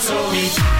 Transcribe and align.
so 0.00 0.30
me. 0.32 0.79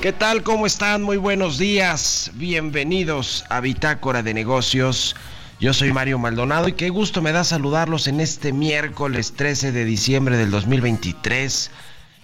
¿Qué 0.00 0.14
tal? 0.14 0.42
¿Cómo 0.42 0.64
están? 0.64 1.02
Muy 1.02 1.18
buenos 1.18 1.58
días. 1.58 2.30
Bienvenidos 2.32 3.44
a 3.50 3.60
Bitácora 3.60 4.22
de 4.22 4.32
Negocios. 4.32 5.14
Yo 5.60 5.74
soy 5.74 5.92
Mario 5.92 6.18
Maldonado 6.18 6.68
y 6.68 6.72
qué 6.72 6.88
gusto 6.88 7.20
me 7.20 7.32
da 7.32 7.44
saludarlos 7.44 8.06
en 8.06 8.20
este 8.20 8.54
miércoles 8.54 9.34
13 9.36 9.72
de 9.72 9.84
diciembre 9.84 10.38
del 10.38 10.50
2023. 10.50 11.70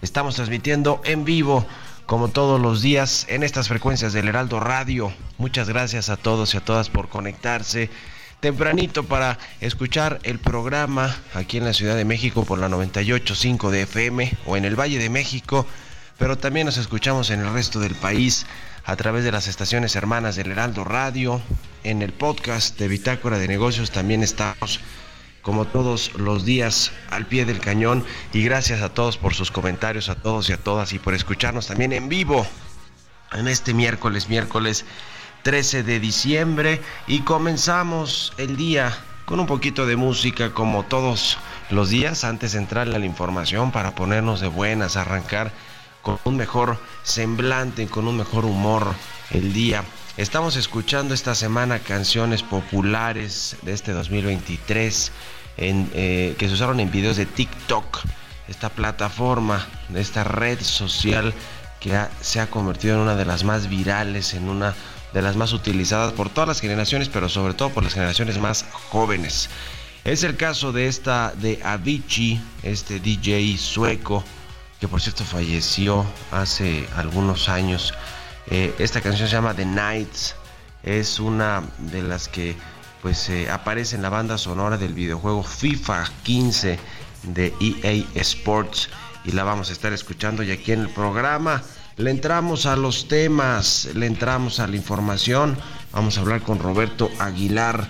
Estamos 0.00 0.36
transmitiendo 0.36 1.02
en 1.04 1.26
vivo, 1.26 1.66
como 2.06 2.28
todos 2.28 2.58
los 2.58 2.80
días, 2.80 3.26
en 3.28 3.42
estas 3.42 3.68
frecuencias 3.68 4.14
del 4.14 4.28
Heraldo 4.28 4.58
Radio. 4.58 5.12
Muchas 5.36 5.68
gracias 5.68 6.08
a 6.08 6.16
todos 6.16 6.54
y 6.54 6.56
a 6.56 6.64
todas 6.64 6.88
por 6.88 7.10
conectarse 7.10 7.90
tempranito 8.40 9.04
para 9.04 9.38
escuchar 9.60 10.18
el 10.22 10.38
programa 10.38 11.14
aquí 11.34 11.58
en 11.58 11.64
la 11.66 11.74
Ciudad 11.74 11.96
de 11.96 12.06
México 12.06 12.46
por 12.46 12.58
la 12.58 12.70
98.5 12.70 13.68
de 13.68 13.82
FM 13.82 14.32
o 14.46 14.56
en 14.56 14.64
el 14.64 14.80
Valle 14.80 14.98
de 14.98 15.10
México 15.10 15.66
pero 16.18 16.38
también 16.38 16.66
nos 16.66 16.76
escuchamos 16.76 17.30
en 17.30 17.40
el 17.40 17.52
resto 17.52 17.80
del 17.80 17.94
país 17.94 18.46
a 18.84 18.96
través 18.96 19.24
de 19.24 19.32
las 19.32 19.48
estaciones 19.48 19.96
hermanas 19.96 20.36
del 20.36 20.52
Heraldo 20.52 20.84
Radio, 20.84 21.42
en 21.84 22.02
el 22.02 22.12
podcast 22.12 22.78
de 22.78 22.88
Bitácora 22.88 23.38
de 23.38 23.48
Negocios 23.48 23.90
también 23.90 24.22
estamos 24.22 24.80
como 25.46 25.64
todos 25.64 26.12
los 26.14 26.44
días 26.44 26.90
al 27.08 27.26
pie 27.26 27.44
del 27.44 27.60
cañón. 27.60 28.04
Y 28.32 28.42
gracias 28.42 28.82
a 28.82 28.88
todos 28.88 29.16
por 29.16 29.32
sus 29.32 29.52
comentarios, 29.52 30.08
a 30.08 30.16
todos 30.16 30.50
y 30.50 30.52
a 30.52 30.56
todas 30.56 30.92
y 30.92 30.98
por 30.98 31.14
escucharnos 31.14 31.68
también 31.68 31.92
en 31.92 32.08
vivo 32.08 32.44
en 33.32 33.46
este 33.46 33.72
miércoles, 33.72 34.28
miércoles 34.28 34.84
13 35.44 35.84
de 35.84 36.00
diciembre. 36.00 36.82
Y 37.06 37.20
comenzamos 37.20 38.32
el 38.38 38.56
día 38.56 38.92
con 39.24 39.38
un 39.38 39.46
poquito 39.46 39.86
de 39.86 39.94
música 39.94 40.52
como 40.52 40.82
todos 40.82 41.38
los 41.70 41.90
días 41.90 42.24
antes 42.24 42.52
de 42.52 42.58
entrar 42.58 42.88
a 42.88 42.98
la 42.98 43.06
información 43.06 43.70
para 43.70 43.94
ponernos 43.94 44.40
de 44.40 44.48
buenas, 44.48 44.96
arrancar 44.96 45.52
con 46.06 46.20
un 46.22 46.36
mejor 46.36 46.78
semblante, 47.02 47.88
con 47.88 48.06
un 48.06 48.16
mejor 48.16 48.44
humor 48.44 48.94
el 49.32 49.52
día. 49.52 49.82
Estamos 50.16 50.54
escuchando 50.54 51.14
esta 51.14 51.34
semana 51.34 51.80
canciones 51.80 52.44
populares 52.44 53.56
de 53.62 53.72
este 53.72 53.90
2023 53.90 55.10
en, 55.56 55.90
eh, 55.94 56.36
que 56.38 56.46
se 56.46 56.54
usaron 56.54 56.78
en 56.78 56.92
videos 56.92 57.16
de 57.16 57.26
TikTok, 57.26 58.04
esta 58.46 58.68
plataforma, 58.68 59.66
esta 59.96 60.22
red 60.22 60.60
social 60.60 61.34
que 61.80 62.00
se 62.20 62.38
ha 62.38 62.46
convertido 62.50 62.94
en 62.94 63.00
una 63.00 63.16
de 63.16 63.24
las 63.24 63.42
más 63.42 63.68
virales, 63.68 64.34
en 64.34 64.48
una 64.48 64.76
de 65.12 65.22
las 65.22 65.34
más 65.34 65.52
utilizadas 65.52 66.12
por 66.12 66.30
todas 66.30 66.46
las 66.46 66.60
generaciones, 66.60 67.08
pero 67.08 67.28
sobre 67.28 67.54
todo 67.54 67.70
por 67.70 67.82
las 67.82 67.94
generaciones 67.94 68.38
más 68.38 68.64
jóvenes. 68.90 69.50
Es 70.04 70.22
el 70.22 70.36
caso 70.36 70.70
de 70.70 70.86
esta 70.86 71.32
de 71.32 71.58
Avicii, 71.64 72.40
este 72.62 73.00
DJ 73.00 73.58
sueco, 73.58 74.22
que 74.80 74.88
por 74.88 75.00
cierto 75.00 75.24
falleció 75.24 76.04
hace 76.30 76.88
algunos 76.96 77.48
años. 77.48 77.94
Eh, 78.48 78.74
esta 78.78 79.00
canción 79.00 79.28
se 79.28 79.34
llama 79.34 79.54
The 79.54 79.64
Nights, 79.64 80.36
es 80.82 81.18
una 81.18 81.62
de 81.78 82.02
las 82.02 82.28
que 82.28 82.56
pues 83.02 83.28
eh, 83.28 83.50
aparece 83.50 83.96
en 83.96 84.02
la 84.02 84.08
banda 84.08 84.38
sonora 84.38 84.76
del 84.78 84.94
videojuego 84.94 85.42
FIFA 85.42 86.04
15 86.22 86.78
de 87.24 87.54
EA 87.60 88.04
Sports 88.20 88.88
y 89.24 89.32
la 89.32 89.44
vamos 89.44 89.70
a 89.70 89.72
estar 89.72 89.92
escuchando 89.92 90.42
y 90.42 90.50
aquí 90.50 90.72
en 90.72 90.80
el 90.80 90.88
programa 90.88 91.62
le 91.96 92.10
entramos 92.10 92.66
a 92.66 92.76
los 92.76 93.08
temas, 93.08 93.88
le 93.94 94.06
entramos 94.06 94.60
a 94.60 94.66
la 94.66 94.76
información. 94.76 95.56
Vamos 95.92 96.18
a 96.18 96.20
hablar 96.20 96.42
con 96.42 96.58
Roberto 96.58 97.10
Aguilar 97.18 97.88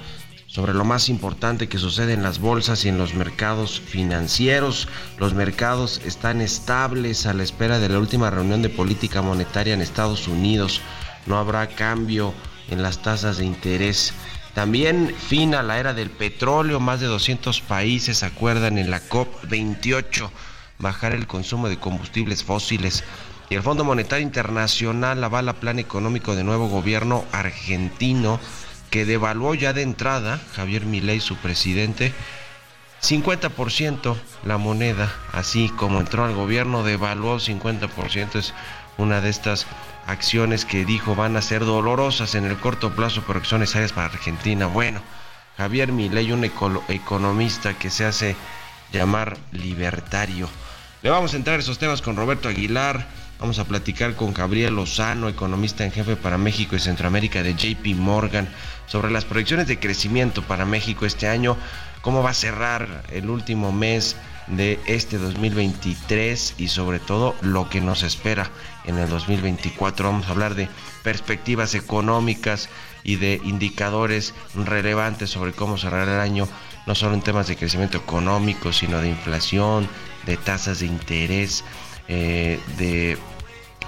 sobre 0.57 0.73
lo 0.73 0.87
más 0.87 1.11
importante 1.11 1.69
que 1.69 1.77
sucede 1.77 2.15
en 2.15 2.23
las 2.23 2.39
bolsas 2.39 2.87
y 2.87 2.89
en 2.89 2.97
los 2.97 3.13
mercados 3.13 3.79
financieros. 3.79 4.89
Los 5.19 5.35
mercados 5.35 6.01
están 6.07 6.41
estables 6.41 7.27
a 7.27 7.35
la 7.35 7.43
espera 7.43 7.79
de 7.79 7.91
la 7.91 7.99
última 7.99 8.31
reunión 8.31 8.63
de 8.63 8.71
política 8.71 9.21
monetaria 9.21 9.75
en 9.75 9.83
Estados 9.83 10.29
Unidos. 10.29 10.81
No 11.27 11.37
habrá 11.37 11.67
cambio 11.67 12.33
en 12.71 12.83
las 12.83 13.03
tasas 13.03 13.37
de 13.37 13.45
interés. 13.45 14.15
También 14.55 15.15
fin 15.29 15.55
a 15.55 15.63
la 15.63 15.79
era 15.79 15.93
del 15.93 16.09
petróleo. 16.09 16.81
Más 16.81 17.01
de 17.01 17.07
200 17.07 17.61
países 17.61 18.23
acuerdan 18.23 18.79
en 18.79 18.91
la 18.91 19.07
COP28 19.07 20.31
bajar 20.79 21.13
el 21.13 21.27
consumo 21.27 21.69
de 21.69 21.77
combustibles 21.77 22.43
fósiles. 22.43 23.05
Y 23.51 23.57
el 23.57 23.63
Fondo 23.63 23.85
Monetario 23.85 24.25
Internacional 24.25 25.23
avala 25.23 25.53
plan 25.53 25.79
económico 25.79 26.35
de 26.35 26.45
nuevo 26.45 26.71
gobierno 26.71 27.27
argentino 27.31 28.41
que 28.91 29.05
devaluó 29.05 29.55
ya 29.55 29.73
de 29.73 29.83
entrada, 29.83 30.41
Javier 30.55 30.87
Milei, 30.87 31.21
su 31.21 31.37
presidente, 31.37 32.13
50% 33.03 34.17
la 34.45 34.59
moneda, 34.59 35.13
así 35.33 35.69
como 35.69 36.01
entró 36.01 36.25
al 36.25 36.35
gobierno, 36.35 36.83
devaluó 36.83 37.39
50%, 37.39 38.37
es 38.37 38.55
una 38.99 39.21
de 39.21 39.31
estas 39.31 39.67
acciones 40.07 40.65
que 40.65 40.85
dijo 40.85 41.15
van 41.15 41.37
a 41.37 41.43
ser 41.43 41.65
dolorosas 41.65 42.35
en 42.35 42.45
el 42.45 42.57
corto 42.59 42.95
plazo, 42.95 43.23
pero 43.27 43.43
que 43.43 43.49
son 43.49 43.61
necesarias 43.61 43.93
para 43.93 44.09
Argentina. 44.09 44.67
Bueno, 44.67 45.01
Javier 45.57 45.93
Milei, 45.93 46.33
un 46.33 46.45
economista 46.45 47.75
que 47.75 47.91
se 47.91 48.05
hace 48.05 48.37
llamar 48.93 49.37
libertario. 49.53 50.49
Le 51.03 51.11
vamos 51.11 51.35
a 51.35 51.37
entrar 51.37 51.59
esos 51.59 51.79
temas 51.79 52.03
con 52.03 52.17
Roberto 52.17 52.49
Aguilar, 52.49 53.07
Vamos 53.39 53.59
a 53.59 53.65
platicar 53.65 54.15
con 54.15 54.33
Gabriel 54.33 54.77
Lozano, 54.77 55.29
economista 55.29 55.85
en 55.85 55.93
jefe 55.93 56.17
para 56.17 56.39
México 56.39 56.75
y 56.75 56.79
Centroamérica 56.79 57.43
de 57.43 57.55
JP 57.55 57.95
Morgan, 57.97 58.49
sobre 58.87 59.11
las 59.11 59.25
proyecciones 59.25 59.67
de 59.67 59.79
crecimiento 59.79 60.43
para 60.43 60.65
México 60.65 61.07
este 61.07 61.29
año, 61.29 61.57
cómo 62.01 62.23
va 62.23 62.31
a 62.31 62.35
cerrar 62.35 63.05
el 63.11 63.31
último 63.31 63.73
mes 63.73 64.17
de 64.47 64.79
este 64.87 65.19
2023 65.19 66.55
y 66.59 66.69
sobre 66.69 67.01
todo 67.01 67.35
lo 67.41 67.69
que 67.69 67.81
nos 67.81 68.03
espera 68.03 68.51
en 68.85 68.99
el 68.99 69.09
2024. 69.09 70.07
Vamos 70.07 70.29
a 70.29 70.31
hablar 70.31 70.55
de 70.55 70.69
perspectivas 71.03 71.75
económicas 71.75 72.69
y 73.03 73.17
de 73.17 73.41
indicadores 73.45 74.35
relevantes 74.55 75.31
sobre 75.31 75.53
cómo 75.53 75.79
cerrar 75.79 76.09
el 76.09 76.21
año, 76.21 76.49
no 76.87 76.95
solo 76.95 77.15
en 77.15 77.23
temas 77.23 77.49
de 77.49 77.57
crecimiento 77.57 77.99
económico, 77.99 78.73
sino 78.73 79.01
de 79.01 79.09
inflación, 79.09 79.89
de 80.27 80.37
tasas 80.37 80.81
de 80.81 80.87
interés 80.87 81.65
eh, 82.09 82.61
de 82.79 83.19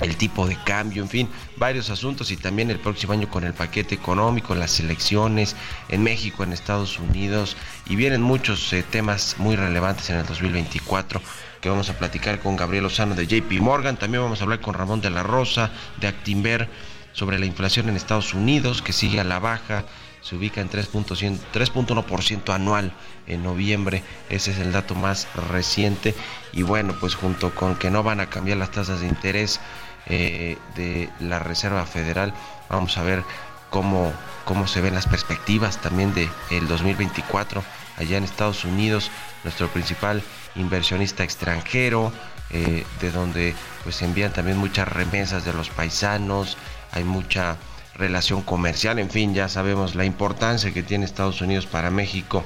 el 0.00 0.16
tipo 0.16 0.46
de 0.46 0.56
cambio, 0.64 1.02
en 1.02 1.08
fin, 1.08 1.28
varios 1.56 1.90
asuntos 1.90 2.30
y 2.30 2.36
también 2.36 2.70
el 2.70 2.78
próximo 2.78 3.12
año 3.12 3.28
con 3.28 3.44
el 3.44 3.54
paquete 3.54 3.94
económico, 3.94 4.54
las 4.54 4.78
elecciones 4.80 5.56
en 5.88 6.02
México, 6.02 6.44
en 6.44 6.52
Estados 6.52 6.98
Unidos 6.98 7.56
y 7.86 7.96
vienen 7.96 8.22
muchos 8.22 8.72
eh, 8.72 8.82
temas 8.82 9.36
muy 9.38 9.56
relevantes 9.56 10.10
en 10.10 10.18
el 10.18 10.26
2024 10.26 11.20
que 11.60 11.68
vamos 11.68 11.90
a 11.90 11.98
platicar 11.98 12.38
con 12.40 12.56
Gabriel 12.56 12.84
Lozano 12.84 13.14
de 13.14 13.26
JP 13.26 13.60
Morgan, 13.60 13.96
también 13.96 14.22
vamos 14.22 14.40
a 14.40 14.44
hablar 14.44 14.60
con 14.60 14.74
Ramón 14.74 15.00
de 15.00 15.10
la 15.10 15.22
Rosa 15.22 15.70
de 16.00 16.06
Actimber 16.06 16.68
sobre 17.12 17.38
la 17.38 17.46
inflación 17.46 17.88
en 17.88 17.96
Estados 17.96 18.34
Unidos 18.34 18.80
que 18.80 18.92
sigue 18.92 19.18
a 19.18 19.24
la 19.24 19.40
baja, 19.40 19.84
se 20.20 20.36
ubica 20.36 20.60
en 20.60 20.70
3.1% 20.70 22.54
anual 22.54 22.92
en 23.26 23.42
noviembre, 23.42 24.02
ese 24.30 24.52
es 24.52 24.58
el 24.58 24.72
dato 24.72 24.94
más 24.94 25.26
reciente 25.50 26.14
y 26.52 26.62
bueno, 26.62 26.94
pues 27.00 27.14
junto 27.14 27.54
con 27.54 27.76
que 27.76 27.90
no 27.90 28.02
van 28.02 28.20
a 28.20 28.30
cambiar 28.30 28.58
las 28.58 28.70
tasas 28.70 29.00
de 29.00 29.08
interés 29.08 29.60
eh, 30.08 30.58
de 30.74 31.10
la 31.20 31.38
Reserva 31.38 31.84
Federal, 31.86 32.32
vamos 32.68 32.96
a 32.98 33.02
ver 33.02 33.22
cómo, 33.70 34.12
cómo 34.44 34.66
se 34.66 34.80
ven 34.80 34.94
las 34.94 35.06
perspectivas 35.06 35.80
también 35.80 36.14
de 36.14 36.28
el 36.50 36.66
2024 36.68 37.62
allá 37.98 38.16
en 38.16 38.24
Estados 38.24 38.64
Unidos, 38.64 39.10
nuestro 39.44 39.68
principal 39.68 40.22
inversionista 40.54 41.24
extranjero, 41.24 42.12
eh, 42.50 42.84
de 43.00 43.10
donde 43.10 43.54
pues 43.84 44.00
envían 44.02 44.32
también 44.32 44.56
muchas 44.56 44.88
remesas 44.88 45.44
de 45.44 45.52
los 45.52 45.68
paisanos, 45.68 46.56
hay 46.92 47.04
mucha 47.04 47.56
relación 47.94 48.42
comercial, 48.42 48.98
en 48.98 49.10
fin, 49.10 49.34
ya 49.34 49.48
sabemos 49.48 49.94
la 49.94 50.04
importancia 50.04 50.72
que 50.72 50.82
tiene 50.82 51.04
Estados 51.04 51.40
Unidos 51.40 51.66
para 51.66 51.90
México. 51.90 52.44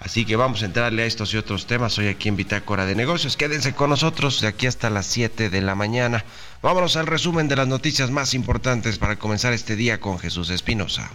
Así 0.00 0.24
que 0.24 0.36
vamos 0.36 0.62
a 0.62 0.66
entrarle 0.66 1.02
a 1.02 1.06
estos 1.06 1.34
y 1.34 1.38
otros 1.38 1.66
temas 1.66 1.98
hoy 1.98 2.06
aquí 2.06 2.28
en 2.28 2.36
Bitácora 2.36 2.86
de 2.86 2.94
Negocios. 2.94 3.36
Quédense 3.36 3.74
con 3.74 3.90
nosotros 3.90 4.40
de 4.40 4.46
aquí 4.46 4.66
hasta 4.66 4.90
las 4.90 5.06
7 5.06 5.50
de 5.50 5.60
la 5.60 5.74
mañana. 5.74 6.24
Vámonos 6.62 6.96
al 6.96 7.06
resumen 7.06 7.46
de 7.46 7.56
las 7.56 7.68
noticias 7.68 8.10
más 8.10 8.34
importantes 8.34 8.98
para 8.98 9.16
comenzar 9.16 9.52
este 9.52 9.76
día 9.76 10.00
con 10.00 10.18
Jesús 10.18 10.50
Espinosa. 10.50 11.10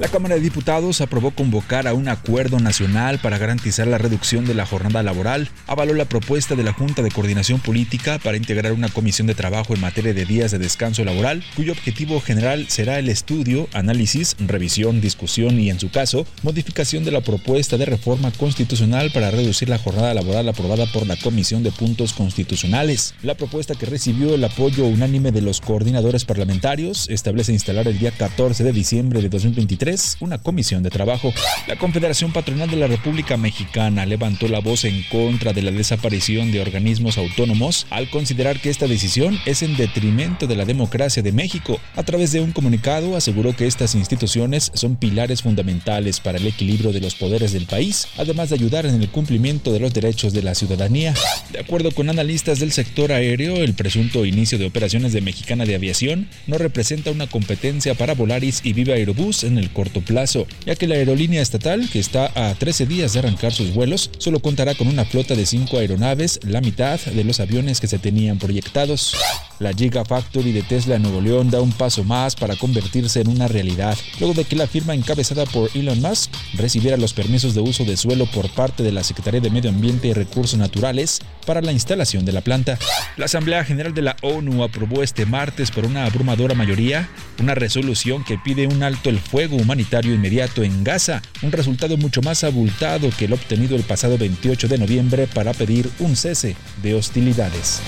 La 0.00 0.06
Cámara 0.06 0.36
de 0.36 0.40
Diputados 0.40 1.00
aprobó 1.00 1.32
convocar 1.32 1.88
a 1.88 1.92
un 1.92 2.06
acuerdo 2.06 2.60
nacional 2.60 3.18
para 3.18 3.36
garantizar 3.36 3.88
la 3.88 3.98
reducción 3.98 4.44
de 4.44 4.54
la 4.54 4.64
jornada 4.64 5.02
laboral, 5.02 5.48
avaló 5.66 5.92
la 5.92 6.04
propuesta 6.04 6.54
de 6.54 6.62
la 6.62 6.72
Junta 6.72 7.02
de 7.02 7.10
Coordinación 7.10 7.58
Política 7.58 8.20
para 8.20 8.36
integrar 8.36 8.72
una 8.74 8.90
comisión 8.90 9.26
de 9.26 9.34
trabajo 9.34 9.74
en 9.74 9.80
materia 9.80 10.14
de 10.14 10.24
días 10.24 10.52
de 10.52 10.58
descanso 10.58 11.04
laboral, 11.04 11.42
cuyo 11.56 11.72
objetivo 11.72 12.20
general 12.20 12.66
será 12.68 13.00
el 13.00 13.08
estudio, 13.08 13.66
análisis, 13.72 14.36
revisión, 14.38 15.00
discusión 15.00 15.58
y, 15.58 15.68
en 15.68 15.80
su 15.80 15.90
caso, 15.90 16.24
modificación 16.44 17.02
de 17.04 17.10
la 17.10 17.20
propuesta 17.20 17.76
de 17.76 17.86
reforma 17.86 18.30
constitucional 18.30 19.10
para 19.12 19.32
reducir 19.32 19.68
la 19.68 19.78
jornada 19.78 20.14
laboral 20.14 20.48
aprobada 20.48 20.86
por 20.92 21.08
la 21.08 21.16
Comisión 21.16 21.64
de 21.64 21.72
Puntos 21.72 22.12
Constitucionales. 22.12 23.16
La 23.22 23.34
propuesta 23.34 23.74
que 23.74 23.86
recibió 23.86 24.36
el 24.36 24.44
apoyo 24.44 24.86
unánime 24.86 25.32
de 25.32 25.42
los 25.42 25.60
coordinadores 25.60 26.24
parlamentarios 26.24 27.08
establece 27.10 27.52
instalar 27.52 27.88
el 27.88 27.98
día 27.98 28.12
14 28.12 28.62
de 28.62 28.72
diciembre 28.72 29.20
de 29.20 29.28
2023 29.28 29.87
una 30.20 30.38
comisión 30.38 30.82
de 30.82 30.90
trabajo. 30.90 31.32
La 31.66 31.76
Confederación 31.76 32.32
Patronal 32.32 32.70
de 32.70 32.76
la 32.76 32.86
República 32.86 33.36
Mexicana 33.36 34.04
levantó 34.04 34.46
la 34.48 34.60
voz 34.60 34.84
en 34.84 35.02
contra 35.04 35.52
de 35.52 35.62
la 35.62 35.70
desaparición 35.70 36.52
de 36.52 36.60
organismos 36.60 37.16
autónomos 37.16 37.86
al 37.88 38.10
considerar 38.10 38.60
que 38.60 38.68
esta 38.68 38.86
decisión 38.86 39.38
es 39.46 39.62
en 39.62 39.76
detrimento 39.76 40.46
de 40.46 40.56
la 40.56 40.66
democracia 40.66 41.22
de 41.22 41.32
México. 41.32 41.80
A 41.96 42.02
través 42.02 42.32
de 42.32 42.40
un 42.40 42.52
comunicado 42.52 43.16
aseguró 43.16 43.56
que 43.56 43.66
estas 43.66 43.94
instituciones 43.94 44.70
son 44.74 44.96
pilares 44.96 45.42
fundamentales 45.42 46.20
para 46.20 46.38
el 46.38 46.46
equilibrio 46.46 46.92
de 46.92 47.00
los 47.00 47.14
poderes 47.14 47.52
del 47.52 47.64
país, 47.64 48.08
además 48.18 48.50
de 48.50 48.56
ayudar 48.56 48.84
en 48.84 49.00
el 49.00 49.08
cumplimiento 49.08 49.72
de 49.72 49.80
los 49.80 49.94
derechos 49.94 50.32
de 50.34 50.42
la 50.42 50.54
ciudadanía. 50.54 51.14
De 51.52 51.60
acuerdo 51.60 51.92
con 51.92 52.10
analistas 52.10 52.58
del 52.58 52.72
sector 52.72 53.12
aéreo, 53.12 53.56
el 53.56 53.74
presunto 53.74 54.26
inicio 54.26 54.58
de 54.58 54.66
operaciones 54.66 55.12
de 55.12 55.22
Mexicana 55.22 55.64
de 55.64 55.74
Aviación 55.74 56.28
no 56.46 56.58
representa 56.58 57.10
una 57.10 57.26
competencia 57.26 57.94
para 57.94 58.14
Volaris 58.14 58.60
y 58.64 58.74
Viva 58.74 58.94
Aerobús 58.94 59.44
en 59.44 59.56
el 59.58 59.70
corto 59.78 60.00
plazo, 60.00 60.44
ya 60.66 60.74
que 60.74 60.88
la 60.88 60.96
aerolínea 60.96 61.40
estatal, 61.40 61.88
que 61.88 62.00
está 62.00 62.32
a 62.34 62.52
13 62.52 62.86
días 62.86 63.12
de 63.12 63.20
arrancar 63.20 63.52
sus 63.52 63.72
vuelos, 63.72 64.10
solo 64.18 64.40
contará 64.40 64.74
con 64.74 64.88
una 64.88 65.04
flota 65.04 65.36
de 65.36 65.46
5 65.46 65.78
aeronaves, 65.78 66.40
la 66.42 66.60
mitad 66.60 66.98
de 66.98 67.22
los 67.22 67.38
aviones 67.38 67.80
que 67.80 67.86
se 67.86 68.00
tenían 68.00 68.40
proyectados. 68.40 69.14
La 69.60 69.72
Gigafactory 69.72 70.50
de 70.50 70.62
Tesla 70.62 70.96
en 70.96 71.02
Nuevo 71.02 71.20
León 71.20 71.50
da 71.50 71.60
un 71.60 71.70
paso 71.70 72.02
más 72.02 72.34
para 72.34 72.56
convertirse 72.56 73.20
en 73.20 73.28
una 73.28 73.46
realidad, 73.46 73.96
luego 74.18 74.34
de 74.34 74.44
que 74.44 74.56
la 74.56 74.66
firma 74.66 74.94
encabezada 74.94 75.46
por 75.46 75.70
Elon 75.74 76.00
Musk 76.00 76.32
recibiera 76.54 76.96
los 76.96 77.12
permisos 77.12 77.54
de 77.54 77.60
uso 77.60 77.84
de 77.84 77.96
suelo 77.96 78.26
por 78.26 78.50
parte 78.50 78.82
de 78.82 78.90
la 78.90 79.04
Secretaría 79.04 79.40
de 79.40 79.50
Medio 79.50 79.70
Ambiente 79.70 80.08
y 80.08 80.12
Recursos 80.12 80.58
Naturales 80.58 81.20
para 81.46 81.62
la 81.62 81.70
instalación 81.70 82.24
de 82.24 82.32
la 82.32 82.40
planta. 82.40 82.78
La 83.16 83.26
Asamblea 83.26 83.64
General 83.64 83.94
de 83.94 84.02
la 84.02 84.16
ONU 84.22 84.64
aprobó 84.64 85.04
este 85.04 85.24
martes 85.24 85.70
por 85.70 85.86
una 85.86 86.04
abrumadora 86.04 86.54
mayoría 86.54 87.08
una 87.40 87.54
resolución 87.54 88.24
que 88.24 88.38
pide 88.38 88.66
un 88.66 88.82
alto 88.82 89.10
el 89.10 89.20
fuego 89.20 89.56
humanitario 89.68 90.14
inmediato 90.14 90.62
en 90.62 90.82
Gaza, 90.82 91.20
un 91.42 91.52
resultado 91.52 91.98
mucho 91.98 92.22
más 92.22 92.42
abultado 92.42 93.10
que 93.18 93.26
el 93.26 93.34
obtenido 93.34 93.76
el 93.76 93.82
pasado 93.82 94.16
28 94.16 94.66
de 94.66 94.78
noviembre 94.78 95.26
para 95.26 95.52
pedir 95.52 95.90
un 95.98 96.16
cese 96.16 96.56
de 96.82 96.94
hostilidades. 96.94 97.82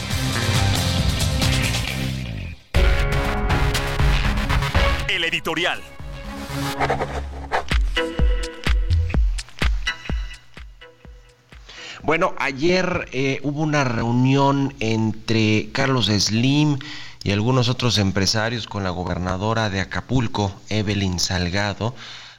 El 5.08 5.24
editorial. 5.24 5.80
Bueno, 12.02 12.34
ayer 12.38 13.08
eh, 13.12 13.40
hubo 13.42 13.62
una 13.62 13.84
reunión 13.84 14.74
entre 14.80 15.70
Carlos 15.72 16.08
Slim 16.08 16.78
y 17.22 17.32
algunos 17.32 17.68
otros 17.68 17.98
empresarios 17.98 18.66
con 18.66 18.82
la 18.82 18.90
gobernadora 18.90 19.68
de 19.68 19.80
Acapulco, 19.80 20.54
Evelyn 20.68 21.18
Salgado, 21.18 21.94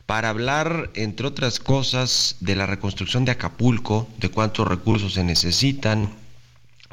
para 0.06 0.30
hablar, 0.30 0.90
entre 0.96 1.28
otras 1.28 1.60
cosas, 1.60 2.36
de 2.40 2.56
la 2.56 2.66
reconstrucción 2.66 3.24
de 3.24 3.32
Acapulco, 3.32 4.10
de 4.18 4.30
cuántos 4.30 4.68
recursos 4.68 5.14
se 5.14 5.24
necesitan, 5.24 6.10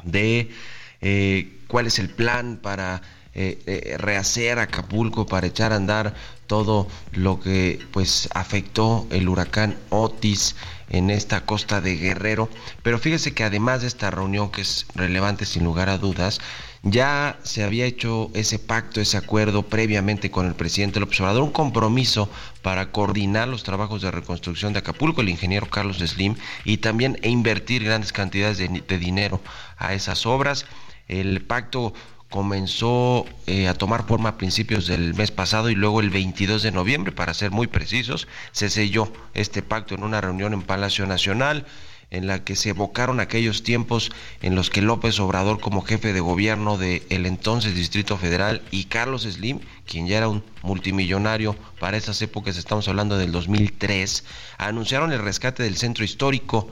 de 0.03 0.49
eh, 1.01 1.59
cuál 1.67 1.87
es 1.87 1.99
el 1.99 2.09
plan 2.09 2.59
para 2.61 3.01
eh, 3.33 3.61
eh, 3.65 3.95
rehacer 3.97 4.59
Acapulco, 4.59 5.25
para 5.25 5.47
echar 5.47 5.73
a 5.73 5.77
andar 5.77 6.13
todo 6.47 6.87
lo 7.13 7.39
que 7.39 7.79
pues 7.91 8.29
afectó 8.33 9.07
el 9.11 9.29
huracán 9.29 9.77
Otis 9.89 10.55
en 10.89 11.09
esta 11.09 11.45
costa 11.45 11.81
de 11.81 11.95
Guerrero. 11.95 12.49
Pero 12.83 12.99
fíjese 12.99 13.33
que 13.33 13.43
además 13.43 13.81
de 13.81 13.87
esta 13.87 14.11
reunión 14.11 14.51
que 14.51 14.61
es 14.61 14.85
relevante 14.95 15.45
sin 15.45 15.63
lugar 15.63 15.89
a 15.89 15.97
dudas, 15.97 16.39
ya 16.83 17.37
se 17.43 17.63
había 17.63 17.85
hecho 17.85 18.31
ese 18.33 18.57
pacto, 18.57 19.01
ese 19.01 19.17
acuerdo 19.17 19.63
previamente 19.63 20.31
con 20.31 20.47
el 20.47 20.55
presidente 20.55 20.95
del 20.95 21.03
observador, 21.03 21.43
un 21.43 21.51
compromiso 21.51 22.29
para 22.61 22.91
coordinar 22.91 23.47
los 23.47 23.63
trabajos 23.63 24.01
de 24.01 24.11
reconstrucción 24.11 24.73
de 24.73 24.79
Acapulco, 24.79 25.21
el 25.21 25.29
ingeniero 25.29 25.69
Carlos 25.69 25.97
Slim, 25.97 26.35
y 26.63 26.77
también 26.77 27.19
e 27.21 27.29
invertir 27.29 27.83
grandes 27.83 28.13
cantidades 28.13 28.57
de, 28.57 28.83
de 28.87 28.97
dinero 28.97 29.41
a 29.77 29.93
esas 29.93 30.25
obras. 30.25 30.65
El 31.07 31.41
pacto 31.41 31.93
comenzó 32.29 33.25
eh, 33.47 33.67
a 33.67 33.73
tomar 33.73 34.05
forma 34.05 34.29
a 34.29 34.37
principios 34.37 34.87
del 34.87 35.15
mes 35.15 35.31
pasado 35.31 35.69
y 35.69 35.75
luego 35.75 35.99
el 35.99 36.09
22 36.09 36.61
de 36.61 36.71
noviembre, 36.71 37.11
para 37.11 37.33
ser 37.33 37.51
muy 37.51 37.67
precisos, 37.67 38.27
se 38.51 38.69
selló 38.69 39.11
este 39.33 39.61
pacto 39.61 39.95
en 39.95 40.03
una 40.03 40.21
reunión 40.21 40.53
en 40.53 40.61
Palacio 40.61 41.05
Nacional 41.07 41.65
en 42.11 42.27
la 42.27 42.43
que 42.43 42.55
se 42.55 42.69
evocaron 42.69 43.19
aquellos 43.19 43.63
tiempos 43.63 44.11
en 44.41 44.55
los 44.55 44.69
que 44.69 44.81
López 44.81 45.19
Obrador 45.19 45.59
como 45.59 45.81
jefe 45.81 46.13
de 46.13 46.19
gobierno 46.19 46.77
del 46.77 47.03
el 47.09 47.25
entonces 47.25 47.75
Distrito 47.75 48.17
Federal 48.17 48.61
y 48.71 48.85
Carlos 48.85 49.23
Slim, 49.23 49.59
quien 49.85 50.07
ya 50.07 50.17
era 50.17 50.27
un 50.27 50.43
multimillonario 50.63 51.55
para 51.79 51.97
esas 51.97 52.21
épocas, 52.21 52.57
estamos 52.57 52.87
hablando 52.87 53.17
del 53.17 53.31
2003, 53.31 54.23
anunciaron 54.57 55.11
el 55.11 55.21
rescate 55.21 55.63
del 55.63 55.77
centro 55.77 56.03
histórico 56.03 56.67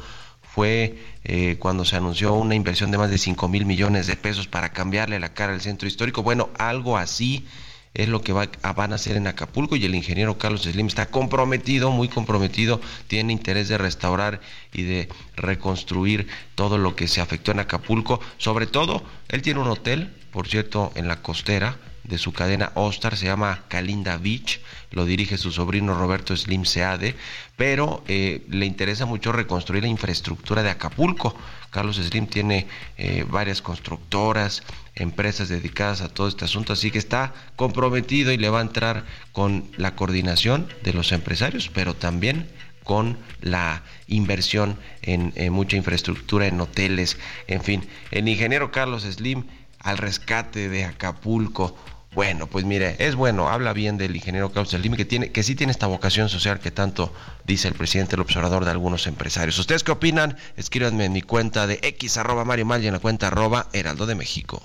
fue 0.58 0.98
eh, 1.24 1.58
cuando 1.60 1.86
se 1.86 1.98
anunció 1.98 2.34
una 2.34 2.56
inversión 2.56 2.90
de 2.90 2.98
más 2.98 3.12
de 3.12 3.20
5 3.20 3.48
mil 3.48 3.68
millones 3.68 4.08
de 4.08 4.16
pesos 4.16 4.48
para 4.48 4.74
cambiarle 4.74 5.20
la 5.20 5.32
cara 5.36 5.54
al 5.54 5.62
centro 5.62 5.88
histórico. 5.88 6.24
Bueno, 6.24 6.50
algo 6.58 6.98
así 6.98 7.46
es 7.94 8.10
lo 8.10 8.24
que 8.24 8.34
va, 8.34 8.50
van 8.76 8.92
a 8.92 8.96
hacer 8.96 9.18
en 9.18 9.28
Acapulco 9.28 9.76
y 9.76 9.86
el 9.86 9.94
ingeniero 9.94 10.40
Carlos 10.40 10.64
Slim 10.64 10.88
está 10.88 11.12
comprometido, 11.12 11.92
muy 11.92 12.08
comprometido, 12.08 12.82
tiene 13.06 13.34
interés 13.34 13.68
de 13.68 13.78
restaurar 13.78 14.42
y 14.74 14.82
de 14.82 15.10
reconstruir 15.36 16.28
todo 16.56 16.80
lo 16.80 16.96
que 16.96 17.08
se 17.08 17.22
afectó 17.22 17.52
en 17.52 17.60
Acapulco. 17.60 18.20
Sobre 18.40 18.66
todo, 18.66 19.04
él 19.30 19.44
tiene 19.44 19.60
un 19.60 19.68
hotel, 19.68 20.12
por 20.32 20.48
cierto, 20.48 20.92
en 20.96 21.08
la 21.08 21.22
costera 21.22 21.78
de 22.08 22.18
su 22.18 22.32
cadena 22.32 22.72
Ostar, 22.76 23.18
se 23.18 23.26
llama 23.26 23.64
Kalinda 23.68 24.18
Beach, 24.18 24.62
lo 24.92 25.06
dirige 25.06 25.38
su 25.38 25.52
sobrino 25.52 25.94
Roberto 25.94 26.36
Slim 26.36 26.66
Seade, 26.66 27.16
pero 27.56 28.04
eh, 28.08 28.46
le 28.50 28.66
interesa 28.66 29.06
mucho 29.06 29.32
reconstruir 29.32 29.84
la 29.84 29.90
infraestructura 29.90 30.64
de 30.64 30.70
Acapulco. 30.70 31.36
Carlos 31.70 31.98
Slim 31.98 32.28
tiene 32.28 32.68
eh, 32.98 33.26
varias 33.30 33.62
constructoras, 33.62 34.64
empresas 34.96 35.50
dedicadas 35.50 36.02
a 36.02 36.10
todo 36.10 36.28
este 36.28 36.46
asunto, 36.46 36.74
así 36.74 36.92
que 36.92 36.98
está 36.98 37.34
comprometido 37.56 38.32
y 38.32 38.38
le 38.38 38.50
va 38.50 38.60
a 38.60 38.64
entrar 38.64 39.04
con 39.34 39.70
la 39.78 39.96
coordinación 39.96 40.68
de 40.84 40.94
los 40.94 41.12
empresarios, 41.12 41.70
pero 41.74 41.94
también 41.94 42.50
con 42.84 43.18
la 43.42 43.84
inversión 44.08 44.80
en 45.02 45.34
mucha 45.52 45.76
infraestructura, 45.76 46.48
en 46.48 46.62
hoteles, 46.62 47.18
en 47.48 47.62
fin. 47.62 47.86
El 48.12 48.30
ingeniero 48.30 48.72
Carlos 48.72 49.04
Slim 49.04 49.44
al 49.80 49.98
rescate 49.98 50.70
de 50.70 50.86
Acapulco, 50.86 51.78
bueno, 52.14 52.48
pues 52.48 52.66
mire, 52.66 52.96
es 53.00 53.16
bueno, 53.16 53.50
habla 53.50 53.74
bien 53.74 53.98
del 53.98 54.16
ingeniero 54.16 54.52
Carlos 54.52 54.72
Slim, 54.72 54.96
que, 54.96 55.06
tiene, 55.06 55.32
que 55.32 55.44
sí 55.44 55.56
tiene 55.56 55.72
esta 55.72 55.88
vocación 55.88 56.30
social 56.30 56.60
que 56.60 56.72
tanto 56.72 57.14
dice 57.46 57.68
el 57.68 57.76
presidente 57.76 58.12
del 58.12 58.22
observador 58.22 58.66
de 58.66 58.72
algunos 58.72 59.08
empresarios. 59.08 59.60
¿Ustedes 59.60 59.84
qué 59.84 59.92
opinan? 59.92 60.38
Escríbanme 60.56 61.06
en 61.06 61.14
mi 61.14 61.22
cuenta 61.22 61.68
de 61.68 61.80
X 61.84 62.18
arroba 62.18 62.44
Mario 62.46 62.66
Mal 62.66 62.84
y 62.84 62.88
en 62.88 62.94
la 62.94 63.00
cuenta 63.00 63.28
arroba 63.28 63.68
Heraldo 63.74 64.06
de 64.06 64.16
México. 64.16 64.64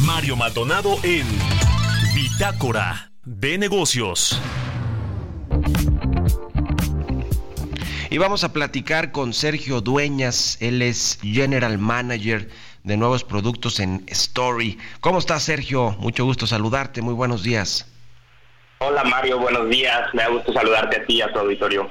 Mario 0.00 0.36
Maldonado 0.36 0.98
en 1.02 1.26
Bitácora 2.14 3.12
de 3.24 3.58
Negocios. 3.58 4.40
Y 8.12 8.18
vamos 8.18 8.42
a 8.42 8.52
platicar 8.52 9.12
con 9.12 9.32
Sergio 9.32 9.80
Dueñas, 9.80 10.56
él 10.60 10.82
es 10.82 11.18
General 11.22 11.78
Manager 11.78 12.48
de 12.84 12.96
nuevos 12.96 13.24
productos 13.24 13.80
en 13.80 14.04
Story. 14.08 14.78
¿Cómo 15.00 15.18
estás, 15.18 15.42
Sergio? 15.42 15.96
Mucho 15.98 16.24
gusto 16.24 16.46
saludarte, 16.46 17.02
muy 17.02 17.14
buenos 17.14 17.42
días. 17.42 17.86
Hola 18.78 19.04
Mario, 19.04 19.38
buenos 19.38 19.68
días. 19.68 20.12
Me 20.14 20.22
da 20.22 20.28
gusto 20.28 20.52
saludarte 20.52 20.96
a 20.96 21.04
ti 21.04 21.16
y 21.16 21.22
a 21.22 21.32
tu 21.32 21.38
auditorio. 21.38 21.90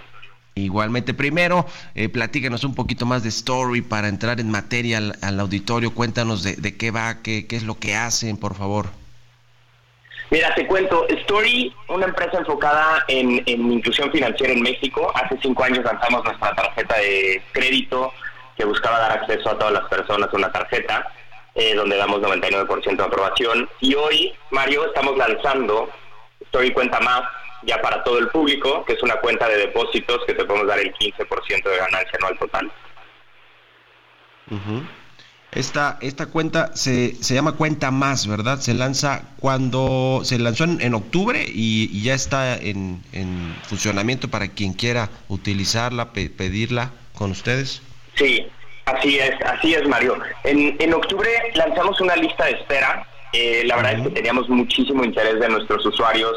Igualmente, 0.56 1.14
primero, 1.14 1.66
eh, 1.96 2.10
platícanos 2.10 2.64
un 2.64 2.76
poquito 2.76 3.06
más 3.06 3.24
de 3.24 3.30
Story 3.30 3.82
para 3.82 4.08
entrar 4.08 4.40
en 4.40 4.50
materia 4.50 4.98
al, 4.98 5.18
al 5.22 5.40
auditorio. 5.40 5.94
Cuéntanos 5.94 6.44
de, 6.44 6.56
de, 6.56 6.76
qué 6.76 6.92
va, 6.92 7.22
qué, 7.22 7.46
qué 7.48 7.56
es 7.56 7.64
lo 7.64 7.76
que 7.76 7.96
hacen, 7.96 8.36
por 8.38 8.56
favor. 8.56 8.88
Mira, 10.32 10.54
te 10.56 10.68
cuento, 10.68 11.08
Story, 11.10 11.74
una 11.88 12.06
empresa 12.06 12.38
enfocada 12.40 13.04
en, 13.08 13.42
en 13.46 13.72
inclusión 13.72 14.12
financiera 14.12 14.54
en 14.54 14.62
México. 14.62 15.12
Hace 15.16 15.40
cinco 15.42 15.64
años 15.64 15.84
lanzamos 15.86 16.24
nuestra 16.24 16.54
tarjeta 16.54 16.98
de 16.98 17.42
crédito 17.52 18.12
que 18.60 18.66
buscaba 18.66 19.00
dar 19.00 19.14
acceso 19.14 19.50
a 19.50 19.58
todas 19.58 19.74
las 19.74 19.88
personas 19.88 20.28
a 20.34 20.36
una 20.36 20.52
tarjeta, 20.52 21.10
eh, 21.56 21.74
donde 21.76 21.96
damos 21.96 22.20
99% 22.20 22.98
de 22.98 23.04
aprobación. 23.04 23.70
Y 23.80 23.96
hoy, 23.96 24.34
Mario, 24.52 24.86
estamos 24.86 25.16
lanzando 25.16 25.90
Story 26.42 26.74
Cuenta 26.74 27.00
Más, 27.00 27.22
ya 27.64 27.82
para 27.82 28.04
todo 28.04 28.20
el 28.20 28.28
público, 28.28 28.84
que 28.84 28.94
es 28.94 29.02
una 29.02 29.16
cuenta 29.22 29.48
de 29.48 29.60
depósitos 29.60 30.26
que 30.28 30.34
te 30.34 30.44
podemos 30.44 30.68
dar 30.68 30.78
el 30.78 30.94
15% 30.94 31.64
de 31.64 31.78
ganancia 31.78 32.12
anual 32.18 32.38
total. 32.38 32.72
Esta, 35.54 35.98
esta 36.02 36.26
cuenta 36.26 36.76
se, 36.76 37.16
se 37.16 37.36
llama 37.36 37.54
Cuenta 37.54 37.92
Más, 37.92 38.28
¿verdad? 38.28 38.60
Se 38.60 38.74
lanza 38.74 39.24
cuando 39.40 40.20
se 40.26 40.38
lanzó 40.38 40.66
en, 40.66 40.94
octubre 40.94 41.46
y, 41.48 42.02
ya 42.02 42.14
está 42.14 42.58
en, 42.58 43.02
en, 43.14 43.56
funcionamiento 43.64 44.28
para 44.28 44.50
quien 44.50 44.74
quiera 44.74 45.10
utilizarla, 45.30 46.12
pe, 46.12 46.30
pedirla 46.30 46.92
con 47.14 47.32
ustedes. 47.32 47.84
Sí, 48.20 48.46
así 48.86 49.18
es, 49.18 49.32
así 49.46 49.74
es, 49.74 49.88
Mario. 49.88 50.20
En, 50.44 50.76
en 50.78 50.94
octubre 50.94 51.30
lanzamos 51.56 52.02
una 52.02 52.18
lista 52.18 52.46
de 52.46 52.52
espera. 52.52 53.08
Eh, 53.32 53.64
la 53.66 53.78
verdad 53.78 53.94
es 53.94 54.02
que 54.02 54.10
teníamos 54.10 54.50
muchísimo 54.50 55.06
interés 55.06 55.40
de 55.40 55.48
nuestros 55.48 55.86
usuarios 55.86 56.34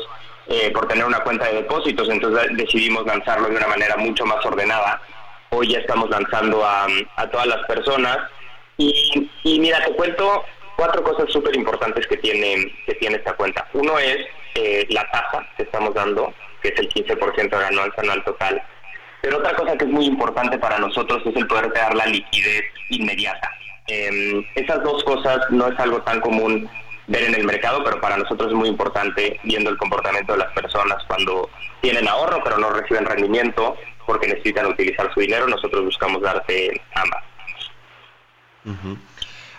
eh, 0.46 0.70
por 0.70 0.86
tener 0.86 1.04
una 1.04 1.20
cuenta 1.20 1.46
de 1.46 1.62
depósitos, 1.62 2.08
entonces 2.08 2.56
decidimos 2.56 3.04
lanzarlo 3.06 3.48
de 3.48 3.56
una 3.56 3.66
manera 3.66 3.96
mucho 3.96 4.24
más 4.24 4.44
ordenada. 4.46 5.02
Hoy 5.50 5.72
ya 5.72 5.78
estamos 5.78 6.08
lanzando 6.08 6.64
a, 6.64 6.86
a 7.16 7.30
todas 7.30 7.48
las 7.48 7.66
personas. 7.66 8.18
Y, 8.76 9.28
y, 9.42 9.58
mira, 9.58 9.84
te 9.84 9.92
cuento 9.92 10.44
cuatro 10.76 11.02
cosas 11.02 11.32
súper 11.32 11.56
importantes 11.56 12.06
que 12.06 12.16
tiene, 12.18 12.72
que 12.86 12.94
tiene 12.94 13.16
esta 13.16 13.34
cuenta. 13.34 13.66
Uno 13.72 13.98
es 13.98 14.18
eh, 14.54 14.86
la 14.90 15.08
tasa 15.10 15.44
que 15.56 15.64
estamos 15.64 15.94
dando, 15.94 16.32
que 16.62 16.68
es 16.68 16.78
el 16.78 16.88
15% 16.88 17.36
de 17.36 17.48
ganancia 17.48 18.02
anual 18.02 18.24
total. 18.24 18.62
Pero 19.22 19.38
otra 19.38 19.54
cosa 19.54 19.76
que 19.78 19.84
es 19.84 19.90
muy 19.90 20.04
importante 20.04 20.58
para 20.58 20.78
nosotros 20.78 21.22
es 21.24 21.34
el 21.36 21.46
poder 21.46 21.72
dar 21.72 21.94
la 21.94 22.06
liquidez 22.06 22.64
inmediata. 22.90 23.50
Eh, 23.86 24.44
esas 24.56 24.82
dos 24.82 25.02
cosas 25.04 25.38
no 25.50 25.68
es 25.68 25.78
algo 25.78 26.02
tan 26.02 26.20
común 26.20 26.68
ver 27.06 27.24
en 27.24 27.34
el 27.34 27.44
mercado, 27.44 27.82
pero 27.84 28.00
para 28.00 28.16
nosotros 28.16 28.50
es 28.50 28.54
muy 28.54 28.68
importante 28.68 29.40
viendo 29.44 29.70
el 29.70 29.78
comportamiento 29.78 30.32
de 30.32 30.38
las 30.38 30.52
personas 30.52 31.02
cuando 31.06 31.48
tienen 31.80 32.06
ahorro 32.08 32.42
pero 32.44 32.58
no 32.58 32.70
reciben 32.70 33.04
rendimiento 33.04 33.76
porque 34.06 34.28
necesitan 34.28 34.66
utilizar 34.66 35.12
su 35.12 35.20
dinero, 35.20 35.46
nosotros 35.46 35.84
buscamos 35.84 36.22
darte 36.22 36.80
ambas. 36.94 37.22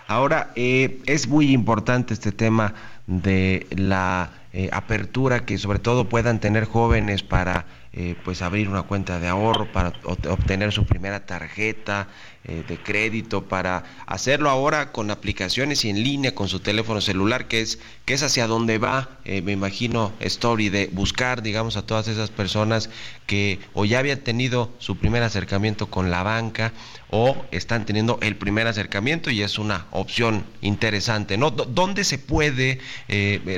Ahora, 0.06 0.50
eh, 0.54 0.98
es 1.06 1.28
muy 1.28 1.52
importante 1.52 2.14
este 2.14 2.32
tema 2.32 2.74
de 3.06 3.66
la 3.70 4.30
eh, 4.52 4.68
apertura 4.72 5.44
que 5.44 5.58
sobre 5.58 5.78
todo 5.78 6.08
puedan 6.08 6.40
tener 6.40 6.64
jóvenes 6.64 7.22
para 7.22 7.66
eh, 7.96 8.16
pues 8.16 8.42
abrir 8.42 8.68
una 8.68 8.82
cuenta 8.84 9.20
de 9.20 9.28
ahorro, 9.28 9.70
para 9.72 10.00
obtener 10.04 10.72
su 10.72 10.84
primera 10.84 11.26
tarjeta 11.26 12.08
eh, 12.46 12.62
de 12.68 12.76
crédito, 12.78 13.44
para 13.44 13.84
hacerlo 14.06 14.50
ahora 14.50 14.92
con 14.92 15.10
aplicaciones 15.10 15.84
y 15.84 15.90
en 15.90 16.02
línea 16.02 16.34
con 16.34 16.48
su 16.48 16.60
teléfono 16.60 17.00
celular, 17.00 17.48
que 17.48 17.60
es, 17.60 17.78
que 18.04 18.14
es 18.14 18.22
hacia 18.22 18.46
donde 18.46 18.78
va, 18.78 19.18
eh, 19.24 19.42
me 19.42 19.52
imagino, 19.52 20.12
Story, 20.20 20.68
de 20.68 20.88
buscar, 20.92 21.42
digamos, 21.42 21.76
a 21.76 21.86
todas 21.86 22.08
esas 22.08 22.30
personas 22.30 22.90
que 23.26 23.60
o 23.72 23.84
ya 23.84 23.98
habían 23.98 24.20
tenido 24.20 24.70
su 24.78 24.96
primer 24.96 25.22
acercamiento 25.22 25.86
con 25.86 26.10
la 26.10 26.22
banca 26.22 26.72
o 27.10 27.44
están 27.50 27.86
teniendo 27.86 28.18
el 28.20 28.36
primer 28.36 28.66
acercamiento 28.66 29.30
y 29.30 29.42
es 29.42 29.58
una 29.58 29.86
opción 29.90 30.44
interesante, 30.60 31.38
¿no? 31.38 31.50
¿Dónde 31.50 32.04
se 32.04 32.18
puede 32.18 32.80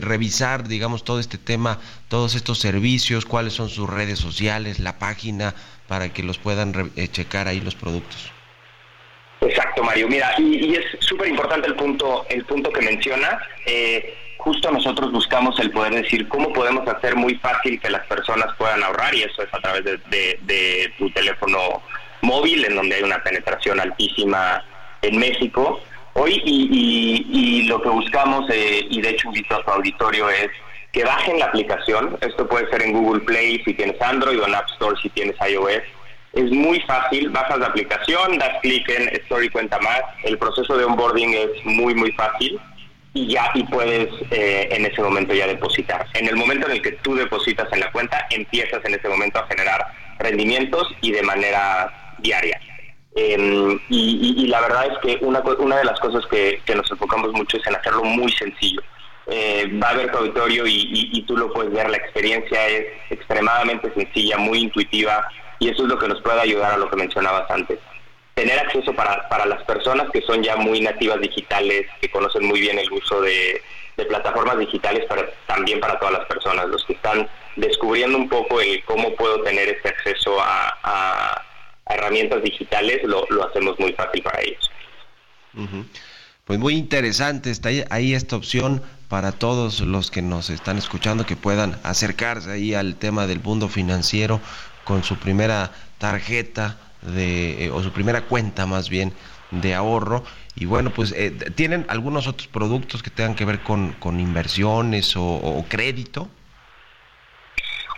revisar, 0.01 0.69
digamos, 0.69 1.05
todo 1.05 1.19
este 1.19 1.39
tema, 1.39 1.81
todos 2.09 2.35
estos 2.35 2.59
servicios, 2.59 3.25
cuáles 3.25 3.55
son 3.55 3.69
sus 3.69 3.89
redes 3.89 4.19
sociales, 4.19 4.79
la 4.79 4.99
página, 4.99 5.55
para 5.89 6.13
que 6.13 6.23
los 6.23 6.39
puedan 6.39 6.93
eh, 6.97 7.09
checar 7.09 7.49
ahí 7.49 7.61
los 7.61 7.75
productos. 7.75 8.36
Exacto, 9.41 9.83
Mario. 9.85 10.09
Mira, 10.09 10.35
y, 10.39 10.75
es 10.75 10.85
súper 11.01 11.29
importante 11.29 11.69
el 11.69 11.75
punto, 11.75 12.27
el 12.29 12.45
punto 12.45 12.71
que 12.71 12.81
mencionas. 12.81 13.43
Eh, 13.67 14.15
justo 14.39 14.71
nosotros 14.71 15.13
buscamos 15.13 15.59
el 15.61 15.71
poder 15.71 15.95
decir 15.95 16.29
cómo 16.29 16.53
podemos 16.53 16.87
hacer 16.89 17.17
muy 17.17 17.35
fácil 17.37 17.81
que 17.81 17.91
las 17.91 18.07
personas 18.07 18.55
puedan 18.57 18.83
ahorrar 18.83 19.15
y 19.15 19.23
eso 19.23 19.43
es 19.43 19.53
a 19.53 19.59
través 19.59 19.85
de, 19.85 20.93
tu 20.99 21.11
teléfono 21.11 21.83
móvil, 22.23 22.65
en 22.65 22.77
donde 22.77 22.97
hay 22.97 23.03
una 23.03 23.23
penetración 23.23 23.81
altísima 23.81 24.65
en 25.03 25.19
México. 25.19 25.81
Hoy 26.15 26.41
y, 26.45 27.67
lo 27.67 27.83
que 27.83 27.89
buscamos, 27.89 28.49
eh, 28.51 28.87
y 28.89 29.01
de 29.01 29.11
hecho 29.11 29.29
invito 29.29 29.57
a 29.57 29.65
tu 29.65 29.71
auditorio, 29.71 30.31
es 30.31 30.49
que 30.93 31.05
bajen 31.05 31.39
la 31.39 31.47
aplicación. 31.47 32.17
Esto 32.21 32.49
puede 32.49 32.71
ser 32.71 32.83
en 32.83 32.93
Google 32.93 33.21
Play 33.21 33.63
si 33.65 33.75
tienes 33.75 34.01
Android 34.01 34.41
o 34.41 34.47
en 34.47 34.55
App 34.55 34.69
Store 34.71 34.97
si 35.03 35.11
tienes 35.11 35.37
iOS. 35.47 35.83
Es 36.37 36.51
muy 36.53 36.81
fácil, 36.81 37.31
bajas 37.31 37.59
la 37.59 37.67
aplicación, 37.67 38.39
das 38.39 38.61
clic 38.61 38.89
en 38.91 39.09
Story 39.23 39.49
Cuenta 39.49 39.79
Más. 39.81 40.03
El 40.23 40.39
proceso 40.39 40.77
de 40.77 40.85
onboarding 40.85 41.35
es 41.35 41.65
muy, 41.65 41.95
muy 41.95 42.13
fácil 42.13 42.61
y 43.15 43.27
ya 43.29 43.51
y 43.55 43.65
puedes 43.65 44.09
eh, 44.31 44.69
en 44.71 44.85
ese 44.85 45.03
momento 45.03 45.35
ya 45.35 45.47
depositar. 45.47 46.07
En 46.15 46.29
el 46.29 46.37
momento 46.37 46.67
en 46.67 46.75
el 46.75 46.83
que 46.83 46.93
tú 46.93 47.15
depositas 47.15 47.67
en 47.73 47.81
la 47.81 47.91
cuenta, 47.91 48.27
empiezas 48.31 48.85
en 48.85 48.95
ese 48.95 49.09
momento 49.09 49.39
a 49.39 49.47
generar 49.47 49.87
rendimientos 50.19 50.87
y 51.01 51.11
de 51.11 51.23
manera 51.23 52.15
diaria. 52.19 52.61
Em, 53.15 53.81
y, 53.89 54.47
la 54.47 54.61
verdad 54.61 54.87
es 54.93 54.99
que 54.99 55.25
una, 55.25 55.41
una 55.41 55.79
de 55.79 55.85
las 55.85 55.99
cosas 56.01 56.25
que 56.27 56.61
nos 56.75 56.91
enfocamos 56.91 57.33
mucho 57.33 57.57
es 57.57 57.67
en 57.67 57.75
hacerlo 57.77 58.05
muy 58.05 58.31
sencillo 58.33 58.83
eh, 59.29 59.69
va 59.83 59.89
a 59.89 59.91
haber 59.91 60.13
tu 60.13 60.19
auditorio 60.19 60.65
y, 60.67 61.25
tú 61.27 61.37
lo 61.37 61.53
puedes 61.53 61.73
ver. 61.73 61.91
La 61.91 61.97
experiencia 61.97 62.67
es 62.69 62.87
extremadamente 63.11 63.93
sencilla, 63.95 64.39
muy 64.39 64.61
intuitiva 64.61 65.29
y 65.59 65.69
eso 65.69 65.83
es 65.83 65.89
lo 65.89 65.99
que 65.99 66.09
nos 66.09 66.21
puede 66.21 66.41
ayudar 66.41 66.73
a 66.73 66.77
lo 66.77 66.91
que 66.91 66.97
mencionabas 66.97 67.51
antes. 67.51 67.79
Tener 68.35 68.59
acceso 68.59 68.93
para, 68.95 69.29
para 69.29 69.47
las 69.47 69.63
personas 69.65 70.11
que 70.11 70.21
son 70.23 70.43
ya 70.43 70.57
muy 70.57 70.81
nativas 70.81 71.21
digitales, 71.21 71.87
que 72.01 72.11
conocen 72.11 72.45
muy 72.45 72.61
bien 72.61 72.79
el 72.79 72.93
uso 72.93 73.21
de, 73.21 73.63
plataformas 74.09 74.59
digitales, 74.59 75.07
pero 75.09 75.27
también 75.47 75.81
para 75.81 75.99
todas 75.99 76.19
las 76.19 76.27
personas, 76.27 76.69
los 76.69 76.85
que 76.85 76.93
están 76.93 77.27
descubriendo 77.57 78.19
un 78.19 78.29
poco 78.29 78.61
el 78.61 78.85
cómo 78.85 79.15
puedo 79.17 79.43
tener 79.43 79.71
este 79.71 79.89
acceso 79.89 80.37
a, 80.39 81.43
herramientas 81.89 82.43
digitales, 82.43 83.03
lo, 83.05 83.27
hacemos 83.49 83.79
muy 83.79 83.93
fácil 83.93 84.23
para 84.23 84.41
ellos. 84.43 84.71
Pues 86.45 86.59
muy 86.59 86.75
interesante, 86.75 87.51
está 87.51 87.71
ahí 87.89 88.13
esta 88.13 88.37
opción 88.37 88.83
para 89.09 89.33
todos 89.33 89.81
los 89.81 90.11
que 90.11 90.21
nos 90.21 90.51
están 90.51 90.79
escuchando 90.79 91.25
que 91.25 91.37
puedan 91.37 91.79
acercarse 91.85 92.51
ahí 92.51 92.75
al 92.75 92.97
tema 92.97 93.27
del 93.27 93.41
mundo 93.41 93.69
financiero 93.69 94.41
con 94.87 95.03
su 95.03 95.17
primera 95.17 95.73
tarjeta 95.99 96.79
de 97.03 97.67
eh, 97.67 97.71
o 97.71 97.83
su 97.83 97.93
primera 97.93 98.23
cuenta 98.23 98.65
más 98.65 98.89
bien 98.89 99.13
de 99.51 99.75
ahorro. 99.75 100.25
Y 100.55 100.65
bueno 100.65 100.91
pues 100.91 101.13
eh, 101.13 101.31
tienen 101.55 101.85
algunos 101.89 102.27
otros 102.27 102.47
productos 102.47 103.03
que 103.03 103.11
tengan 103.11 103.35
que 103.35 103.45
ver 103.45 103.61
con, 103.61 103.95
inversiones 104.19 105.15
o, 105.17 105.65
crédito 105.69 106.31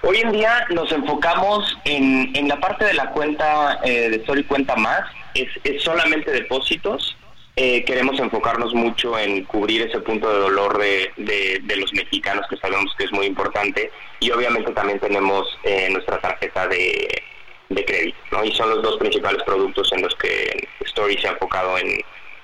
Hoy 0.03 0.19
en 0.19 0.33
día 0.33 0.65
nos 0.71 0.91
enfocamos 0.93 1.77
en, 1.85 2.35
en 2.35 2.49
la 2.49 2.59
parte 2.61 2.85
de 2.85 2.95
la 2.95 3.11
cuenta 3.11 3.81
eh, 3.85 4.09
de 4.11 4.17
Story 4.17 4.45
Cuenta 4.45 4.77
Más, 4.77 5.01
es, 5.35 5.49
es 5.65 5.83
solamente 5.83 6.31
depósitos 6.31 7.18
eh, 7.61 7.85
queremos 7.85 8.21
enfocarnos 8.21 8.73
mucho 8.73 9.19
en 9.19 9.43
cubrir 9.43 9.83
ese 9.83 9.99
punto 9.99 10.33
de 10.33 10.39
dolor 10.39 10.79
de, 10.79 11.61
los 11.77 11.93
mexicanos 11.93 12.47
que 12.49 12.57
sabemos 12.57 12.95
que 12.97 13.03
es 13.03 13.11
muy 13.11 13.27
importante 13.27 13.91
y 14.21 14.31
obviamente 14.31 14.71
también 14.71 15.01
tenemos 15.01 15.59
eh, 15.65 15.89
nuestra 15.91 16.21
tarjeta 16.21 16.69
de, 16.69 17.21
crédito 17.69 18.45
y 18.45 18.53
son 18.53 18.71
los 18.71 18.83
dos 18.83 18.97
principales 18.99 19.43
productos 19.43 19.91
en 19.93 20.03
los 20.03 20.15
que 20.15 20.69
Story 20.85 21.19
se 21.19 21.27
ha 21.27 21.33
enfocado 21.33 21.77
en, 21.79 22.01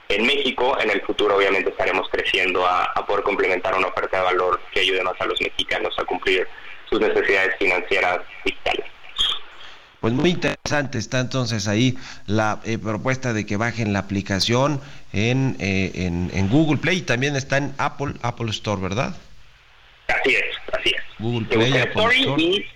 en 0.08 0.26
México. 0.26 0.76
En 0.80 0.90
el 0.90 1.00
futuro 1.02 1.36
obviamente 1.36 1.70
estaremos 1.70 2.08
creciendo 2.10 2.66
a, 2.66 2.82
a 2.82 3.06
poder 3.06 3.22
complementar 3.22 3.72
una 3.76 3.86
oferta 3.86 4.18
de 4.18 4.24
valor 4.24 4.60
que 4.72 4.80
ayude 4.80 5.04
más 5.04 5.20
a 5.20 5.26
los 5.26 5.40
mexicanos 5.40 5.96
a 5.96 6.04
cumplir 6.04 6.48
sus 6.90 7.00
necesidades 7.00 7.54
financieras 7.60 8.18
digitales. 8.44 8.93
Pues 10.04 10.12
muy 10.12 10.32
interesante 10.32 10.98
está 10.98 11.20
entonces 11.20 11.66
ahí 11.66 11.96
la 12.26 12.60
eh, 12.64 12.76
propuesta 12.76 13.32
de 13.32 13.46
que 13.46 13.56
bajen 13.56 13.94
la 13.94 14.00
aplicación 14.00 14.78
en, 15.14 15.56
eh, 15.60 15.92
en, 15.94 16.48
Google 16.50 16.76
Play 16.76 16.98
y 16.98 17.00
también 17.00 17.36
está 17.36 17.56
en 17.56 17.72
Apple, 17.78 18.12
Apple 18.20 18.50
Store, 18.50 18.82
¿verdad? 18.82 19.16
Así 20.08 20.34
es, 20.34 20.44
así 20.78 20.90
es. 20.90 21.02
Google 21.18 21.46
Play, 21.46 21.72
Apple 21.78 22.02
Story 22.02 22.20
Store. 22.20 22.42
Y, 22.42 22.66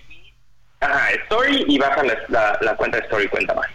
ajá, 0.79 1.11
Story 1.25 1.65
y 1.67 1.77
bajan 1.77 2.07
la, 2.29 2.57
la, 2.61 2.75
cuenta 2.75 2.97
de 2.97 3.03
Story 3.03 3.27
Cuenta 3.27 3.53
Más. 3.53 3.67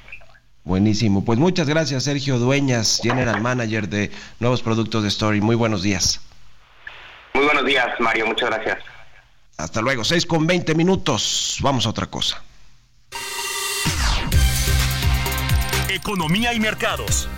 Buenísimo. 0.64 1.24
Pues 1.24 1.38
muchas 1.38 1.68
gracias, 1.68 2.02
Sergio 2.02 2.40
Dueñas, 2.40 2.98
General 3.04 3.40
Manager 3.40 3.88
de 3.88 4.10
Nuevos 4.40 4.62
Productos 4.62 5.04
de 5.04 5.10
Story. 5.10 5.40
Muy 5.40 5.54
buenos 5.54 5.84
días. 5.84 6.20
Muy 7.34 7.44
buenos 7.44 7.64
días, 7.64 7.86
Mario. 8.00 8.26
Muchas 8.26 8.50
gracias. 8.50 8.78
Hasta 9.58 9.80
luego. 9.80 10.02
6 10.02 10.26
con 10.26 10.44
20 10.44 10.74
minutos. 10.74 11.58
Vamos 11.62 11.86
a 11.86 11.90
otra 11.90 12.06
cosa. 12.06 12.42
Economía 15.94 16.52
y 16.52 16.58
mercados. 16.58 17.28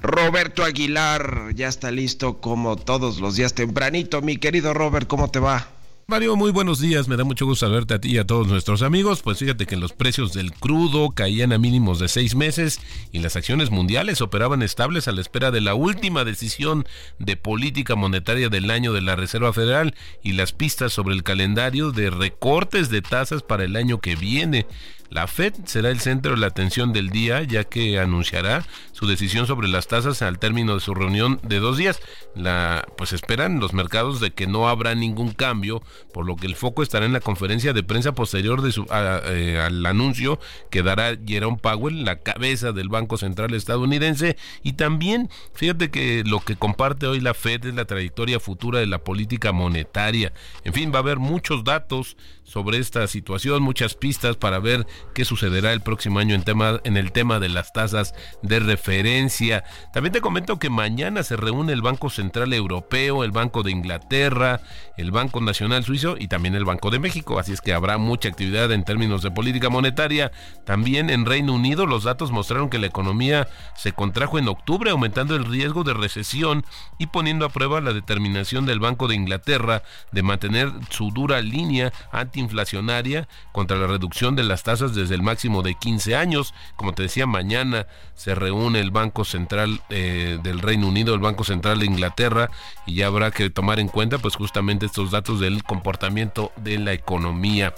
Roberto 0.00 0.64
Aguilar 0.64 1.50
ya 1.54 1.68
está 1.68 1.90
listo 1.90 2.40
como 2.40 2.76
todos 2.76 3.20
los 3.20 3.36
días 3.36 3.52
tempranito. 3.52 4.22
Mi 4.22 4.38
querido 4.38 4.72
Robert, 4.72 5.06
¿cómo 5.06 5.30
te 5.30 5.38
va? 5.38 5.68
Mario, 6.06 6.36
muy 6.36 6.52
buenos 6.52 6.80
días. 6.80 7.08
Me 7.08 7.16
da 7.16 7.24
mucho 7.24 7.46
gusto 7.46 7.70
verte 7.70 7.94
a 7.94 7.98
ti 7.98 8.10
y 8.10 8.18
a 8.18 8.26
todos 8.26 8.46
nuestros 8.46 8.82
amigos. 8.82 9.22
Pues 9.22 9.38
fíjate 9.38 9.64
que 9.64 9.76
los 9.76 9.94
precios 9.94 10.34
del 10.34 10.52
crudo 10.52 11.12
caían 11.12 11.50
a 11.54 11.58
mínimos 11.58 11.98
de 11.98 12.08
seis 12.08 12.34
meses 12.34 12.78
y 13.10 13.20
las 13.20 13.36
acciones 13.36 13.70
mundiales 13.70 14.20
operaban 14.20 14.62
estables 14.62 15.08
a 15.08 15.12
la 15.12 15.22
espera 15.22 15.50
de 15.50 15.62
la 15.62 15.74
última 15.74 16.24
decisión 16.24 16.84
de 17.18 17.38
política 17.38 17.94
monetaria 17.94 18.50
del 18.50 18.70
año 18.70 18.92
de 18.92 19.00
la 19.00 19.16
Reserva 19.16 19.54
Federal 19.54 19.94
y 20.22 20.32
las 20.32 20.52
pistas 20.52 20.92
sobre 20.92 21.14
el 21.14 21.22
calendario 21.22 21.90
de 21.90 22.10
recortes 22.10 22.90
de 22.90 23.00
tasas 23.00 23.42
para 23.42 23.64
el 23.64 23.74
año 23.74 24.00
que 24.00 24.14
viene. 24.14 24.66
La 25.14 25.28
Fed 25.28 25.54
será 25.66 25.90
el 25.90 26.00
centro 26.00 26.32
de 26.32 26.38
la 26.38 26.48
atención 26.48 26.92
del 26.92 27.10
día 27.10 27.40
ya 27.44 27.62
que 27.62 28.00
anunciará 28.00 28.66
su 28.90 29.06
decisión 29.06 29.46
sobre 29.46 29.68
las 29.68 29.86
tasas 29.86 30.22
al 30.22 30.40
término 30.40 30.74
de 30.74 30.80
su 30.80 30.92
reunión 30.92 31.38
de 31.44 31.60
dos 31.60 31.76
días. 31.76 32.00
La, 32.34 32.84
pues 32.96 33.12
esperan 33.12 33.60
los 33.60 33.74
mercados 33.74 34.18
de 34.18 34.32
que 34.32 34.48
no 34.48 34.68
habrá 34.68 34.96
ningún 34.96 35.30
cambio, 35.30 35.84
por 36.12 36.26
lo 36.26 36.34
que 36.34 36.48
el 36.48 36.56
foco 36.56 36.82
estará 36.82 37.06
en 37.06 37.12
la 37.12 37.20
conferencia 37.20 37.72
de 37.72 37.84
prensa 37.84 38.12
posterior 38.12 38.60
de 38.60 38.72
su, 38.72 38.86
eh, 38.92 39.62
al 39.64 39.86
anuncio 39.86 40.40
que 40.68 40.82
dará 40.82 41.16
Jerome 41.24 41.58
Powell, 41.62 42.04
la 42.04 42.18
cabeza 42.18 42.72
del 42.72 42.88
Banco 42.88 43.16
Central 43.16 43.54
estadounidense. 43.54 44.36
Y 44.64 44.72
también, 44.72 45.30
fíjate 45.54 45.92
que 45.92 46.24
lo 46.26 46.40
que 46.40 46.56
comparte 46.56 47.06
hoy 47.06 47.20
la 47.20 47.34
Fed 47.34 47.66
es 47.66 47.74
la 47.76 47.84
trayectoria 47.84 48.40
futura 48.40 48.80
de 48.80 48.88
la 48.88 48.98
política 48.98 49.52
monetaria. 49.52 50.32
En 50.64 50.72
fin, 50.72 50.90
va 50.92 50.96
a 50.96 51.02
haber 51.02 51.20
muchos 51.20 51.62
datos 51.62 52.16
sobre 52.42 52.78
esta 52.78 53.06
situación, 53.06 53.62
muchas 53.62 53.94
pistas 53.94 54.36
para 54.36 54.58
ver 54.58 54.86
qué 55.12 55.24
sucederá 55.24 55.72
el 55.72 55.80
próximo 55.80 56.18
año 56.18 56.34
en, 56.34 56.42
tema, 56.42 56.80
en 56.84 56.96
el 56.96 57.12
tema 57.12 57.40
de 57.40 57.48
las 57.48 57.72
tasas 57.72 58.14
de 58.42 58.60
referencia. 58.60 59.64
También 59.92 60.12
te 60.12 60.20
comento 60.20 60.58
que 60.58 60.70
mañana 60.70 61.22
se 61.22 61.36
reúne 61.36 61.72
el 61.72 61.82
Banco 61.82 62.10
Central 62.10 62.52
Europeo, 62.52 63.24
el 63.24 63.30
Banco 63.30 63.62
de 63.62 63.70
Inglaterra, 63.70 64.60
el 64.96 65.10
Banco 65.10 65.40
Nacional 65.40 65.84
Suizo 65.84 66.16
y 66.18 66.28
también 66.28 66.54
el 66.54 66.64
Banco 66.64 66.90
de 66.90 66.98
México. 66.98 67.38
Así 67.38 67.52
es 67.52 67.60
que 67.60 67.72
habrá 67.72 67.98
mucha 67.98 68.28
actividad 68.28 68.72
en 68.72 68.84
términos 68.84 69.22
de 69.22 69.30
política 69.30 69.68
monetaria. 69.68 70.32
También 70.64 71.10
en 71.10 71.26
Reino 71.26 71.52
Unido 71.54 71.86
los 71.86 72.04
datos 72.04 72.30
mostraron 72.30 72.70
que 72.70 72.78
la 72.78 72.86
economía 72.86 73.48
se 73.76 73.92
contrajo 73.92 74.38
en 74.38 74.48
octubre, 74.48 74.90
aumentando 74.90 75.36
el 75.36 75.44
riesgo 75.44 75.84
de 75.84 75.94
recesión 75.94 76.64
y 76.98 77.06
poniendo 77.08 77.44
a 77.44 77.50
prueba 77.50 77.80
la 77.80 77.92
determinación 77.92 78.66
del 78.66 78.80
Banco 78.80 79.08
de 79.08 79.14
Inglaterra 79.14 79.82
de 80.12 80.22
mantener 80.22 80.70
su 80.90 81.10
dura 81.10 81.40
línea 81.40 81.92
antiinflacionaria 82.12 83.28
contra 83.52 83.76
la 83.76 83.86
reducción 83.86 84.36
de 84.36 84.44
las 84.44 84.62
tasas 84.62 84.93
desde 84.94 85.14
el 85.14 85.22
máximo 85.22 85.62
de 85.62 85.74
15 85.74 86.16
años. 86.16 86.54
Como 86.76 86.92
te 86.92 87.02
decía, 87.02 87.26
mañana 87.26 87.86
se 88.14 88.34
reúne 88.34 88.80
el 88.80 88.90
Banco 88.90 89.24
Central 89.24 89.80
eh, 89.90 90.38
del 90.42 90.60
Reino 90.60 90.88
Unido, 90.88 91.14
el 91.14 91.20
Banco 91.20 91.44
Central 91.44 91.80
de 91.80 91.86
Inglaterra, 91.86 92.50
y 92.86 92.96
ya 92.96 93.06
habrá 93.06 93.30
que 93.30 93.50
tomar 93.50 93.80
en 93.80 93.88
cuenta 93.88 94.18
pues 94.18 94.36
justamente 94.36 94.86
estos 94.86 95.10
datos 95.10 95.40
del 95.40 95.64
comportamiento 95.64 96.52
de 96.56 96.78
la 96.78 96.92
economía. 96.92 97.74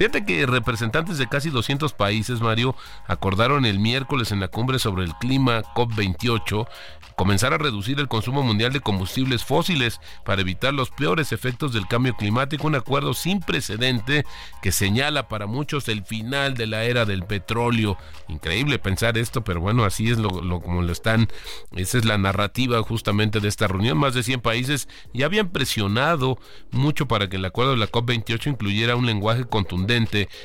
Fíjate 0.00 0.24
que 0.24 0.46
representantes 0.46 1.18
de 1.18 1.28
casi 1.28 1.50
200 1.50 1.92
países, 1.92 2.40
Mario, 2.40 2.74
acordaron 3.06 3.66
el 3.66 3.78
miércoles 3.78 4.32
en 4.32 4.40
la 4.40 4.48
cumbre 4.48 4.78
sobre 4.78 5.04
el 5.04 5.12
clima 5.16 5.60
COP28 5.74 6.66
comenzar 7.16 7.52
a 7.52 7.58
reducir 7.58 8.00
el 8.00 8.08
consumo 8.08 8.42
mundial 8.42 8.72
de 8.72 8.80
combustibles 8.80 9.44
fósiles 9.44 10.00
para 10.24 10.40
evitar 10.40 10.72
los 10.72 10.88
peores 10.88 11.32
efectos 11.32 11.74
del 11.74 11.86
cambio 11.86 12.16
climático, 12.16 12.66
un 12.66 12.76
acuerdo 12.76 13.12
sin 13.12 13.40
precedente 13.40 14.24
que 14.62 14.72
señala 14.72 15.28
para 15.28 15.46
muchos 15.46 15.86
el 15.88 16.02
final 16.02 16.54
de 16.54 16.66
la 16.66 16.84
era 16.84 17.04
del 17.04 17.24
petróleo. 17.24 17.98
Increíble 18.28 18.78
pensar 18.78 19.18
esto, 19.18 19.44
pero 19.44 19.60
bueno, 19.60 19.84
así 19.84 20.08
es 20.08 20.16
lo, 20.16 20.30
como 20.62 20.80
lo 20.80 20.92
están, 20.92 21.28
esa 21.76 21.98
es 21.98 22.06
la 22.06 22.16
narrativa 22.16 22.82
justamente 22.82 23.40
de 23.40 23.48
esta 23.48 23.68
reunión. 23.68 23.98
Más 23.98 24.14
de 24.14 24.22
100 24.22 24.40
países 24.40 24.88
ya 25.12 25.26
habían 25.26 25.50
presionado 25.50 26.38
mucho 26.70 27.06
para 27.06 27.28
que 27.28 27.36
el 27.36 27.44
acuerdo 27.44 27.72
de 27.72 27.76
la 27.76 27.90
COP28 27.90 28.46
incluyera 28.46 28.96
un 28.96 29.04
lenguaje 29.04 29.44
contundente 29.44 29.89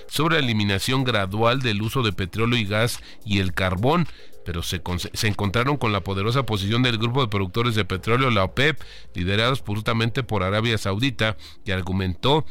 sobre 0.07 0.35
la 0.35 0.43
eliminación 0.43 1.03
gradual 1.03 1.61
del 1.61 1.81
uso 1.81 2.03
de 2.03 2.13
petróleo 2.13 2.57
y 2.57 2.65
gas 2.65 2.99
y 3.25 3.39
el 3.39 3.53
carbón 3.53 4.07
pero 4.45 4.61
se, 4.61 4.79
se, 5.13 5.27
encontraron 5.27 5.77
con 5.77 5.91
la 5.91 6.01
poderosa 6.01 6.45
posición 6.45 6.83
del 6.83 6.99
grupo 6.99 7.21
de 7.21 7.29
productores 7.29 7.73
de 7.73 7.83
petróleo, 7.83 8.29
la 8.29 8.43
OPEP, 8.43 8.79
liderados 9.15 9.63
justamente 9.65 10.21
por 10.21 10.43
Arabia 10.43 10.77
Saudita, 10.77 11.35
que 11.65 11.73
argumentó 11.73 12.45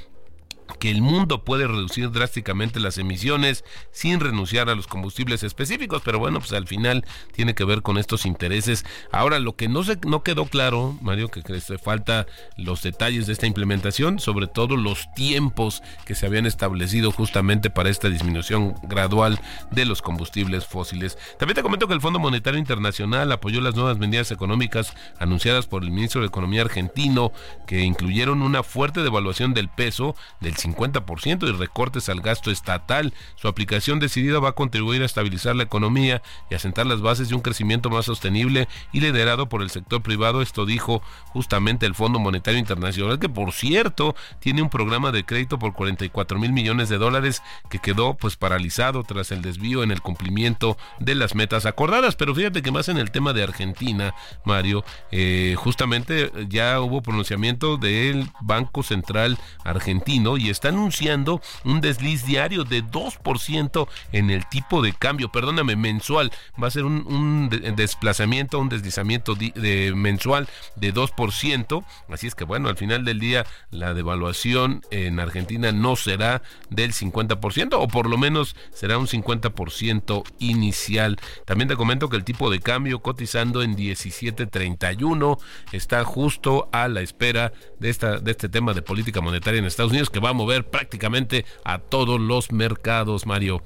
que 0.79 0.91
el 0.91 1.03
mundo 1.03 1.45
puede 1.45 1.67
reducir 1.67 2.11
drásticamente 2.11 2.81
las 2.81 2.99
emisiones 2.99 3.65
sin 3.91 4.21
renunciar 4.21 4.69
a 4.69 4.75
los 4.75 4.87
combustibles 4.87 5.43
específicos, 5.43 6.03
pero 6.05 6.19
bueno, 6.19 6.41
pues 6.41 6.53
al 6.53 6.67
final 6.67 7.05
tiene 7.33 7.55
que 7.55 7.65
ver 7.65 7.83
con 7.83 7.99
estos 7.99 8.27
intereses. 8.27 8.85
Ahora, 9.13 9.39
lo 9.39 9.57
que 9.57 9.69
no 9.69 9.85
se 9.85 9.99
no 10.07 10.23
quedó 10.23 10.47
claro, 10.47 10.97
Mario, 11.01 11.29
que 11.29 11.61
se 11.61 11.79
falta 11.79 12.27
los 12.57 12.83
detalles 12.83 13.27
de 13.27 13.33
esta 13.33 13.47
implementación, 13.47 14.19
sobre 14.19 14.47
todo 14.47 14.77
los 14.77 15.07
tiempos 15.15 15.83
que 16.05 16.15
se 16.15 16.27
habían 16.27 16.47
establecido 16.47 17.13
justamente 17.13 17.71
para 17.71 17.91
esta 17.91 18.09
disminución 18.09 18.75
gradual 18.83 19.41
de 19.71 19.85
los 19.85 20.03
combustibles 20.03 20.67
fósiles. 20.67 21.19
También 21.39 21.57
te 21.57 21.63
comento 21.63 21.87
que 21.87 21.95
el 21.95 22.01
Fondo 22.01 22.19
Monetario 22.19 22.59
Internacional 22.59 23.31
apoyó 23.33 23.61
las 23.61 23.75
nuevas 23.75 23.99
medidas 23.99 24.31
económicas 24.31 24.95
anunciadas 25.19 25.67
por 25.67 25.83
el 25.83 25.91
ministro 25.91 26.21
de 26.21 26.29
Economía 26.29 26.63
argentino, 26.63 27.33
que 27.67 27.83
incluyeron 27.83 28.43
una 28.43 28.63
fuerte 28.63 29.03
devaluación 29.03 29.55
del 29.55 29.69
peso 29.69 30.17
del 30.41 30.54
50% 30.57 31.49
y 31.49 31.53
recortes 31.53 32.09
al 32.09 32.21
gasto 32.21 32.51
estatal. 32.51 33.13
Su 33.37 33.49
aplicación 33.49 33.99
decidida 33.99 34.39
va 34.39 34.51
a 34.51 34.55
contribuir 34.55 35.03
a 35.03 35.07
estabilizar 35.07 35.57
la 35.57 35.65
economía 35.65 36.23
y 36.51 36.55
a 36.55 36.59
sentar 36.59 36.87
las 36.87 37.01
bases 37.01 37.29
de 37.29 37.35
un 37.35 37.41
crecimiento 37.41 37.91
más 37.91 38.07
sostenible 38.07 38.69
y 38.93 39.01
liderado 39.01 39.49
por 39.49 39.63
el 39.63 39.71
sector 39.71 40.03
privado. 40.03 40.43
Esto 40.43 40.67
dijo 40.67 41.03
justamente 41.29 41.87
el 41.87 41.95
Fondo 41.95 42.19
Monetario 42.19 42.59
Internacional, 42.59 43.19
que 43.19 43.29
por 43.29 43.53
cierto 43.53 44.15
tiene 44.41 44.63
un 44.63 44.71
programa 44.71 45.13
de 45.13 45.25
crédito 45.25 45.59
por 45.59 45.75
44 45.75 46.39
mil 46.39 46.53
millones 46.53 46.89
de 46.89 46.99
dólares 46.99 47.43
que 47.71 47.79
quedó 47.79 48.15
pues 48.15 48.37
paralizado 48.37 49.03
tras 49.03 49.33
el 49.33 49.43
desvío 49.43 49.83
en 49.83 49.91
el 49.91 50.01
cumplimiento 50.01 50.77
de 50.99 51.15
las 51.15 51.35
metas 51.35 51.67
acordadas. 51.67 52.17
Pero 52.17 52.35
fíjate 52.35 52.63
que 52.63 52.73
más 52.73 52.89
en 52.89 52.99
el 52.99 53.11
tema 53.11 53.33
de 53.33 53.43
Argentina, 53.43 54.15
Mario, 54.45 54.85
eh, 55.11 55.55
justamente 55.57 56.31
ya 56.49 56.81
hubo 56.81 57.03
pronunciamiento 57.03 57.77
del 57.77 58.29
Banco 58.41 58.83
Central 58.83 59.39
argentino 59.65 60.37
y 60.37 60.44
está 60.51 60.69
anunciando 60.69 61.41
un 61.65 61.81
desliz 61.81 62.25
diario 62.25 62.65
de 62.65 62.85
2% 62.85 63.89
en 64.13 64.31
el 64.31 64.47
tipo 64.49 64.83
de 64.83 64.93
cambio, 64.93 65.31
perdóname, 65.31 65.77
mensual. 65.77 66.33
Va 66.63 66.69
a 66.69 66.71
ser 66.71 66.85
un, 66.85 67.49
desplazamiento, 67.77 68.59
un 68.59 68.69
deslizamiento 68.69 69.35
de, 69.35 69.93
mensual 69.95 70.49
de 70.77 70.93
2%. 70.93 71.85
Así 72.09 72.27
es 72.27 72.35
que 72.35 72.45
bueno, 72.45 72.69
al 72.69 72.77
final 72.77 73.05
del 73.05 73.21
día 73.21 73.47
la 73.71 73.95
devaluación 73.95 74.83
en 74.91 75.21
Argentina 75.21 75.73
no 75.73 75.97
será 75.97 76.43
del 76.71 76.93
50% 76.93 77.71
o 77.73 77.89
por 77.89 78.09
lo 78.09 78.19
menos 78.19 78.57
será 78.73 78.99
un 78.99 79.07
50% 79.07 80.25
inicial. 80.39 81.19
También 81.45 81.69
te 81.69 81.77
comento 81.77 82.09
que 82.09 82.17
el 82.17 82.25
tipo 82.25 82.51
de 82.51 82.61
cambio 82.61 83.01
cotizando 83.01 83.63
en 83.63 83.77
17.31 83.77 85.39
está 85.73 86.05
justo 86.05 86.69
a 86.73 86.89
la 86.89 87.01
espera 87.01 87.53
de, 87.79 87.91
esta, 87.91 88.19
de 88.19 88.31
este 88.31 88.49
tema 88.49 88.75
de 88.75 88.83
política 88.83 89.21
monetaria 89.21 89.59
en 89.59 89.65
Estados 89.65 89.93
Unidos 89.93 90.11
que 90.11 90.21
va 90.21 90.33
mover 90.35 90.69
prácticamente 90.69 91.45
a 91.65 91.79
todos 91.79 92.21
los 92.21 92.53
mercados, 92.53 93.27
Mario. 93.27 93.63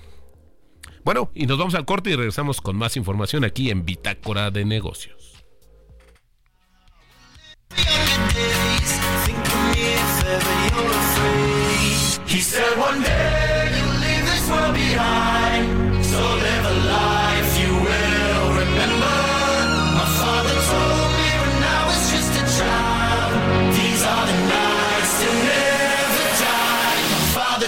Bueno, 1.04 1.30
y 1.34 1.46
nos 1.46 1.58
vamos 1.58 1.74
al 1.74 1.84
corte 1.84 2.10
y 2.10 2.16
regresamos 2.16 2.60
con 2.60 2.76
más 2.76 2.96
información 2.96 3.44
aquí 3.44 3.70
en 3.70 3.84
Bitácora 3.84 4.50
de 4.50 4.64
Negocios. 4.64 5.44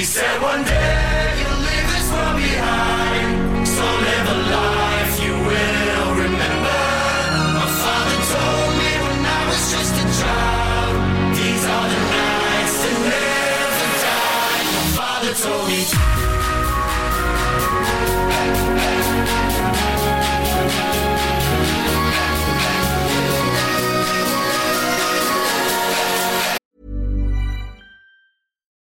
He 0.00 0.04
said 0.04 0.40
one 0.40 0.64
day. 0.64 0.69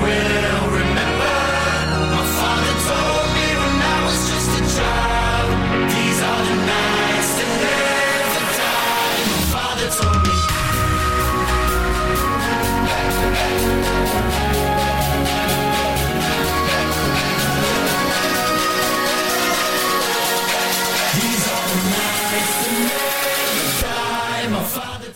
will 0.00 0.57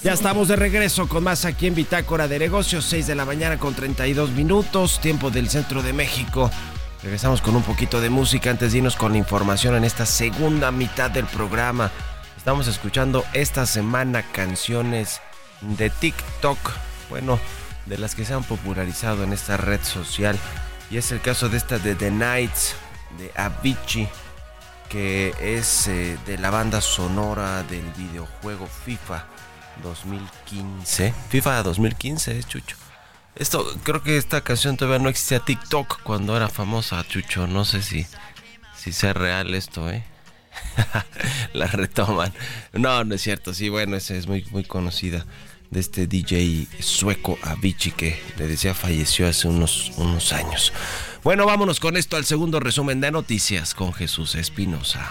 Ya 0.02 0.14
estamos 0.14 0.48
de 0.48 0.56
regreso 0.56 1.08
con 1.08 1.22
más 1.22 1.44
aquí 1.44 1.68
en 1.68 1.76
Bitácora 1.76 2.26
de 2.26 2.40
Negocios, 2.40 2.86
6 2.86 3.06
de 3.06 3.14
la 3.14 3.24
mañana 3.24 3.56
con 3.58 3.72
32 3.72 4.30
minutos, 4.30 5.00
tiempo 5.00 5.30
del 5.30 5.48
centro 5.48 5.80
de 5.80 5.92
México. 5.92 6.50
Regresamos 7.04 7.40
con 7.40 7.54
un 7.54 7.62
poquito 7.62 8.00
de 8.00 8.10
música 8.10 8.50
antes 8.50 8.72
de 8.72 8.78
irnos 8.78 8.96
con 8.96 9.12
la 9.12 9.18
información 9.18 9.76
en 9.76 9.84
esta 9.84 10.04
segunda 10.04 10.72
mitad 10.72 11.08
del 11.08 11.26
programa. 11.26 11.92
Estamos 12.36 12.66
escuchando 12.66 13.24
esta 13.32 13.64
semana 13.64 14.22
canciones 14.32 15.20
de 15.60 15.88
TikTok, 15.88 16.58
bueno, 17.08 17.38
de 17.86 17.96
las 17.96 18.16
que 18.16 18.24
se 18.24 18.34
han 18.34 18.42
popularizado 18.42 19.22
en 19.22 19.32
esta 19.32 19.56
red 19.56 19.84
social. 19.84 20.36
Y 20.90 20.96
es 20.96 21.12
el 21.12 21.20
caso 21.20 21.48
de 21.48 21.58
esta 21.58 21.78
de 21.78 21.94
The 21.94 22.10
Nights, 22.10 22.74
de 23.18 23.30
Avicii, 23.40 24.08
que 24.88 25.32
es 25.40 25.86
eh, 25.86 26.18
de 26.26 26.38
la 26.38 26.50
banda 26.50 26.80
sonora 26.80 27.62
del 27.62 27.84
videojuego 27.96 28.66
FIFA 28.84 29.32
2015. 29.82 31.14
FIFA 31.28 31.62
2015, 31.62 32.38
es 32.38 32.46
Chucho. 32.46 32.76
Esto, 33.35 33.66
creo 33.82 34.02
que 34.02 34.16
esta 34.16 34.42
canción 34.42 34.76
todavía 34.76 35.02
no 35.02 35.08
existía 35.08 35.40
TikTok 35.40 36.02
cuando 36.02 36.37
era 36.37 36.48
famosa, 36.48 37.04
Chucho. 37.08 37.46
No 37.46 37.64
sé 37.64 37.82
si, 37.82 38.06
si 38.76 38.92
sea 38.92 39.12
real 39.14 39.54
esto, 39.54 39.90
¿eh? 39.90 40.04
la 41.52 41.66
retoman. 41.66 42.32
No, 42.72 43.04
no 43.04 43.14
es 43.14 43.22
cierto. 43.22 43.54
Sí, 43.54 43.68
bueno, 43.68 43.96
esa 43.96 44.14
es 44.14 44.26
muy, 44.26 44.44
muy 44.50 44.64
conocida 44.64 45.24
de 45.72 45.80
este 45.80 46.06
DJ 46.06 46.68
sueco 46.80 47.38
Avicii 47.42 47.92
que 47.92 48.22
le 48.37 48.46
decía 48.46 48.74
falleció 48.74 49.26
hace 49.26 49.48
unos, 49.48 49.92
unos 49.96 50.32
años. 50.35 50.72
Bueno, 51.24 51.46
vámonos 51.46 51.80
con 51.80 51.96
esto 51.96 52.16
al 52.16 52.26
segundo 52.26 52.61
resumen 52.61 53.00
de 53.00 53.11
noticias 53.11 53.74
con 53.74 53.94
Jesús 53.94 54.35
Espinosa. 54.35 55.11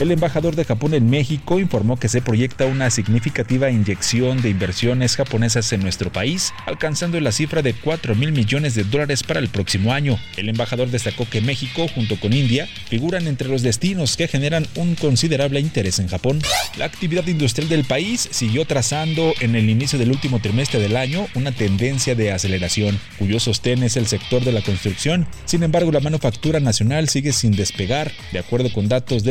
El 0.00 0.12
embajador 0.12 0.54
de 0.54 0.64
Japón 0.64 0.94
en 0.94 1.10
México 1.10 1.58
informó 1.58 1.98
que 1.98 2.08
se 2.08 2.22
proyecta 2.22 2.66
una 2.66 2.88
significativa 2.88 3.68
inyección 3.68 4.40
de 4.40 4.50
inversiones 4.50 5.16
japonesas 5.16 5.72
en 5.72 5.82
nuestro 5.82 6.12
país, 6.12 6.52
alcanzando 6.66 7.20
la 7.20 7.32
cifra 7.32 7.62
de 7.62 7.74
4 7.74 8.14
mil 8.14 8.30
millones 8.30 8.76
de 8.76 8.84
dólares 8.84 9.24
para 9.24 9.40
el 9.40 9.48
próximo 9.48 9.92
año. 9.92 10.16
El 10.36 10.50
embajador 10.50 10.88
destacó 10.88 11.28
que 11.28 11.40
México, 11.40 11.88
junto 11.92 12.14
con 12.20 12.32
India, 12.32 12.68
figuran 12.88 13.26
entre 13.26 13.48
los 13.48 13.62
destinos 13.62 14.16
que 14.16 14.28
generan 14.28 14.68
un 14.76 14.94
considerable 14.94 15.58
interés 15.58 15.98
en 15.98 16.06
Japón. 16.06 16.40
La 16.76 16.84
actividad 16.84 17.26
industrial 17.26 17.68
del 17.68 17.82
país 17.82 18.28
siguió 18.30 18.66
trazando 18.66 19.34
en 19.40 19.56
el 19.56 19.68
inicio 19.68 19.98
del 19.98 20.12
último 20.12 20.38
trimestre 20.38 20.78
del 20.78 20.96
año 20.96 21.26
una 21.34 21.50
tendencia 21.50 22.14
de 22.14 22.30
aceleración, 22.30 23.00
cuyo 23.18 23.40
sostén 23.40 23.82
es 23.82 23.96
el 23.96 24.06
sector 24.06 24.44
de 24.44 24.52
la 24.52 24.62
construcción. 24.62 25.26
Sin 25.44 25.64
embargo, 25.64 25.90
la 25.90 25.98
manufactura 25.98 26.60
nacional 26.60 27.08
sigue 27.08 27.32
sin 27.32 27.50
despegar. 27.50 28.12
De 28.30 28.38
acuerdo 28.38 28.72
con 28.72 28.88
datos 28.88 29.24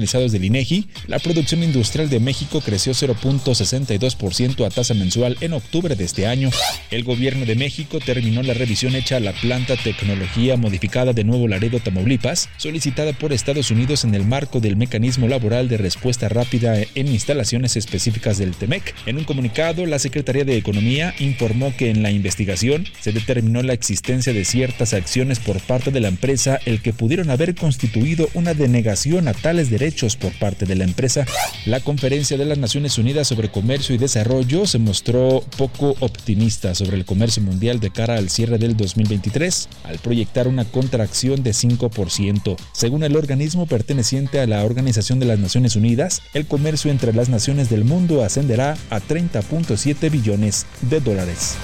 desestacionalizados 0.00 0.32
del 0.32 0.44
INEGI, 0.44 0.88
la 1.06 1.18
producción 1.18 1.62
industrial 1.62 2.08
de 2.08 2.20
México 2.20 2.60
creció 2.60 2.92
0.62% 2.92 4.66
a 4.66 4.70
tasa 4.70 4.94
mensual 4.94 5.36
en 5.40 5.52
octubre 5.52 5.94
de 5.94 6.04
este 6.04 6.26
año. 6.26 6.50
El 6.90 7.04
gobierno 7.04 7.46
de 7.46 7.54
México 7.54 7.98
terminó 8.00 8.42
la 8.42 8.54
revisión 8.54 8.94
hecha 8.96 9.16
a 9.16 9.20
la 9.20 9.32
planta 9.32 9.76
tecnología 9.76 10.56
modificada 10.56 11.12
de 11.12 11.24
Nuevo 11.24 11.48
Laredo, 11.48 11.78
Tamaulipas, 11.80 12.48
solicitada 12.56 13.12
por 13.12 13.32
Estados 13.32 13.70
Unidos 13.70 14.04
en 14.04 14.14
el 14.14 14.24
marco 14.24 14.60
del 14.60 14.76
mecanismo 14.76 15.28
laboral 15.28 15.68
de 15.68 15.76
respuesta 15.76 16.28
rápida 16.28 16.76
en 16.94 17.08
instalaciones 17.08 17.76
específicas 17.76 18.38
del 18.38 18.54
TEMEC. 18.54 18.94
En 19.06 19.18
un 19.18 19.24
comunicado, 19.24 19.86
la 19.86 19.98
Secretaría 19.98 20.44
de 20.44 20.56
Economía 20.56 21.14
informó 21.18 21.74
que 21.76 21.90
en 21.90 22.02
la 22.02 22.10
investigación 22.10 22.86
se 23.00 23.12
determinó 23.12 23.62
la 23.62 23.72
existencia 23.72 24.32
de 24.32 24.44
ciertas 24.44 24.94
acciones 24.94 25.38
por 25.38 25.60
parte 25.60 25.90
de 25.90 26.00
la 26.00 26.08
empresa 26.08 26.58
el 26.64 26.80
que 26.80 26.92
pudieron 26.92 27.30
haber 27.30 27.54
constituido 27.54 28.28
una 28.34 28.54
denegación 28.54 29.28
a 29.28 29.34
tales 29.34 29.70
derechos 29.70 29.89
por 30.18 30.32
parte 30.38 30.66
de 30.66 30.76
la 30.76 30.84
empresa. 30.84 31.26
La 31.66 31.80
Conferencia 31.80 32.38
de 32.38 32.44
las 32.44 32.58
Naciones 32.58 32.96
Unidas 32.96 33.26
sobre 33.26 33.50
Comercio 33.50 33.94
y 33.94 33.98
Desarrollo 33.98 34.66
se 34.66 34.78
mostró 34.78 35.44
poco 35.56 35.96
optimista 36.00 36.74
sobre 36.74 36.96
el 36.96 37.04
comercio 37.04 37.42
mundial 37.42 37.80
de 37.80 37.90
cara 37.90 38.16
al 38.16 38.30
cierre 38.30 38.58
del 38.58 38.76
2023, 38.76 39.68
al 39.84 39.98
proyectar 39.98 40.46
una 40.46 40.64
contracción 40.64 41.42
de 41.42 41.50
5%. 41.50 42.56
Según 42.72 43.02
el 43.02 43.16
organismo 43.16 43.66
perteneciente 43.66 44.40
a 44.40 44.46
la 44.46 44.64
Organización 44.64 45.18
de 45.18 45.26
las 45.26 45.38
Naciones 45.38 45.74
Unidas, 45.76 46.22
el 46.34 46.46
comercio 46.46 46.90
entre 46.90 47.12
las 47.12 47.28
naciones 47.28 47.68
del 47.68 47.84
mundo 47.84 48.22
ascenderá 48.22 48.76
a 48.90 49.00
30.7 49.00 50.10
billones 50.10 50.66
de 50.82 51.00
dólares. 51.00 51.56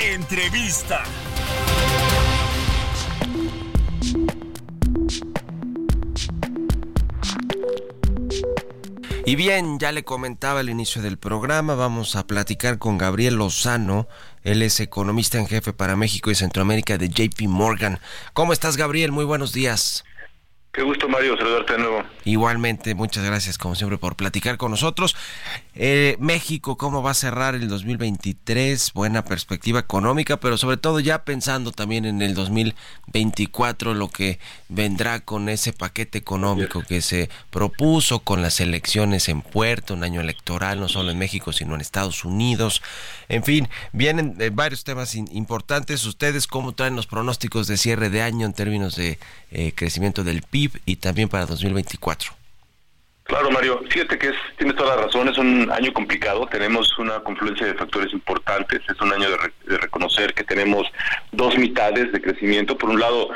Entrevista. 0.00 1.04
Y 9.28 9.36
bien, 9.36 9.78
ya 9.78 9.92
le 9.92 10.04
comentaba 10.04 10.60
al 10.60 10.70
inicio 10.70 11.02
del 11.02 11.18
programa, 11.18 11.74
vamos 11.74 12.16
a 12.16 12.26
platicar 12.26 12.78
con 12.78 12.96
Gabriel 12.96 13.34
Lozano, 13.34 14.08
él 14.42 14.62
es 14.62 14.80
economista 14.80 15.36
en 15.36 15.46
jefe 15.46 15.74
para 15.74 15.96
México 15.96 16.30
y 16.30 16.34
Centroamérica 16.34 16.96
de 16.96 17.10
JP 17.10 17.42
Morgan. 17.42 18.00
¿Cómo 18.32 18.54
estás, 18.54 18.78
Gabriel? 18.78 19.12
Muy 19.12 19.26
buenos 19.26 19.52
días. 19.52 20.06
Qué 20.72 20.82
gusto, 20.82 21.08
Mario, 21.08 21.36
saludarte 21.36 21.72
de 21.72 21.78
nuevo. 21.78 22.02
Igualmente, 22.24 22.94
muchas 22.94 23.24
gracias, 23.24 23.56
como 23.56 23.74
siempre, 23.74 23.96
por 23.96 24.16
platicar 24.16 24.58
con 24.58 24.70
nosotros. 24.70 25.16
Eh, 25.74 26.16
México, 26.20 26.76
¿cómo 26.76 27.02
va 27.02 27.12
a 27.12 27.14
cerrar 27.14 27.54
el 27.54 27.68
2023? 27.68 28.92
Buena 28.92 29.24
perspectiva 29.24 29.80
económica, 29.80 30.38
pero 30.38 30.58
sobre 30.58 30.76
todo 30.76 31.00
ya 31.00 31.24
pensando 31.24 31.72
también 31.72 32.04
en 32.04 32.20
el 32.20 32.34
2024, 32.34 33.94
lo 33.94 34.08
que 34.08 34.38
vendrá 34.68 35.20
con 35.20 35.48
ese 35.48 35.72
paquete 35.72 36.18
económico 36.18 36.82
que 36.82 37.00
se 37.00 37.30
propuso 37.50 38.20
con 38.20 38.42
las 38.42 38.60
elecciones 38.60 39.28
en 39.30 39.40
puerto, 39.40 39.94
un 39.94 40.04
año 40.04 40.20
electoral, 40.20 40.80
no 40.80 40.88
solo 40.88 41.10
en 41.10 41.18
México, 41.18 41.52
sino 41.52 41.74
en 41.76 41.80
Estados 41.80 42.24
Unidos. 42.26 42.82
En 43.30 43.42
fin, 43.42 43.68
vienen 43.92 44.36
eh, 44.38 44.50
varios 44.52 44.84
temas 44.84 45.14
importantes. 45.14 46.04
¿Ustedes 46.04 46.46
cómo 46.46 46.72
traen 46.72 46.94
los 46.94 47.06
pronósticos 47.06 47.66
de 47.66 47.78
cierre 47.78 48.10
de 48.10 48.20
año 48.20 48.44
en 48.44 48.52
términos 48.52 48.96
de 48.96 49.18
eh, 49.50 49.72
crecimiento 49.74 50.24
del 50.24 50.42
PIB? 50.42 50.80
y 50.86 50.96
también 50.96 51.28
para 51.28 51.46
2024. 51.46 52.38
Claro, 53.28 53.50
Mario. 53.50 53.82
Fíjate 53.90 54.18
que 54.18 54.28
es, 54.28 54.36
tienes 54.56 54.74
toda 54.74 54.96
la 54.96 55.02
razón, 55.02 55.28
es 55.28 55.36
un 55.36 55.70
año 55.70 55.92
complicado, 55.92 56.46
tenemos 56.46 56.98
una 56.98 57.20
confluencia 57.20 57.66
de 57.66 57.74
factores 57.74 58.10
importantes, 58.14 58.80
es 58.88 58.98
un 59.02 59.12
año 59.12 59.28
de, 59.66 59.76
reconocer 59.76 60.32
que 60.32 60.44
tenemos 60.44 60.86
dos 61.30 61.58
mitades 61.58 62.10
de 62.10 62.22
crecimiento. 62.22 62.78
Por 62.78 62.88
un 62.88 63.00
lado, 63.00 63.28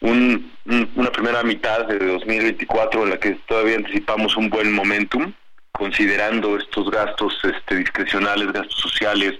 una 0.00 1.10
primera 1.10 1.42
mitad 1.42 1.84
de 1.86 1.98
2024 1.98 3.02
en 3.02 3.10
la 3.10 3.18
que 3.18 3.32
todavía 3.48 3.74
anticipamos 3.74 4.36
un 4.36 4.50
buen 4.50 4.72
momentum, 4.72 5.32
considerando 5.72 6.56
estos 6.56 6.88
gastos 6.88 7.36
este, 7.42 7.74
discrecionales, 7.74 8.52
gastos 8.52 8.78
sociales, 8.78 9.34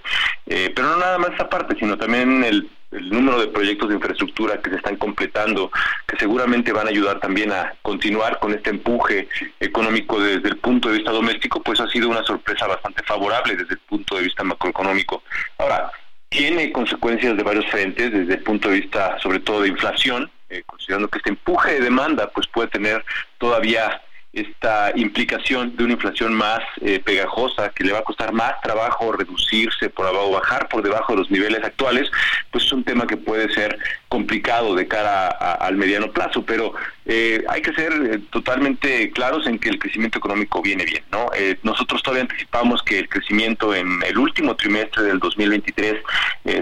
eh, 0.45 0.73
pero 0.75 0.89
no 0.89 0.97
nada 0.97 1.19
más 1.19 1.31
esa 1.35 1.47
parte, 1.47 1.73
sino 1.79 1.97
también 1.97 2.43
el 2.43 2.69
el 2.91 3.09
número 3.09 3.39
de 3.39 3.47
proyectos 3.47 3.89
de 3.89 3.95
infraestructura 3.95 4.61
que 4.61 4.69
se 4.69 4.75
están 4.75 4.97
completando, 4.97 5.71
que 6.07 6.17
seguramente 6.17 6.73
van 6.73 6.87
a 6.87 6.89
ayudar 6.89 7.19
también 7.19 7.51
a 7.51 7.73
continuar 7.81 8.39
con 8.39 8.53
este 8.53 8.69
empuje 8.69 9.27
económico 9.59 10.19
desde 10.19 10.49
el 10.49 10.57
punto 10.57 10.89
de 10.89 10.95
vista 10.97 11.11
doméstico, 11.11 11.61
pues 11.61 11.79
ha 11.79 11.87
sido 11.87 12.09
una 12.09 12.23
sorpresa 12.23 12.67
bastante 12.67 13.03
favorable 13.03 13.55
desde 13.55 13.75
el 13.75 13.79
punto 13.79 14.15
de 14.15 14.23
vista 14.23 14.43
macroeconómico. 14.43 15.23
Ahora, 15.57 15.91
tiene 16.29 16.71
consecuencias 16.71 17.35
de 17.35 17.43
varios 17.43 17.65
frentes, 17.67 18.11
desde 18.11 18.33
el 18.35 18.43
punto 18.43 18.69
de 18.69 18.81
vista 18.81 19.17
sobre 19.19 19.39
todo 19.39 19.61
de 19.61 19.69
inflación, 19.69 20.29
eh, 20.49 20.63
considerando 20.65 21.07
que 21.07 21.17
este 21.17 21.29
empuje 21.29 21.73
de 21.73 21.81
demanda 21.81 22.29
pues 22.29 22.47
puede 22.47 22.67
tener 22.69 23.03
todavía 23.37 24.01
esta 24.33 24.91
implicación 24.95 25.75
de 25.75 25.83
una 25.83 25.93
inflación 25.93 26.33
más 26.33 26.59
eh, 26.81 26.99
pegajosa, 27.03 27.69
que 27.69 27.83
le 27.83 27.91
va 27.91 27.99
a 27.99 28.03
costar 28.03 28.31
más 28.31 28.59
trabajo 28.61 29.11
reducirse 29.11 29.89
por 29.89 30.07
abajo, 30.07 30.31
bajar 30.31 30.69
por 30.69 30.81
debajo 30.81 31.13
de 31.13 31.19
los 31.19 31.31
niveles 31.31 31.63
actuales, 31.63 32.09
pues 32.49 32.63
es 32.63 32.71
un 32.71 32.83
tema 32.83 33.05
que 33.05 33.17
puede 33.17 33.53
ser 33.53 33.77
complicado 34.11 34.75
de 34.75 34.89
cara 34.89 35.29
al 35.29 35.77
mediano 35.77 36.11
plazo, 36.11 36.43
pero 36.43 36.73
eh, 37.05 37.45
hay 37.47 37.61
que 37.61 37.71
ser 37.71 37.93
eh, 37.93 38.19
totalmente 38.29 39.09
claros 39.11 39.47
en 39.47 39.57
que 39.57 39.69
el 39.69 39.79
crecimiento 39.79 40.17
económico 40.17 40.61
viene 40.61 40.83
bien, 40.83 41.03
¿no? 41.13 41.29
nosotros 41.63 42.03
todavía 42.03 42.23
anticipamos 42.23 42.83
que 42.83 42.99
el 42.99 43.07
crecimiento 43.07 43.73
en 43.73 44.03
el 44.03 44.17
último 44.17 44.55
trimestre 44.57 45.03
del 45.03 45.19
2023 45.19 46.03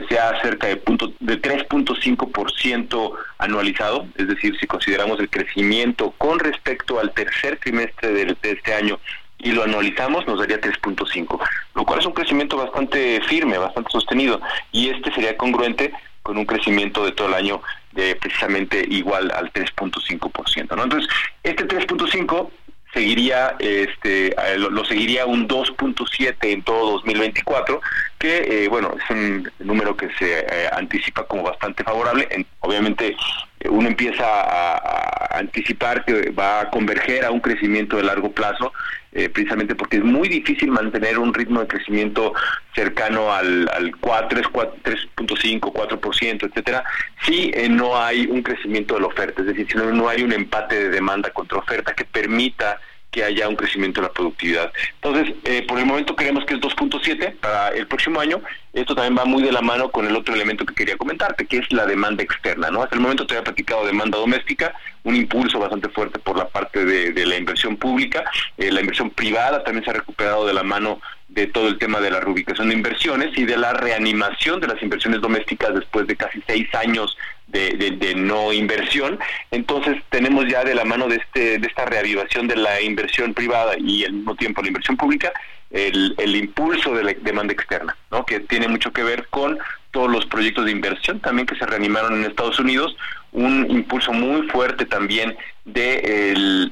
sea 0.07 0.39
cerca 0.41 0.67
de 0.67 0.75
punto 0.75 1.11
de 1.19 1.41
3.5% 1.41 3.13
anualizado, 3.39 4.05
es 4.15 4.27
decir, 4.27 4.55
si 4.59 4.67
consideramos 4.67 5.19
el 5.19 5.29
crecimiento 5.29 6.13
con 6.19 6.37
respecto 6.37 6.99
al 6.99 7.11
tercer 7.13 7.57
trimestre 7.57 8.09
de, 8.13 8.37
este 8.43 8.73
año 8.75 8.99
y 9.39 9.53
lo 9.53 9.63
anualizamos, 9.63 10.27
nos 10.27 10.39
daría 10.39 10.61
3.5, 10.61 11.39
lo 11.73 11.85
cual 11.85 11.99
es 11.99 12.05
un 12.05 12.13
crecimiento 12.13 12.57
bastante 12.57 13.21
firme, 13.27 13.57
bastante 13.57 13.89
sostenido, 13.91 14.39
y 14.71 14.89
este 14.89 15.11
sería 15.13 15.35
congruente 15.35 15.93
con 16.29 16.37
un 16.37 16.45
crecimiento 16.45 17.03
de 17.05 17.11
todo 17.13 17.27
el 17.27 17.33
año 17.33 17.59
de 17.91 18.15
precisamente 18.15 18.85
igual 18.87 19.31
al 19.31 19.51
3.5%. 19.51 20.75
¿no? 20.75 20.83
Entonces, 20.83 21.09
este 21.41 21.67
3.5 21.67 22.51
seguiría 22.93 23.55
este 23.57 24.27
eh, 24.27 24.57
lo, 24.59 24.85
seguiría 24.85 25.25
un 25.25 25.47
2.7 25.47 26.35
en 26.41 26.61
todo 26.61 26.91
2024 26.91 27.81
que 28.19 28.65
eh, 28.65 28.67
bueno 28.67 28.95
es 29.01 29.09
un 29.09 29.49
número 29.59 29.95
que 29.95 30.09
se 30.19 30.39
eh, 30.39 30.69
anticipa 30.71 31.25
como 31.25 31.43
bastante 31.43 31.83
favorable. 31.83 32.27
Obviamente 32.59 33.15
uno 33.69 33.87
empieza 33.87 34.25
a, 34.25 35.37
anticipar 35.37 36.03
que 36.05 36.31
va 36.31 36.61
a 36.61 36.69
converger 36.69 37.23
a 37.23 37.31
un 37.31 37.39
crecimiento 37.39 37.97
de 37.97 38.03
largo 38.03 38.31
plazo 38.31 38.73
precisamente 39.11 39.73
porque 39.73 39.97
es 39.97 40.03
muy 40.03 40.27
difícil 40.29 40.69
mantener 40.69 41.17
un 41.17 41.33
ritmo 41.33 41.61
de 41.61 41.67
crecimiento 41.67 42.33
cercano 42.75 43.33
al, 43.33 43.67
al 43.73 43.95
4, 43.95 44.41
3.5, 44.41 45.59
4%, 45.59 46.47
etcétera, 46.47 46.83
si 47.25 47.51
no 47.69 47.99
hay 47.99 48.27
un 48.27 48.43
crecimiento 48.43 48.95
de 48.95 49.01
la 49.01 49.07
oferta, 49.07 49.41
es 49.41 49.47
decir, 49.47 49.67
si 49.71 49.77
no, 49.77 49.85
no 49.85 50.09
hay 50.09 50.21
un 50.21 50.31
empate 50.31 50.75
de 50.75 50.89
demanda 50.89 51.31
contra 51.31 51.57
oferta 51.57 51.95
que 51.95 52.05
permita 52.05 52.79
que 53.11 53.23
haya 53.23 53.47
un 53.47 53.55
crecimiento 53.55 54.01
de 54.01 54.07
la 54.07 54.13
productividad. 54.13 54.71
Entonces, 55.01 55.35
eh, 55.43 55.65
por 55.67 55.79
el 55.79 55.85
momento 55.85 56.15
creemos 56.15 56.45
que 56.45 56.55
es 56.55 56.59
2.7 56.59 57.35
para 57.37 57.69
el 57.69 57.87
próximo 57.87 58.19
año. 58.19 58.41
Esto 58.73 58.93
también 58.93 59.17
va 59.17 59.25
muy 59.25 59.41
de 59.41 59.51
la 59.51 59.61
mano 59.61 59.89
con 59.89 60.05
el 60.05 60.15
otro 60.15 60.35
elemento 60.35 60.65
que 60.65 60.75
quería 60.75 60.95
comentarte, 60.95 61.47
que 61.47 61.57
es 61.57 61.73
la 61.73 61.85
demanda 61.85 62.23
externa. 62.23 62.69
¿no? 62.69 62.83
Hasta 62.83 62.95
el 62.95 63.01
momento 63.01 63.25
te 63.25 63.33
había 63.33 63.43
platicado 63.43 63.85
demanda 63.85 64.17
doméstica, 64.17 64.73
un 65.03 65.15
impulso 65.15 65.59
bastante 65.59 65.89
fuerte 65.89 66.19
por 66.19 66.37
la 66.37 66.47
parte 66.47 66.85
de, 66.85 67.25
la 67.25 67.37
inversión 67.37 67.77
pública. 67.77 68.23
Eh, 68.57 68.71
la 68.71 68.81
inversión 68.81 69.09
privada 69.09 69.63
también 69.63 69.83
se 69.83 69.89
ha 69.89 69.93
recuperado 69.93 70.45
de 70.45 70.53
la 70.53 70.63
mano 70.63 71.01
de 71.29 71.47
todo 71.47 71.67
el 71.67 71.77
tema 71.77 71.99
de 71.99 72.11
la 72.11 72.19
reubicación 72.19 72.69
de 72.69 72.75
inversiones 72.75 73.37
y 73.37 73.45
de 73.45 73.57
la 73.57 73.73
reanimación 73.73 74.59
de 74.59 74.67
las 74.67 74.81
inversiones 74.81 75.21
domésticas 75.21 75.73
después 75.75 76.07
de 76.07 76.15
casi 76.15 76.41
seis 76.47 76.67
años 76.73 77.15
de, 77.51 78.13
no 78.15 78.53
inversión. 78.53 79.19
Entonces 79.51 79.97
tenemos 80.09 80.47
ya 80.47 80.63
de 80.63 80.75
la 80.75 80.85
mano 80.85 81.07
de, 81.07 81.17
este, 81.17 81.57
de 81.59 81.67
esta 81.67 81.85
reavivación 81.85 82.47
de 82.47 82.55
la 82.55 82.81
inversión 82.81 83.33
privada 83.33 83.75
y 83.77 84.05
al 84.05 84.13
mismo 84.13 84.35
tiempo 84.35 84.61
la 84.61 84.67
inversión 84.69 84.97
pública, 84.97 85.31
el, 85.71 86.15
el 86.17 86.35
impulso 86.35 86.93
de 86.95 87.03
la 87.03 87.13
demanda 87.13 87.53
externa, 87.53 87.95
¿no? 88.11 88.25
que 88.25 88.39
tiene 88.39 88.67
mucho 88.67 88.91
que 88.91 89.03
ver 89.03 89.27
con 89.29 89.59
todos 89.91 90.09
los 90.09 90.25
proyectos 90.27 90.65
de 90.65 90.71
inversión 90.71 91.19
también 91.19 91.47
que 91.47 91.55
se 91.55 91.65
reanimaron 91.65 92.15
en 92.15 92.29
Estados 92.29 92.59
Unidos, 92.59 92.95
un 93.31 93.69
impulso 93.69 94.11
muy 94.11 94.47
fuerte 94.49 94.85
también 94.85 95.35
de 95.65 96.71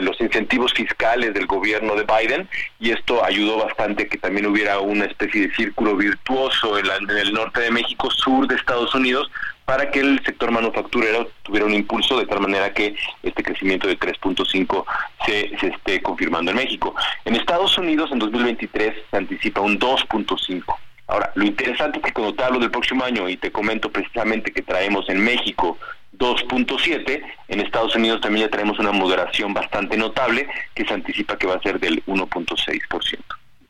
los 0.00 0.20
incentivos 0.20 0.72
fiscales 0.72 1.34
del 1.34 1.46
gobierno 1.46 1.96
de 1.96 2.04
Biden 2.04 2.48
y 2.78 2.90
esto 2.90 3.24
ayudó 3.24 3.64
bastante 3.64 4.06
que 4.06 4.18
también 4.18 4.46
hubiera 4.46 4.78
una 4.78 5.04
especie 5.04 5.48
de 5.48 5.54
círculo 5.54 5.96
virtuoso 5.96 6.78
en, 6.78 6.86
en 6.86 7.16
el 7.16 7.32
norte 7.32 7.60
de 7.60 7.70
México, 7.70 8.10
sur 8.10 8.46
de 8.46 8.54
Estados 8.54 8.94
Unidos, 8.94 9.30
para 9.64 9.90
que 9.90 10.00
el 10.00 10.22
sector 10.24 10.50
manufacturero 10.50 11.30
tuviera 11.42 11.66
un 11.66 11.74
impulso 11.74 12.18
de 12.18 12.26
tal 12.26 12.40
manera 12.40 12.72
que 12.72 12.94
este 13.22 13.42
crecimiento 13.42 13.88
de 13.88 13.98
3.5 13.98 14.84
se, 15.26 15.58
se 15.58 15.68
esté 15.68 16.02
confirmando 16.02 16.50
en 16.50 16.58
México. 16.58 16.94
En 17.24 17.34
Estados 17.34 17.76
Unidos 17.78 18.10
en 18.12 18.18
2023 18.18 18.94
se 19.10 19.16
anticipa 19.16 19.60
un 19.60 19.78
2.5. 19.78 20.64
Ahora, 21.06 21.32
lo 21.34 21.44
interesante 21.44 21.98
es 21.98 22.04
que 22.04 22.12
cuando 22.12 22.34
te 22.34 22.44
hablo 22.44 22.58
del 22.58 22.70
próximo 22.70 23.04
año 23.04 23.28
y 23.28 23.36
te 23.36 23.52
comento 23.52 23.90
precisamente 23.90 24.52
que 24.52 24.62
traemos 24.62 25.08
en 25.08 25.22
México 25.22 25.78
2.7, 26.18 27.22
en 27.48 27.60
Estados 27.60 27.94
Unidos 27.96 28.20
también 28.20 28.46
ya 28.46 28.50
tenemos 28.50 28.78
una 28.78 28.92
moderación 28.92 29.52
bastante 29.52 29.96
notable 29.96 30.48
que 30.74 30.84
se 30.84 30.94
anticipa 30.94 31.36
que 31.36 31.46
va 31.46 31.56
a 31.56 31.62
ser 31.62 31.78
del 31.78 32.04
1.6%. 32.06 33.18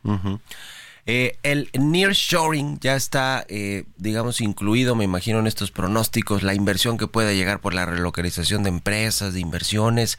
Uh 0.04 0.38
eh, 1.06 1.36
el 1.42 1.70
nearshoring 1.78 2.78
ya 2.80 2.96
está, 2.96 3.44
eh, 3.48 3.84
digamos, 3.98 4.40
incluido, 4.40 4.94
me 4.94 5.04
imagino, 5.04 5.38
en 5.38 5.46
estos 5.46 5.70
pronósticos, 5.70 6.42
la 6.42 6.54
inversión 6.54 6.96
que 6.96 7.06
pueda 7.06 7.32
llegar 7.32 7.60
por 7.60 7.74
la 7.74 7.84
relocalización 7.84 8.62
de 8.62 8.70
empresas, 8.70 9.34
de 9.34 9.40
inversiones. 9.40 10.18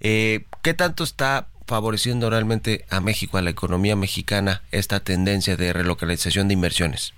Eh, 0.00 0.46
¿Qué 0.62 0.72
tanto 0.74 1.04
está 1.04 1.48
favoreciendo 1.66 2.30
realmente 2.30 2.86
a 2.88 3.00
México, 3.00 3.36
a 3.36 3.42
la 3.42 3.50
economía 3.50 3.94
mexicana, 3.94 4.62
esta 4.70 5.00
tendencia 5.00 5.56
de 5.56 5.72
relocalización 5.72 6.48
de 6.48 6.54
inversiones? 6.54 7.12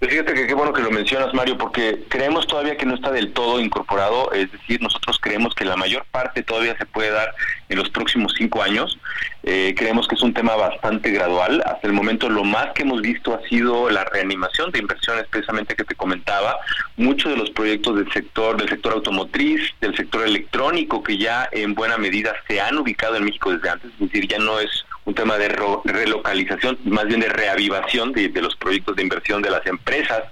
Fíjate 0.00 0.32
que 0.32 0.46
qué 0.46 0.54
bueno 0.54 0.72
que 0.72 0.82
lo 0.82 0.92
mencionas, 0.92 1.34
Mario, 1.34 1.58
porque 1.58 2.04
creemos 2.08 2.46
todavía 2.46 2.76
que 2.76 2.86
no 2.86 2.94
está 2.94 3.10
del 3.10 3.32
todo 3.32 3.58
incorporado, 3.58 4.30
es 4.32 4.50
decir, 4.52 4.80
nosotros 4.80 5.18
creemos 5.20 5.56
que 5.56 5.64
la 5.64 5.74
mayor 5.74 6.04
parte 6.12 6.44
todavía 6.44 6.78
se 6.78 6.86
puede 6.86 7.10
dar 7.10 7.34
en 7.68 7.78
los 7.78 7.90
próximos 7.90 8.32
cinco 8.38 8.62
años. 8.62 8.96
Eh, 9.42 9.74
creemos 9.76 10.06
que 10.06 10.14
es 10.14 10.22
un 10.22 10.34
tema 10.34 10.54
bastante 10.54 11.10
gradual. 11.10 11.62
Hasta 11.66 11.88
el 11.88 11.94
momento 11.94 12.28
lo 12.28 12.44
más 12.44 12.68
que 12.74 12.82
hemos 12.82 13.02
visto 13.02 13.34
ha 13.34 13.48
sido 13.48 13.90
la 13.90 14.04
reanimación 14.04 14.70
de 14.70 14.78
inversiones, 14.78 15.26
precisamente 15.30 15.74
que 15.74 15.84
te 15.84 15.96
comentaba. 15.96 16.56
Muchos 16.96 17.32
de 17.32 17.38
los 17.38 17.50
proyectos 17.50 17.96
del 17.96 18.12
sector, 18.12 18.56
del 18.56 18.68
sector 18.68 18.92
automotriz, 18.92 19.60
del 19.80 19.96
sector 19.96 20.24
electrónico, 20.24 21.02
que 21.02 21.18
ya 21.18 21.48
en 21.50 21.74
buena 21.74 21.98
medida 21.98 22.34
se 22.46 22.60
han 22.60 22.78
ubicado 22.78 23.16
en 23.16 23.24
México 23.24 23.52
desde 23.52 23.70
antes, 23.70 23.90
es 23.92 23.98
decir, 23.98 24.28
ya 24.28 24.38
no 24.38 24.60
es 24.60 24.84
un 25.08 25.14
tema 25.14 25.38
de 25.38 25.48
relocalización, 25.84 26.78
más 26.84 27.06
bien 27.06 27.20
de 27.20 27.30
reavivación 27.30 28.12
de, 28.12 28.28
los 28.42 28.54
proyectos 28.56 28.94
de 28.94 29.02
inversión 29.02 29.40
de 29.40 29.48
las 29.48 29.66
empresas 29.66 30.22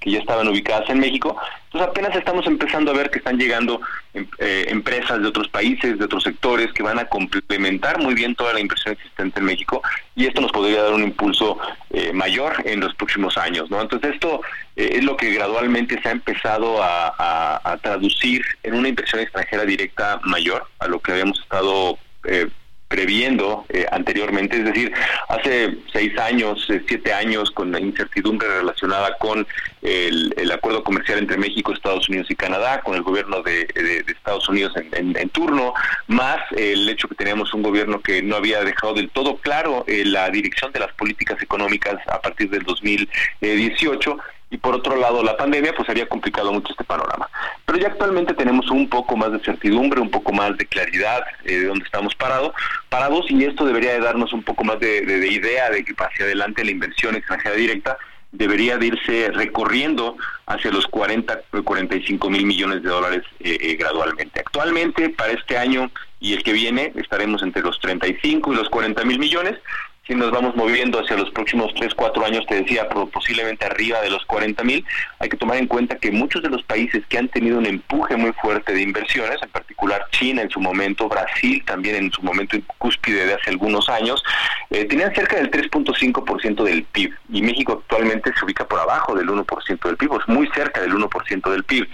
que 0.00 0.10
ya 0.10 0.18
estaban 0.18 0.48
ubicadas 0.48 0.90
en 0.90 0.98
México. 0.98 1.36
Entonces 1.66 1.88
apenas 1.88 2.16
estamos 2.16 2.44
empezando 2.48 2.90
a 2.90 2.94
ver 2.94 3.10
que 3.10 3.18
están 3.18 3.38
llegando 3.38 3.80
em- 4.12 4.26
eh, 4.38 4.66
empresas 4.70 5.20
de 5.22 5.28
otros 5.28 5.46
países, 5.48 5.98
de 6.00 6.04
otros 6.04 6.24
sectores 6.24 6.72
que 6.72 6.82
van 6.82 6.98
a 6.98 7.04
complementar 7.06 7.98
muy 8.00 8.14
bien 8.14 8.34
toda 8.34 8.52
la 8.52 8.58
inversión 8.60 8.94
existente 8.94 9.38
en 9.38 9.46
México 9.46 9.80
y 10.16 10.26
esto 10.26 10.40
nos 10.40 10.50
podría 10.50 10.82
dar 10.82 10.92
un 10.94 11.04
impulso 11.04 11.56
eh, 11.90 12.12
mayor 12.12 12.54
en 12.64 12.80
los 12.80 12.92
próximos 12.96 13.38
años, 13.38 13.70
¿no? 13.70 13.80
Entonces 13.80 14.14
esto 14.14 14.40
eh, 14.74 14.94
es 14.96 15.04
lo 15.04 15.16
que 15.16 15.30
gradualmente 15.32 16.00
se 16.02 16.08
ha 16.08 16.12
empezado 16.12 16.82
a, 16.82 17.14
a- 17.16 17.60
a 17.72 17.76
traducir 17.76 18.44
en 18.64 18.74
una 18.74 18.88
inversión 18.88 19.20
extranjera 19.22 19.64
directa 19.64 20.18
mayor 20.24 20.66
a 20.80 20.88
lo 20.88 20.98
que 20.98 21.12
habíamos 21.12 21.38
estado 21.40 21.98
eh, 22.24 22.48
previendo 22.88 23.64
eh, 23.68 23.86
anteriormente, 23.90 24.58
es 24.58 24.64
decir, 24.64 24.92
hace 25.28 25.78
seis 25.92 26.16
años, 26.18 26.66
eh, 26.70 26.82
siete 26.86 27.12
años, 27.12 27.50
con 27.50 27.72
la 27.72 27.80
incertidumbre 27.80 28.46
relacionada 28.48 29.16
con 29.18 29.46
el, 29.82 30.32
acuerdo 30.52 30.84
comercial 30.84 31.18
entre 31.18 31.36
México, 31.36 31.72
Estados 31.72 32.08
Unidos 32.08 32.30
y 32.30 32.36
Canadá, 32.36 32.80
con 32.82 32.94
el 32.94 33.02
gobierno 33.02 33.42
de, 33.42 33.66
Estados 34.06 34.48
Unidos 34.48 34.72
en 34.92 35.28
turno, 35.30 35.74
más 36.06 36.38
el 36.56 36.88
hecho 36.88 37.08
que 37.08 37.14
teníamos 37.14 37.52
un 37.54 37.62
gobierno 37.62 38.00
que 38.00 38.22
no 38.22 38.36
había 38.36 38.62
dejado 38.62 38.94
del 38.94 39.10
todo 39.10 39.36
claro 39.36 39.84
eh, 39.86 40.04
la 40.04 40.30
dirección 40.30 40.72
de 40.72 40.80
las 40.80 40.92
políticas 40.92 41.40
económicas 41.42 41.96
a 42.08 42.20
partir 42.20 42.50
del 42.50 42.62
2018 42.62 44.18
y 44.50 44.56
por 44.58 44.74
otro 44.74 44.96
lado 44.96 45.22
la 45.22 45.36
pandemia 45.36 45.74
pues 45.74 45.88
había 45.88 46.06
complicado 46.08 46.52
mucho 46.52 46.72
este 46.72 46.84
panorama. 46.84 47.28
Pero 47.66 47.78
ya 47.78 47.88
actualmente 47.88 48.34
tenemos 48.34 48.70
un 48.70 48.88
poco 48.88 49.16
más 49.16 49.32
de 49.32 49.40
certidumbre, 49.40 50.00
un 50.00 50.10
poco 50.10 50.32
más 50.32 50.56
de 50.56 50.66
claridad 50.66 51.24
eh, 51.44 51.58
de 51.58 51.66
dónde 51.66 51.84
estamos 51.84 52.14
parados, 52.14 52.52
parados 52.88 53.26
y 53.30 53.44
esto 53.44 53.64
debería 53.64 53.92
de 53.94 54.00
darnos 54.00 54.32
un 54.32 54.42
poco 54.42 54.62
más 54.64 54.78
de, 54.80 55.00
de- 55.02 55.18
de 55.20 55.28
idea 55.28 55.70
de 55.70 55.84
que 55.84 55.92
hacia 55.96 56.24
adelante 56.26 56.64
la 56.64 56.70
inversión 56.70 57.16
extranjera 57.16 57.54
directa 57.56 57.96
debería 58.32 58.76
de 58.78 58.86
irse 58.86 59.30
recorriendo 59.32 60.16
hacia 60.46 60.70
los 60.72 60.86
40, 60.88 61.40
45 61.64 62.30
mil 62.30 62.44
millones 62.46 62.82
de 62.82 62.88
dólares 62.88 63.22
eh, 63.40 63.56
eh, 63.60 63.76
gradualmente. 63.76 64.40
Actualmente, 64.40 65.08
para 65.10 65.32
este 65.32 65.56
año 65.56 65.90
y 66.18 66.32
el 66.34 66.42
que 66.42 66.52
viene, 66.52 66.92
estaremos 66.96 67.42
entre 67.42 67.62
los 67.62 67.78
35 67.80 68.52
y 68.52 68.56
los 68.56 68.68
40 68.70 69.04
mil 69.04 69.18
millones. 69.20 69.58
Si 70.06 70.14
nos 70.14 70.30
vamos 70.30 70.54
moviendo 70.54 71.00
hacia 71.00 71.16
los 71.16 71.30
próximos 71.30 71.72
3, 71.76 71.94
4 71.94 72.26
años, 72.26 72.44
te 72.46 72.56
decía, 72.56 72.86
posiblemente 73.10 73.64
arriba 73.64 74.02
de 74.02 74.10
los 74.10 74.22
40 74.26 74.62
mil, 74.62 74.84
hay 75.18 75.30
que 75.30 75.38
tomar 75.38 75.56
en 75.56 75.66
cuenta 75.66 75.96
que 75.96 76.10
muchos 76.10 76.42
de 76.42 76.50
los 76.50 76.62
países 76.62 77.02
que 77.08 77.16
han 77.16 77.28
tenido 77.28 77.56
un 77.56 77.64
empuje 77.64 78.14
muy 78.14 78.32
fuerte 78.32 78.74
de 78.74 78.82
inversiones, 78.82 79.42
en 79.42 79.48
particular 79.48 80.04
China 80.10 80.42
en 80.42 80.50
su 80.50 80.60
momento, 80.60 81.08
Brasil 81.08 81.62
también 81.64 81.96
en 81.96 82.12
su 82.12 82.20
momento 82.20 82.54
en 82.54 82.66
cúspide 82.76 83.24
de 83.24 83.32
hace 83.32 83.48
algunos 83.48 83.88
años, 83.88 84.22
eh, 84.68 84.84
tenían 84.84 85.14
cerca 85.14 85.36
del 85.36 85.50
3.5% 85.50 86.64
del 86.64 86.84
PIB 86.84 87.10
y 87.32 87.40
México 87.40 87.80
actualmente 87.80 88.30
se 88.38 88.44
ubica 88.44 88.68
por 88.68 88.80
abajo 88.80 89.14
del 89.14 89.30
1% 89.30 89.88
del 89.88 89.96
PIB, 89.96 90.20
es 90.20 90.28
muy 90.28 90.46
cerca 90.48 90.82
del 90.82 90.92
1% 90.92 91.50
del 91.50 91.64
PIB. 91.64 91.88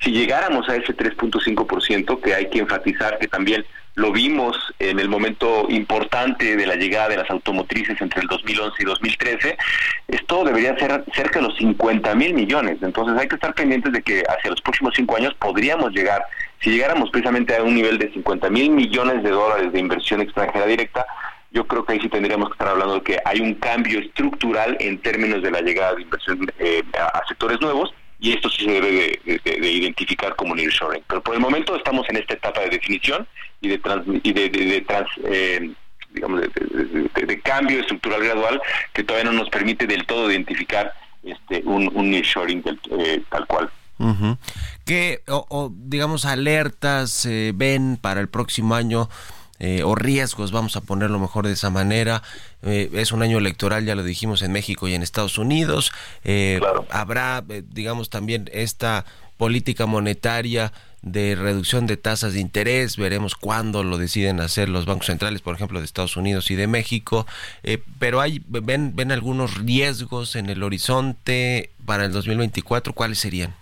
Si 0.00 0.10
llegáramos 0.10 0.68
a 0.68 0.74
ese 0.74 0.96
3.5%, 0.96 2.20
que 2.20 2.34
hay 2.34 2.50
que 2.50 2.58
enfatizar 2.58 3.18
que 3.20 3.28
también 3.28 3.64
lo 3.94 4.10
vimos 4.10 4.56
en 4.78 4.98
el 4.98 5.08
momento 5.08 5.66
importante 5.68 6.56
de 6.56 6.66
la 6.66 6.76
llegada 6.76 7.10
de 7.10 7.18
las 7.18 7.30
automotrices 7.30 8.00
entre 8.00 8.22
el 8.22 8.26
2011 8.26 8.82
y 8.82 8.84
2013, 8.86 9.58
esto 10.08 10.44
debería 10.44 10.76
ser 10.78 11.04
cerca 11.14 11.40
de 11.40 11.48
los 11.48 11.56
50 11.58 12.14
mil 12.14 12.32
millones. 12.32 12.78
Entonces 12.82 13.18
hay 13.18 13.28
que 13.28 13.34
estar 13.34 13.54
pendientes 13.54 13.92
de 13.92 14.02
que 14.02 14.22
hacia 14.26 14.50
los 14.50 14.60
próximos 14.62 14.94
cinco 14.96 15.16
años 15.16 15.34
podríamos 15.34 15.92
llegar, 15.92 16.24
si 16.60 16.70
llegáramos 16.70 17.10
precisamente 17.10 17.54
a 17.54 17.62
un 17.62 17.74
nivel 17.74 17.98
de 17.98 18.10
50 18.12 18.48
mil 18.50 18.70
millones 18.70 19.22
de 19.22 19.30
dólares 19.30 19.72
de 19.72 19.80
inversión 19.80 20.20
extranjera 20.20 20.66
directa, 20.66 21.04
yo 21.50 21.66
creo 21.66 21.84
que 21.84 21.92
ahí 21.92 22.00
sí 22.00 22.08
tendríamos 22.08 22.48
que 22.48 22.54
estar 22.54 22.68
hablando 22.68 22.94
de 22.94 23.02
que 23.02 23.18
hay 23.24 23.40
un 23.40 23.54
cambio 23.54 24.00
estructural 24.00 24.76
en 24.80 24.98
términos 24.98 25.42
de 25.42 25.50
la 25.50 25.60
llegada 25.60 25.94
de 25.94 26.02
inversión 26.02 26.50
eh, 26.58 26.82
a, 26.98 27.22
sectores 27.28 27.60
nuevos 27.60 27.92
y 28.22 28.32
esto 28.32 28.48
sí 28.48 28.64
se 28.64 28.70
debe 28.70 28.90
de, 28.92 29.40
de- 29.44 29.60
de 29.60 29.70
identificar 29.72 30.34
como 30.36 30.54
nearshoring. 30.54 31.02
Pero 31.08 31.22
por 31.22 31.34
el 31.34 31.40
momento 31.40 31.76
estamos 31.76 32.08
en 32.08 32.16
esta 32.16 32.34
etapa 32.34 32.60
de 32.62 32.70
definición 32.70 33.26
y 33.60 33.68
de, 33.68 33.78
trans- 33.78 34.06
y 34.22 34.32
de, 34.32 34.80
trans- 34.86 35.10
eh, 35.24 35.70
digamos, 36.14 36.40
de, 36.40 37.40
cambio 37.42 37.80
estructural 37.80 38.22
gradual 38.22 38.60
que 38.94 39.02
todavía 39.02 39.30
no 39.30 39.36
nos 39.38 39.50
permite 39.50 39.86
del 39.86 40.06
todo 40.06 40.30
identificar 40.30 40.92
este 41.24 41.62
un, 41.64 41.90
un 41.94 42.10
nearshoring 42.10 42.62
del- 42.62 42.80
eh, 42.98 43.20
tal 43.28 43.46
cual. 43.46 43.70
Ujú. 43.98 44.36
¿Qué, 44.84 45.20
o, 45.28 45.44
o, 45.48 45.72
digamos, 45.74 46.24
alertas 46.24 47.26
eh, 47.26 47.52
ven 47.54 47.96
para 48.00 48.20
el 48.20 48.28
próximo 48.28 48.74
año 48.74 49.08
eh, 49.62 49.84
o 49.84 49.94
riesgos, 49.94 50.50
vamos 50.50 50.74
a 50.74 50.80
ponerlo 50.80 51.20
mejor 51.20 51.46
de 51.46 51.52
esa 51.52 51.70
manera? 51.70 52.22
Eh, 52.62 52.90
es 52.94 53.12
un 53.12 53.22
año 53.22 53.38
electoral, 53.38 53.84
ya 53.84 53.94
lo 53.94 54.02
dijimos, 54.02 54.42
en 54.42 54.50
México 54.50 54.88
y 54.88 54.94
en 54.94 55.04
Estados 55.04 55.38
Unidos. 55.38 55.92
Eh, 56.24 56.60
Habrá, 56.90 57.44
eh, 57.48 57.62
digamos, 57.70 58.10
también 58.10 58.50
esta 58.52 59.04
política 59.36 59.86
monetaria 59.86 60.72
de 61.02 61.36
reducción 61.36 61.86
de 61.86 61.96
tasas 61.96 62.32
de 62.32 62.40
interés, 62.40 62.96
veremos 62.96 63.36
cuándo 63.36 63.84
lo 63.84 63.98
deciden 63.98 64.40
hacer 64.40 64.68
los 64.68 64.84
bancos 64.84 65.06
centrales, 65.06 65.42
por 65.42 65.54
ejemplo, 65.54 65.78
de 65.78 65.84
Estados 65.84 66.16
Unidos 66.16 66.50
y 66.50 66.56
de 66.56 66.66
México, 66.68 67.26
pero 67.98 68.20
hay 68.20 68.40
ven 68.46 68.94
ven 68.94 69.10
algunos 69.10 69.56
riesgos 69.56 70.36
en 70.36 70.48
el 70.48 70.62
horizonte 70.62 71.70
para 71.86 72.04
el 72.04 72.12
2024, 72.12 72.92
¿cuáles 72.92 73.18
serían? 73.18 73.52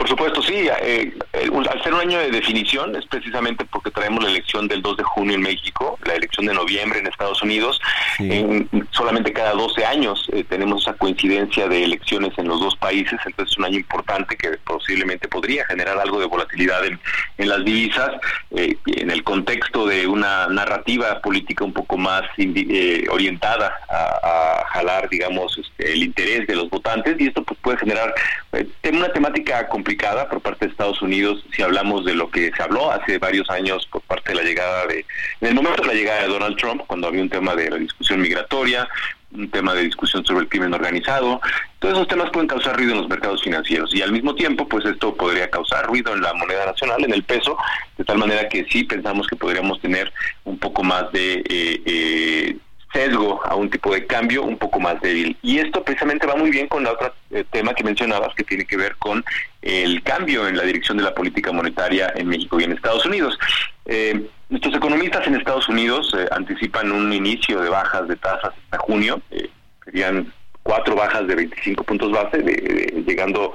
Por 0.00 0.08
supuesto, 0.08 0.40
sí. 0.40 0.66
eh, 0.80 1.12
un- 1.52 1.68
al 1.68 1.82
ser 1.82 1.92
un 1.92 2.00
año 2.00 2.18
de 2.18 2.30
definición 2.30 2.96
es 2.96 3.04
precisamente 3.04 3.66
porque 3.66 3.90
traemos 3.90 4.24
la 4.24 4.30
elección 4.30 4.66
del 4.66 4.80
2 4.80 4.96
de 4.96 5.02
junio 5.04 5.34
en 5.34 5.42
México, 5.42 5.98
la 6.06 6.14
elección 6.14 6.46
de 6.46 6.54
noviembre 6.54 7.00
en 7.00 7.06
Estados 7.06 7.42
Unidos. 7.42 7.78
En- 8.18 8.66
solamente 8.92 9.30
cada 9.34 9.52
12 9.52 9.84
años 9.84 10.26
eh, 10.32 10.42
tenemos 10.48 10.80
esa 10.82 10.94
coincidencia 10.94 11.68
de 11.68 11.84
elecciones 11.84 12.32
en 12.38 12.48
los 12.48 12.60
dos 12.60 12.76
países, 12.76 13.20
entonces 13.26 13.52
es 13.52 13.58
un 13.58 13.66
año 13.66 13.76
importante 13.76 14.36
que 14.38 14.48
posiblemente 14.64 15.28
podría 15.28 15.66
generar 15.66 15.98
algo 15.98 16.18
de 16.18 16.24
volatilidad 16.26 16.82
en, 16.86 16.98
en 17.36 17.48
las 17.50 17.62
divisas, 17.62 18.10
eh, 18.56 18.76
en 18.86 19.10
el 19.10 19.22
contexto 19.22 19.84
de 19.86 20.06
una 20.06 20.46
narrativa 20.46 21.20
política 21.20 21.62
un 21.62 21.74
poco 21.74 21.98
más 21.98 22.22
eh, 22.38 23.04
orientada 23.10 23.74
a, 23.90 24.60
a 24.62 24.66
jalar, 24.72 25.10
digamos, 25.10 25.58
este, 25.58 25.92
el 25.92 26.04
interés 26.04 26.46
de 26.46 26.56
los 26.56 26.70
votantes 26.70 27.16
y 27.20 27.26
esto 27.26 27.42
pues, 27.44 27.60
puede 27.60 27.76
generar 27.76 28.14
eh, 28.52 28.66
tem- 28.82 28.96
una 28.96 29.12
temática 29.12 29.68
complicada 29.68 30.28
por 30.28 30.40
parte 30.40 30.66
de 30.66 30.72
Estados 30.72 31.00
Unidos 31.02 31.44
si 31.54 31.62
hablamos 31.62 32.04
de 32.04 32.14
lo 32.14 32.30
que 32.30 32.50
se 32.56 32.62
habló 32.62 32.90
hace 32.90 33.18
varios 33.18 33.48
años 33.50 33.86
por 33.90 34.02
parte 34.02 34.30
de 34.32 34.36
la 34.36 34.42
llegada 34.42 34.86
de, 34.86 35.04
en 35.40 35.48
el 35.48 35.54
momento 35.54 35.82
de 35.82 35.88
la 35.88 35.94
llegada 35.94 36.22
de 36.22 36.28
Donald 36.28 36.56
Trump, 36.56 36.82
cuando 36.86 37.08
había 37.08 37.22
un 37.22 37.30
tema 37.30 37.54
de 37.54 37.70
la 37.70 37.76
discusión 37.76 38.20
migratoria, 38.20 38.88
un 39.32 39.48
tema 39.48 39.74
de 39.74 39.82
discusión 39.84 40.24
sobre 40.24 40.40
el 40.42 40.48
crimen 40.48 40.74
organizado, 40.74 41.40
todos 41.78 41.94
esos 41.94 42.08
temas 42.08 42.30
pueden 42.30 42.48
causar 42.48 42.76
ruido 42.76 42.90
en 42.92 42.98
los 42.98 43.08
mercados 43.08 43.40
financieros. 43.44 43.94
Y 43.94 44.02
al 44.02 44.10
mismo 44.10 44.34
tiempo 44.34 44.66
pues 44.66 44.84
esto 44.84 45.14
podría 45.14 45.48
causar 45.48 45.86
ruido 45.86 46.12
en 46.12 46.20
la 46.20 46.34
moneda 46.34 46.66
nacional, 46.66 47.04
en 47.04 47.12
el 47.12 47.22
peso, 47.22 47.56
de 47.96 48.04
tal 48.04 48.18
manera 48.18 48.48
que 48.48 48.66
sí 48.68 48.82
pensamos 48.82 49.28
que 49.28 49.36
podríamos 49.36 49.80
tener 49.80 50.12
un 50.42 50.58
poco 50.58 50.82
más 50.82 51.12
de 51.12 51.44
eh, 51.48 51.82
eh, 51.86 52.56
sesgo 52.92 53.40
a 53.44 53.54
un 53.54 53.70
tipo 53.70 53.92
de 53.94 54.06
cambio 54.06 54.42
un 54.42 54.58
poco 54.58 54.80
más 54.80 55.00
débil. 55.00 55.36
Y 55.42 55.58
esto 55.58 55.82
precisamente 55.84 56.26
va 56.26 56.34
muy 56.36 56.50
bien 56.50 56.66
con 56.68 56.82
la 56.84 56.92
otra 56.92 57.12
eh, 57.30 57.44
tema 57.50 57.72
que 57.74 57.84
mencionabas, 57.84 58.34
que 58.34 58.42
tiene 58.44 58.64
que 58.64 58.76
ver 58.76 58.96
con 58.96 59.24
el 59.62 60.02
cambio 60.02 60.48
en 60.48 60.56
la 60.56 60.64
dirección 60.64 60.96
de 60.98 61.04
la 61.04 61.14
política 61.14 61.52
monetaria 61.52 62.12
en 62.16 62.28
México 62.28 62.58
y 62.60 62.64
en 62.64 62.72
Estados 62.72 63.06
Unidos. 63.06 63.38
Eh, 63.86 64.26
nuestros 64.48 64.74
economistas 64.74 65.26
en 65.26 65.36
Estados 65.36 65.68
Unidos 65.68 66.12
eh, 66.18 66.26
anticipan 66.32 66.90
un 66.90 67.12
inicio 67.12 67.60
de 67.60 67.70
bajas 67.70 68.08
de 68.08 68.16
tasas 68.16 68.52
hasta 68.64 68.78
junio, 68.78 69.20
eh, 69.30 69.48
serían 69.84 70.32
cuatro 70.62 70.94
bajas 70.96 71.26
de 71.26 71.34
25 71.36 71.84
puntos 71.84 72.10
base, 72.12 72.38
de- 72.38 72.52
de- 72.52 73.04
llegando 73.06 73.52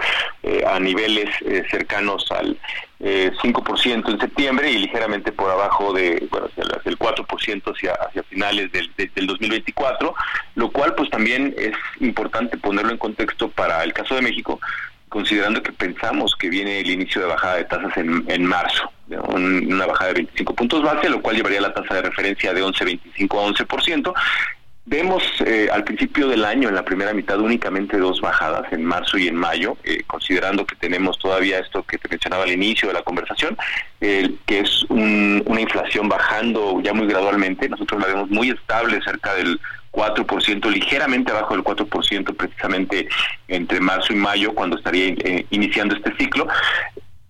a 0.67 0.79
niveles 0.79 1.29
cercanos 1.69 2.31
al 2.31 2.57
eh, 3.07 3.31
5% 3.39 4.09
en 4.11 4.19
septiembre 4.19 4.71
y 4.71 4.79
ligeramente 4.79 5.31
por 5.31 5.51
abajo 5.51 5.93
de, 5.93 6.27
bueno, 6.31 6.47
del 6.83 6.97
4% 6.97 7.71
hacia, 7.75 7.93
hacia 7.93 8.23
finales 8.23 8.71
del, 8.71 8.91
de- 8.97 9.11
del 9.13 9.27
2024, 9.27 10.15
lo 10.55 10.71
cual 10.71 10.95
pues 10.95 11.11
también 11.11 11.53
es 11.55 11.73
importante 11.99 12.57
ponerlo 12.57 12.91
en 12.91 12.97
contexto 12.97 13.47
para 13.49 13.83
el 13.83 13.93
caso 13.93 14.15
de 14.15 14.23
México, 14.23 14.59
considerando 15.09 15.61
que 15.61 15.71
pensamos 15.71 16.35
que 16.35 16.49
viene 16.49 16.79
el 16.79 16.89
inicio 16.89 17.21
de 17.21 17.27
bajada 17.27 17.57
de 17.57 17.65
tasas 17.65 17.95
en, 17.97 18.25
en 18.27 18.43
marzo, 18.43 18.91
una 19.07 19.85
bajada 19.85 20.07
de 20.09 20.13
25 20.15 20.55
puntos 20.55 20.81
base, 20.81 21.07
lo 21.07 21.21
cual 21.21 21.35
llevaría 21.35 21.61
la 21.61 21.73
tasa 21.75 21.93
de 21.93 22.01
referencia 22.01 22.53
de 22.55 22.63
11.25 22.63 23.37
a 23.39 23.63
11%. 23.65 24.13
Vemos 24.87 25.23
eh, 25.43 25.67
al 25.73 25.83
principio 25.83 26.27
del 26.27 26.45
año, 26.45 26.69
en 26.69 26.75
la 26.75 26.85
primera 26.85 27.11
mitad, 27.11 27.39
únicamente 27.39 27.97
dos 27.97 28.21
bajadas, 28.21 28.71
en 28.71 28.85
marzo 28.85 29.17
y 29.17 29.27
en 29.27 29.35
mayo, 29.35 29.77
eh, 29.83 30.03
considerando 30.05 30.63
que 30.63 30.75
tenemos 30.75 31.17
todavía 31.17 31.57
esto 31.57 31.81
que 31.83 31.97
te 31.97 32.07
mencionaba 32.07 32.43
al 32.43 32.51
inicio 32.51 32.89
de 32.89 32.93
la 32.93 33.01
conversación, 33.01 33.57
eh, 33.99 34.29
que 34.45 34.59
es 34.59 34.83
un- 34.89 35.41
una 35.47 35.61
inflación 35.61 36.07
bajando 36.07 36.81
ya 36.83 36.93
muy 36.93 37.07
gradualmente. 37.07 37.67
Nosotros 37.67 37.99
la 37.99 38.07
vemos 38.07 38.29
muy 38.29 38.51
estable, 38.51 39.01
cerca 39.01 39.33
del 39.33 39.59
4%, 39.89 40.69
ligeramente 40.69 41.31
abajo 41.31 41.55
del 41.55 41.63
4% 41.63 42.33
precisamente 42.35 43.07
entre 43.47 43.79
marzo 43.79 44.13
y 44.13 44.17
mayo, 44.17 44.53
cuando 44.53 44.77
estaría 44.77 45.15
eh, 45.17 45.45
iniciando 45.49 45.95
este 45.95 46.13
ciclo 46.17 46.47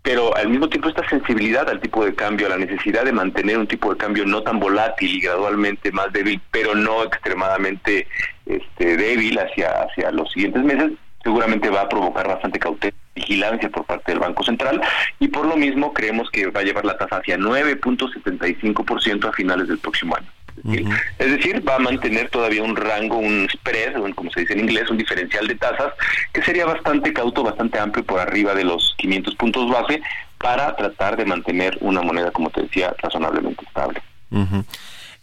pero 0.05 0.37
al 0.37 0.49
mismo 0.49 0.69
tiempo 0.69 0.87
esta 0.87 1.07
sensibilidad 1.09 1.67
al 1.67 1.81
tipo 1.81 2.05
de 2.05 2.13
cambio, 2.13 2.45
a 2.45 2.51
la 2.51 2.57
necesidad 2.57 3.03
de 3.03 3.11
mantener 3.11 3.57
un 3.57 3.65
tipo 3.65 3.91
de 3.91 3.97
cambio 3.97 4.23
no 4.23 4.43
tan 4.43 4.59
volátil 4.59 5.15
y 5.15 5.19
gradualmente 5.19 5.91
más 5.91 6.13
débil, 6.13 6.39
pero 6.51 6.75
no 6.75 7.03
extremadamente 7.03 8.07
este, 8.45 8.97
débil 8.97 9.39
hacia, 9.39 9.81
hacia 9.81 10.11
los 10.11 10.31
siguientes 10.31 10.63
meses, 10.63 10.91
seguramente 11.23 11.71
va 11.71 11.81
a 11.81 11.89
provocar 11.89 12.27
bastante 12.27 12.59
cautela 12.59 12.95
vigilancia 13.15 13.67
por 13.69 13.85
parte 13.85 14.11
del 14.11 14.19
Banco 14.19 14.43
Central 14.43 14.79
y 15.19 15.27
por 15.29 15.47
lo 15.47 15.57
mismo 15.57 15.91
creemos 15.91 16.29
que 16.29 16.51
va 16.51 16.59
a 16.59 16.63
llevar 16.63 16.85
la 16.85 16.97
tasa 16.97 17.17
hacia 17.17 17.37
9.75% 17.37 19.27
a 19.27 19.33
finales 19.33 19.67
del 19.67 19.79
próximo 19.79 20.15
año. 20.15 20.27
Es 20.63 21.31
decir, 21.31 21.67
va 21.67 21.75
a 21.75 21.79
mantener 21.79 22.29
todavía 22.29 22.63
un 22.63 22.75
rango, 22.75 23.17
un 23.17 23.47
spread, 23.51 23.93
como 24.15 24.31
se 24.31 24.41
dice 24.41 24.53
en 24.53 24.61
inglés, 24.61 24.89
un 24.89 24.97
diferencial 24.97 25.47
de 25.47 25.55
tasas, 25.55 25.93
que 26.33 26.41
sería 26.41 26.65
bastante 26.65 27.13
cauto, 27.13 27.43
bastante 27.43 27.79
amplio 27.79 28.05
por 28.05 28.19
arriba 28.19 28.53
de 28.53 28.63
los 28.63 28.95
500 28.97 29.35
puntos 29.35 29.69
base, 29.69 30.01
para 30.37 30.75
tratar 30.75 31.17
de 31.17 31.25
mantener 31.25 31.77
una 31.81 32.01
moneda, 32.01 32.31
como 32.31 32.49
te 32.49 32.61
decía, 32.63 32.93
razonablemente 32.99 33.63
estable. 33.65 34.01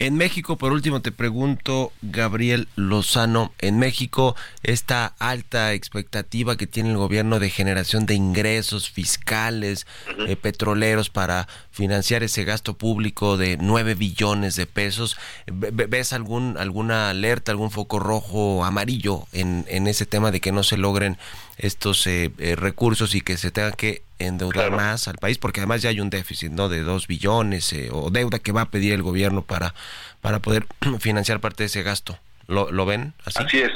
En 0.03 0.17
México, 0.17 0.59
por 0.59 0.73
último, 0.73 1.01
te 1.01 1.13
pregunto, 1.13 1.93
Gabriel 2.03 2.67
Lozano, 2.75 3.53
en 3.61 3.79
México, 3.79 4.35
esta 4.65 5.15
alta 5.21 5.75
expectativa 5.75 6.57
que 6.57 6.67
tiene 6.67 6.91
el 6.91 6.97
gobierno 6.97 7.39
de 7.39 7.51
generación 7.51 8.05
de 8.05 8.15
ingresos 8.15 8.91
fiscales, 8.91 9.87
eh, 10.27 10.35
petroleros 10.35 11.09
para 11.09 11.47
financiar 11.71 12.25
ese 12.25 12.43
gasto 12.43 12.77
público 12.77 13.37
de 13.37 13.59
9 13.59 13.95
billones 13.95 14.57
de 14.57 14.67
pesos, 14.67 15.17
¿ves 15.47 16.13
algún, 16.13 16.59
alguna 16.59 17.11
alerta, 17.11 17.53
algún 17.53 17.71
foco 17.71 18.01
rojo 18.01 18.65
amarillo 18.65 19.29
en, 19.31 19.65
en 19.69 19.87
ese 19.87 20.05
tema 20.05 20.33
de 20.33 20.41
que 20.41 20.51
no 20.51 20.65
se 20.65 20.79
logren 20.79 21.17
estos 21.59 22.07
eh, 22.07 22.33
eh, 22.39 22.57
recursos 22.57 23.15
y 23.15 23.21
que 23.21 23.37
se 23.37 23.51
tenga 23.51 23.73
que 23.73 24.03
endeudar 24.19 24.71
más 24.71 25.09
al 25.09 25.17
país, 25.17 25.39
porque 25.39 25.61
además 25.61 25.83
ya 25.83 25.91
hay 25.91 26.01
un 26.01 26.11
déficit 26.11 26.53
no 26.53 26.69
de 26.69 26.83
2 26.83 27.07
billones 27.07 27.73
eh, 27.73 27.89
o 27.93 28.11
deuda 28.11 28.39
que 28.39 28.53
va 28.53 28.63
a 28.63 28.71
pedir 28.71 28.93
el 28.93 29.03
gobierno 29.03 29.43
para, 29.43 29.75
para 30.21 30.41
poder 30.41 30.67
financiar 31.01 31.41
parte 31.41 31.65
de 31.65 31.67
ese 31.67 31.83
gasto. 31.83 32.19
¿Lo, 32.47 32.71
lo 32.71 32.87
ven 32.87 33.15
así? 33.25 33.43
Así 33.43 33.59
es. 33.59 33.73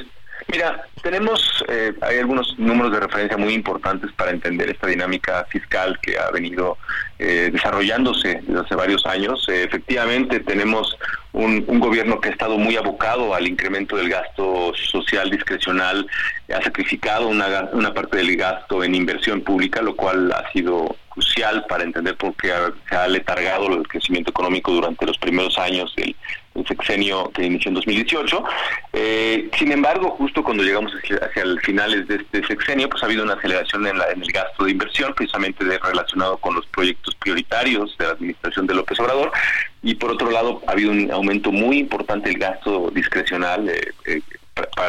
Mira, 0.48 0.86
tenemos, 1.02 1.64
eh, 1.68 1.92
hay 2.02 2.18
algunos 2.18 2.56
números 2.56 2.92
de 2.92 3.00
referencia 3.00 3.36
muy 3.36 3.52
importantes 3.52 4.12
para 4.12 4.30
entender 4.30 4.70
esta 4.70 4.86
dinámica 4.86 5.44
fiscal 5.50 5.98
que 6.00 6.16
ha 6.18 6.30
venido 6.30 6.78
eh, 7.18 7.50
desarrollándose 7.52 8.42
desde 8.46 8.60
hace 8.60 8.74
varios 8.76 9.04
años. 9.06 9.44
Eh, 9.48 9.64
efectivamente, 9.64 10.38
tenemos 10.40 10.96
un, 11.32 11.64
gobierno 11.80 12.20
que 12.20 12.28
ha 12.28 12.32
estado 12.32 12.58
muy 12.58 12.76
abocado 12.76 13.34
al 13.34 13.48
incremento 13.48 13.96
del 13.96 14.08
gasto 14.08 14.72
social 14.74 15.30
discrecional, 15.30 16.06
ha 16.54 16.62
sacrificado 16.62 17.26
una, 17.26 17.68
una 17.72 17.92
parte 17.92 18.18
del 18.18 18.36
gasto 18.36 18.84
en 18.84 18.94
inversión 18.94 19.40
pública, 19.40 19.82
lo 19.82 19.96
cual 19.96 20.30
ha 20.30 20.50
sido 20.52 20.96
crucial 21.08 21.64
para 21.68 21.82
entender 21.82 22.16
por 22.16 22.34
qué 22.36 22.52
se 22.88 22.94
ha 22.94 23.08
letargado 23.08 23.66
el 23.74 23.88
crecimiento 23.88 24.30
económico 24.30 24.70
durante 24.72 25.06
los 25.06 25.18
primeros 25.18 25.58
años 25.58 25.92
del, 25.96 26.14
sexenio 26.64 27.30
que 27.34 27.44
inició 27.44 27.70
en 27.70 27.74
2018. 27.74 28.44
Eh, 28.92 29.50
sin 29.58 29.72
embargo, 29.72 30.10
justo 30.10 30.42
cuando 30.42 30.62
llegamos 30.62 30.92
hacia, 30.92 31.42
el 31.42 31.60
finales 31.60 32.06
de 32.08 32.16
este 32.16 32.46
sexenio, 32.46 32.88
pues 32.88 33.02
ha 33.02 33.06
habido 33.06 33.24
una 33.24 33.34
aceleración 33.34 33.86
en, 33.86 33.96
en 33.96 34.22
el 34.22 34.32
gasto 34.32 34.64
de 34.64 34.70
inversión, 34.70 35.12
precisamente 35.14 35.64
relacionado 35.64 36.38
con 36.38 36.54
los 36.54 36.66
proyectos 36.66 37.14
prioritarios 37.16 37.96
de 37.98 38.06
la 38.06 38.12
administración 38.12 38.66
de 38.66 38.74
López 38.74 38.98
Obrador, 39.00 39.32
y 39.82 39.94
por 39.94 40.10
otro 40.10 40.30
lado 40.30 40.62
ha 40.66 40.72
habido 40.72 40.90
un 40.90 41.10
aumento 41.12 41.52
muy 41.52 41.78
importante 41.78 42.28
del 42.30 42.38
gasto 42.38 42.90
discrecional. 42.92 43.68
Eh, 43.68 43.92
eh, 44.06 44.20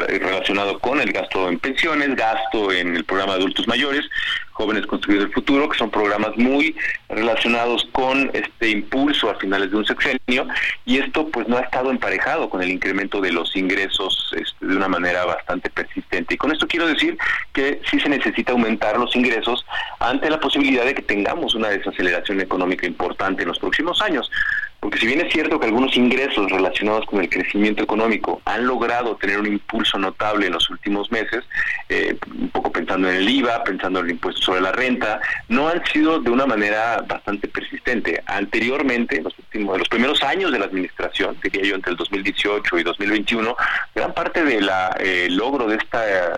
relacionado 0.08 0.80
con 0.80 1.00
el 1.02 1.12
gasto 1.12 1.50
en 1.50 1.60
pensiones, 1.60 2.16
gasto 2.16 2.72
en 2.72 2.96
el 2.96 3.04
programa 3.04 3.34
de 3.34 3.40
adultos 3.40 3.68
mayores, 3.68 4.06
Jóvenes 4.52 4.88
Construyendo 4.88 5.28
el 5.28 5.34
Futuro, 5.34 5.70
que 5.70 5.78
son 5.78 5.92
programas 5.92 6.36
muy 6.36 6.76
relacionados 7.10 7.88
con 7.92 8.32
este 8.34 8.70
impulso 8.70 9.30
a 9.30 9.36
finales 9.36 9.70
de 9.70 9.78
un 9.78 9.86
sexenio, 9.86 10.48
y 10.86 10.98
esto 10.98 11.28
pues 11.28 11.48
no 11.48 11.58
ha 11.58 11.62
estado 11.62 11.92
emparejado 11.92 12.50
con 12.50 12.64
el 12.64 12.72
incremento 12.72 13.22
de 13.22 13.32
los 13.32 13.56
ingresos 13.56 14.34
este, 14.36 14.66
de 14.66 14.76
una 14.76 14.88
manera 14.88 15.26
bastante 15.26 15.70
persistente. 15.70 16.34
Y 16.34 16.38
con 16.38 16.52
esto 16.52 16.68
quiero 16.68 16.88
decir 16.88 17.18
que 17.54 17.82
sí 17.90 18.00
se 18.00 18.10
necesita 18.10 18.54
aumentar 18.54 18.98
los 18.98 19.16
ingresos 19.16 19.64
ante 20.00 20.30
la 20.30 20.40
posibilidad 20.40 20.86
de 20.86 20.96
que 20.96 21.04
tengamos 21.04 21.54
una 21.54 21.70
desaceleración 21.70 22.42
económica 22.42 22.88
importante 22.88 23.44
en 23.44 23.50
los 23.50 23.60
próximos 23.60 24.02
años. 24.02 24.32
Porque 24.80 25.00
si 25.00 25.08
bien 25.08 25.22
es 25.22 25.34
cierto 25.34 25.60
que 25.60 25.66
algunos 25.66 25.96
ingresos 25.98 26.52
relacionados 26.52 27.06
con 27.06 27.20
el 27.20 27.30
crecimiento 27.30 27.84
económico 27.84 28.42
han 28.46 28.68
logrado 28.68 29.16
tener 29.16 29.40
un 29.40 29.48
impulso 29.48 29.98
notable 29.98 30.48
en 30.48 30.54
los 30.54 30.70
últimos 30.70 31.12
meses, 31.12 31.44
eh, 31.90 32.16
un 32.40 32.50
poco 32.50 32.72
pensando 32.72 33.10
en 33.10 33.16
el 33.16 33.30
IVA, 33.30 33.64
pensando 33.64 34.00
en 34.00 34.06
el 34.06 34.12
impuesto 34.12 34.42
sobre 34.42 34.62
la 34.62 34.72
renta, 34.72 35.20
no 35.50 35.68
han 35.68 35.84
sido 35.88 36.20
de 36.20 36.30
una 36.30 36.46
manera 36.46 37.04
bastante 37.08 37.48
persistente. 37.48 38.22
Anteriormente, 38.28 39.18
en 39.18 39.24
los, 39.24 39.38
últimos, 39.40 39.74
en 39.74 39.80
los 39.80 39.90
primeros 39.90 40.22
años 40.22 40.52
de 40.52 40.60
la 40.60 40.66
administración, 40.66 41.36
diría 41.42 41.64
yo 41.64 41.76
entre 41.76 41.92
el 41.92 41.98
2018 41.98 42.78
y 42.78 42.84
2021, 42.84 43.56
gran 43.96 44.14
parte 44.14 44.44
del 44.44 44.70
eh, 45.00 45.28
logro 45.32 45.68
de 45.68 45.78
esta 45.78 46.38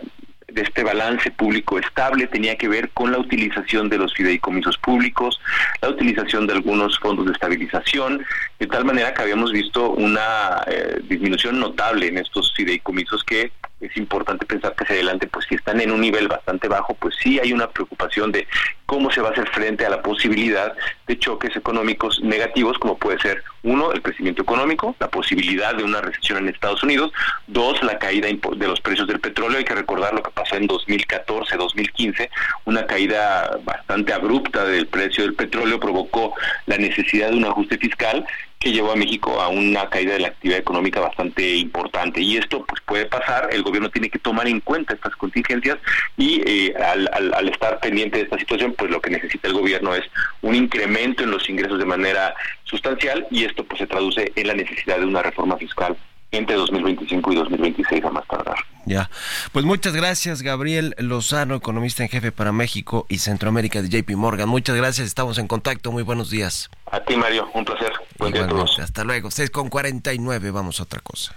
de 0.52 0.62
este 0.62 0.84
balance 0.84 1.32
público 1.32 1.80
estable 1.80 2.28
tenía 2.28 2.56
que 2.58 2.68
ver 2.68 2.89
con 2.89 3.12
la 3.12 3.20
utilización 3.20 3.89
de 3.89 3.97
los 3.97 4.14
fideicomisos 4.14 4.78
públicos, 4.78 5.39
la 5.82 5.89
utilización 5.89 6.47
de 6.47 6.54
algunos 6.54 6.97
fondos 7.00 7.26
de 7.26 7.32
estabilización, 7.34 8.26
de 8.60 8.68
tal 8.68 8.86
manera 8.86 9.14
que 9.14 9.22
habíamos 9.22 9.52
visto 9.52 9.91
una 9.91 10.64
eh, 10.68 11.00
disminución 11.04 11.60
notable 11.60 12.08
en 12.08 12.18
estos 12.18 12.54
fideicomisos 12.56 13.24
que 13.24 13.52
es 13.82 13.96
importante 13.98 14.46
pensar 14.46 14.76
que 14.76 14.84
hacia 14.84 14.96
adelante, 14.96 15.28
pues 15.28 15.46
si 15.48 15.56
están 15.56 15.80
en 15.80 15.92
un 15.92 16.02
nivel 16.02 16.28
bastante 16.28 16.68
bajo, 16.68 16.94
pues 16.96 17.16
sí 17.22 17.40
hay 17.40 17.54
una 17.54 17.70
preocupación 17.70 18.32
de 18.32 18.48
cómo 18.86 19.12
se 19.12 19.22
va 19.22 19.30
a 19.30 19.32
hacer 19.32 19.48
frente 19.50 19.86
a 19.86 19.90
la 19.90 20.02
posibilidad 20.02 20.76
de 21.08 21.20
choques 21.20 21.56
económicos 21.56 22.22
negativos, 22.22 22.78
como 22.78 22.98
puede 22.98 23.20
ser, 23.20 23.44
uno, 23.64 23.92
el 23.92 24.02
crecimiento 24.02 24.42
económico, 24.42 24.96
la 25.00 25.10
posibilidad 25.10 25.76
de 25.76 25.84
una 25.84 26.02
recesión 26.02 26.40
en 26.40 26.50
Estados 26.50 26.84
Unidos, 26.84 27.12
dos, 27.48 27.82
la 27.84 28.00
caída 28.00 28.28
de 28.28 28.68
los 28.68 28.82
precios 28.82 29.08
del 29.08 29.20
petróleo, 29.20 29.60
hay 29.60 29.66
que 29.66 29.76
recordar 29.76 30.14
lo 30.14 30.24
que 30.24 30.32
pasó 30.32 30.56
en 30.56 30.68
2014, 30.68 31.56
2015, 31.56 32.30
una 32.66 32.86
caída 32.86 33.60
bastante 33.64 34.14
abrupta 34.14 34.66
del 34.66 34.88
precio 34.88 35.24
del 35.24 35.36
petróleo 35.36 35.80
provocó 35.80 36.34
la 36.66 36.78
necesidad 36.78 37.30
de 37.30 37.38
un 37.38 37.46
ajuste 37.46 37.78
fiscal 37.78 38.26
que 38.60 38.74
llevó 38.74 38.91
a 38.91 38.95
México 38.95 39.39
a 39.39 39.47
una 39.47 39.89
caída 39.89 40.14
de 40.14 40.20
la 40.20 40.28
actividad 40.28 40.60
económica 40.60 40.99
bastante 40.99 41.55
importante. 41.55 42.22
Y 42.22 42.38
esto 42.38 42.66
pues 42.66 42.82
puede 42.86 43.05
pasar, 43.05 43.49
el 43.51 43.64
gobierno 43.64 43.89
tiene 43.89 44.10
que 44.10 44.20
tomar 44.20 44.47
en 44.47 44.60
cuenta 44.60 44.93
estas 44.93 45.16
contingencias 45.16 45.78
y 46.18 46.41
eh, 46.45 46.76
al, 46.76 47.10
al, 47.14 47.49
estar 47.49 47.80
pendiente 47.80 48.18
de 48.18 48.24
esta 48.26 48.38
situación, 48.38 48.76
pues 48.78 48.91
lo 48.91 49.01
que 49.01 49.12
necesita 49.12 49.47
el 49.47 49.53
gobierno 49.53 49.95
es 49.95 50.03
un 50.41 50.55
incremento 50.55 51.24
en 51.24 51.32
los 51.32 51.49
ingresos 51.49 51.80
de 51.80 51.86
manera 51.86 52.36
sustancial 52.64 53.26
y 53.32 53.45
esto 53.45 53.64
pues 53.64 53.80
se 53.80 53.88
traduce 53.88 54.32
en 54.36 54.47
la 54.47 54.53
necesidad 54.53 54.99
de 54.99 55.05
una 55.05 55.24
reforma 55.24 55.55
fiscal 55.57 55.95
entre 56.32 56.55
2025 56.57 57.32
y 57.32 57.36
2026 57.36 58.03
a 58.03 58.12
más 58.12 58.28
tardar. 58.28 58.57
Ya, 58.86 59.10
pues 59.51 59.66
muchas 59.66 59.95
gracias 59.95 60.41
Gabriel 60.41 60.95
Lozano, 60.97 61.55
economista 61.55 62.03
en 62.03 62.10
jefe 62.10 62.32
para 62.32 62.51
México 62.51 63.05
y 63.10 63.20
Centroamérica 63.20 63.82
de 63.82 63.89
JP 63.89 64.12
Morgan. 64.12 64.49
Muchas 64.49 64.76
gracias, 64.76 65.07
estamos 65.07 65.38
en 65.38 65.47
contacto, 65.47 65.91
muy 65.91 66.03
buenos 66.03 66.30
días. 66.30 66.70
A 66.91 66.99
ti 66.99 67.16
Mario, 67.16 67.49
un 67.53 67.66
placer. 67.66 67.93
Buen 68.20 68.34
día 68.34 68.43
a 68.43 68.47
todos. 68.47 68.78
Hasta 68.80 69.03
luego, 69.03 69.32
6 69.32 69.49
con 69.49 69.70
49, 69.70 70.51
vamos 70.51 70.80
a 70.80 70.84
otra 70.84 70.99
cosa. 70.99 71.34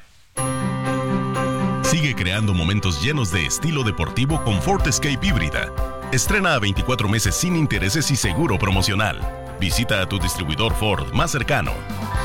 Sigue 1.83 2.15
creando 2.15 2.55
momentos 2.55 3.03
llenos 3.03 3.31
de 3.31 3.47
estilo 3.47 3.85
deportivo 3.85 4.43
con 4.43 4.61
Ford 4.61 4.87
Escape 4.87 5.19
híbrida. 5.23 5.73
Estrena 6.11 6.55
a 6.55 6.59
24 6.59 7.09
meses 7.09 7.35
sin 7.35 7.55
intereses 7.55 8.11
y 8.11 8.17
seguro 8.17 8.59
promocional. 8.59 9.21
Visita 9.61 10.01
a 10.01 10.09
tu 10.09 10.19
distribuidor 10.19 10.75
Ford 10.75 11.13
más 11.13 11.31
cercano. 11.31 11.73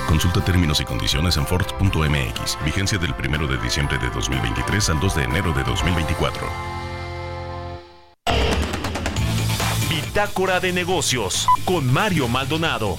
Consulta 0.07 0.43
términos 0.43 0.81
y 0.81 0.85
condiciones 0.85 1.37
en 1.37 1.45
Ford.mx. 1.45 2.57
Vigencia 2.65 2.97
del 2.97 3.13
1 3.13 3.47
de 3.47 3.57
diciembre 3.57 3.97
de 3.99 4.09
2023 4.09 4.89
al 4.89 4.99
2 4.99 5.15
de 5.15 5.23
enero 5.23 5.53
de 5.53 5.63
2024. 5.63 6.47
Bitácora 9.89 10.59
de 10.59 10.73
negocios 10.73 11.45
con 11.65 11.91
Mario 11.93 12.27
Maldonado. 12.27 12.97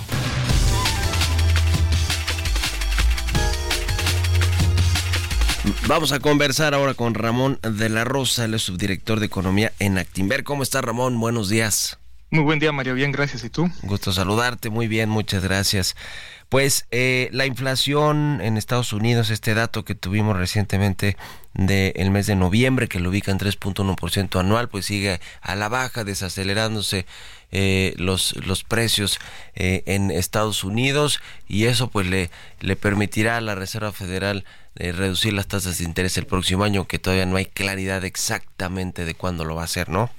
Vamos 5.87 6.13
a 6.13 6.21
conversar 6.21 6.75
ahora 6.75 6.95
con 6.95 7.15
Ramón 7.15 7.59
de 7.63 7.89
la 7.89 8.05
Rosa, 8.05 8.45
el 8.45 8.59
subdirector 8.59 9.21
de 9.21 9.27
Economía 9.27 9.73
en 9.79 9.99
Actimber. 9.99 10.45
¿Cómo 10.45 10.63
está 10.63 10.81
Ramón? 10.81 11.19
Buenos 11.19 11.49
días. 11.49 11.99
Muy 12.31 12.45
buen 12.45 12.59
día, 12.59 12.73
Mario. 12.73 12.95
Bien, 12.95 13.11
gracias. 13.11 13.43
¿Y 13.45 13.51
tú? 13.51 13.71
Gusto 13.83 14.13
saludarte. 14.13 14.71
Muy 14.71 14.87
bien, 14.87 15.09
muchas 15.09 15.43
gracias. 15.43 15.97
Pues 16.49 16.87
eh, 16.91 17.29
la 17.33 17.47
inflación 17.47 18.41
en 18.43 18.57
Estados 18.57 18.93
Unidos, 18.93 19.31
este 19.31 19.55
dato 19.55 19.85
que 19.85 19.95
tuvimos 19.95 20.37
recientemente 20.37 21.17
del 21.53 22.11
mes 22.11 22.27
de 22.27 22.37
noviembre, 22.37 22.89
que 22.89 23.01
lo 23.01 23.11
ubica 23.11 23.33
en 23.33 23.39
3.1% 23.39 24.41
anual, 24.41 24.69
pues 24.69 24.87
sigue 24.87 25.21
a 25.43 25.57
la 25.57 25.69
baja, 25.69 26.05
desacelerándose 26.05 27.05
eh, 27.51 27.95
los, 27.97 28.35
los 28.47 28.63
precios 28.63 29.19
eh, 29.55 29.83
en 29.87 30.11
Estados 30.11 30.65
Unidos 30.65 31.21
y 31.47 31.65
eso 31.65 31.89
pues 31.89 32.07
le, 32.07 32.31
le 32.61 32.77
permitirá 32.77 33.39
a 33.39 33.41
la 33.41 33.55
Reserva 33.55 33.91
Federal 33.91 34.45
reducir 34.79 35.33
las 35.33 35.47
tasas 35.47 35.79
de 35.79 35.85
interés 35.85 36.17
el 36.19 36.27
próximo 36.27 36.65
año, 36.65 36.87
que 36.87 36.99
todavía 36.99 37.27
no 37.27 37.37
hay 37.37 37.47
claridad 37.47 38.05
exactamente 38.05 39.05
de 39.05 39.15
cuándo 39.15 39.45
lo 39.45 39.55
va 39.55 39.63
a 39.63 39.65
hacer, 39.65 39.89
¿no? 39.89 40.11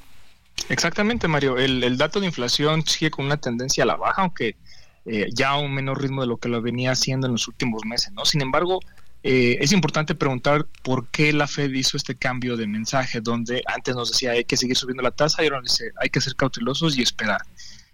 Exactamente, 0.68 1.28
Mario. 1.28 1.58
El, 1.58 1.98
dato 1.98 2.20
de 2.20 2.26
inflación 2.26 2.86
sigue 2.86 3.10
con 3.10 3.26
una 3.26 3.38
tendencia 3.38 3.84
a 3.84 3.88
la 3.88 3.96
baja, 3.96 4.22
aunque 4.22 4.58
eh, 5.06 5.30
ya 5.34 5.50
a 5.50 5.60
un 5.60 5.74
menor 5.74 6.02
ritmo 6.02 6.22
de 6.22 6.28
lo 6.28 6.38
que 6.38 6.50
lo 6.50 6.62
venía 6.62 6.92
haciendo 6.92 7.28
en 7.28 7.34
los 7.34 7.48
últimos 7.48 7.86
meses, 7.86 8.12
¿no? 8.14 8.26
Sin 8.26 8.42
embargo, 8.42 8.80
eh, 9.24 9.58
es 9.60 9.72
importante 9.72 10.16
preguntar 10.16 10.66
por 10.84 11.08
qué 11.08 11.34
la 11.34 11.48
Fed 11.48 11.72
hizo 11.72 11.98
este 11.98 12.16
cambio 12.16 12.56
de 12.56 12.68
mensaje, 12.68 13.22
donde 13.22 13.64
antes 13.68 13.96
nos 13.96 14.12
decía 14.12 14.32
hay 14.32 14.46
que 14.46 14.58
seguir 14.58 14.78
subiendo 14.78 15.04
la 15.04 15.12
tasa 15.12 15.44
y 15.44 15.48
ahora 15.48 15.62
dice 15.62 15.92
hay 16.00 16.10
que 16.10 16.22
ser 16.22 16.36
cautelosos 16.36 16.98
y 16.98 17.02
esperar. 17.02 17.42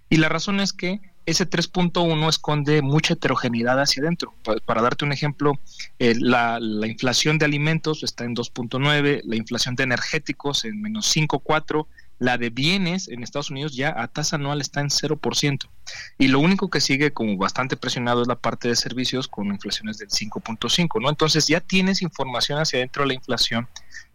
Y 0.09 0.17
la 0.17 0.29
razón 0.29 0.59
es 0.59 0.71
que 0.71 0.99
ese 1.25 1.49
3.1 1.49 2.29
esconde 2.29 2.81
mucha 2.81 3.13
heterogeneidad 3.13 3.79
hacia 3.79 4.03
adentro. 4.03 4.33
Para, 4.65 4.81
darte 4.81 5.05
un 5.05 5.11
ejemplo, 5.11 5.59
eh, 5.99 6.15
la, 6.19 6.59
la, 6.59 6.87
inflación 6.87 7.37
de 7.37 7.45
alimentos 7.45 8.03
está 8.03 8.25
en 8.25 8.35
2.9, 8.35 9.21
la 9.23 9.35
inflación 9.35 9.75
de 9.75 9.83
energéticos 9.83 10.65
en 10.65 10.81
menos 10.81 11.15
5.4, 11.15 11.87
la 12.19 12.37
de 12.37 12.49
bienes 12.49 13.07
en 13.07 13.23
Estados 13.23 13.51
Unidos 13.51 13.75
ya 13.75 13.93
a 14.01 14.07
tasa 14.07 14.37
anual 14.37 14.61
está 14.61 14.81
en 14.81 14.87
0%. 14.87 15.67
Y 16.17 16.27
lo 16.27 16.39
único 16.39 16.69
que 16.69 16.79
sigue 16.79 17.11
como 17.11 17.37
bastante 17.37 17.75
presionado 17.75 18.21
es 18.21 18.27
la 18.27 18.37
parte 18.37 18.67
de 18.67 18.75
servicios 18.75 19.27
con 19.27 19.47
inflaciones 19.47 19.97
del 19.97 20.09
5.5, 20.09 21.01
¿no? 21.01 21.09
Entonces 21.09 21.47
ya 21.47 21.59
tienes 21.59 22.01
información 22.01 22.59
hacia 22.59 22.77
adentro 22.77 23.03
de 23.03 23.07
la 23.09 23.13
inflación 23.15 23.67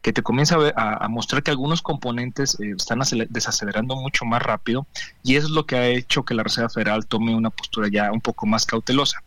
que 0.02 0.12
te 0.12 0.22
comienza 0.22 0.56
a, 0.76 1.04
a, 1.04 1.08
mostrar 1.08 1.42
que 1.42 1.50
algunos 1.50 1.82
componentes 1.82 2.58
eh, 2.60 2.74
están 2.76 3.00
desacelerando 3.28 3.96
mucho 3.96 4.24
más 4.24 4.42
rápido 4.42 4.86
y 5.22 5.36
eso 5.36 5.46
es 5.46 5.52
lo 5.52 5.66
que 5.66 5.76
ha 5.76 5.88
hecho 5.88 6.24
que 6.24 6.34
la 6.34 6.42
Reserva 6.42 6.70
Federal 6.70 7.06
tome 7.06 7.34
una 7.34 7.50
postura 7.50 7.88
ya 7.90 8.10
un 8.12 8.20
poco 8.20 8.46
más 8.46 8.64
cautelosa. 8.66 9.22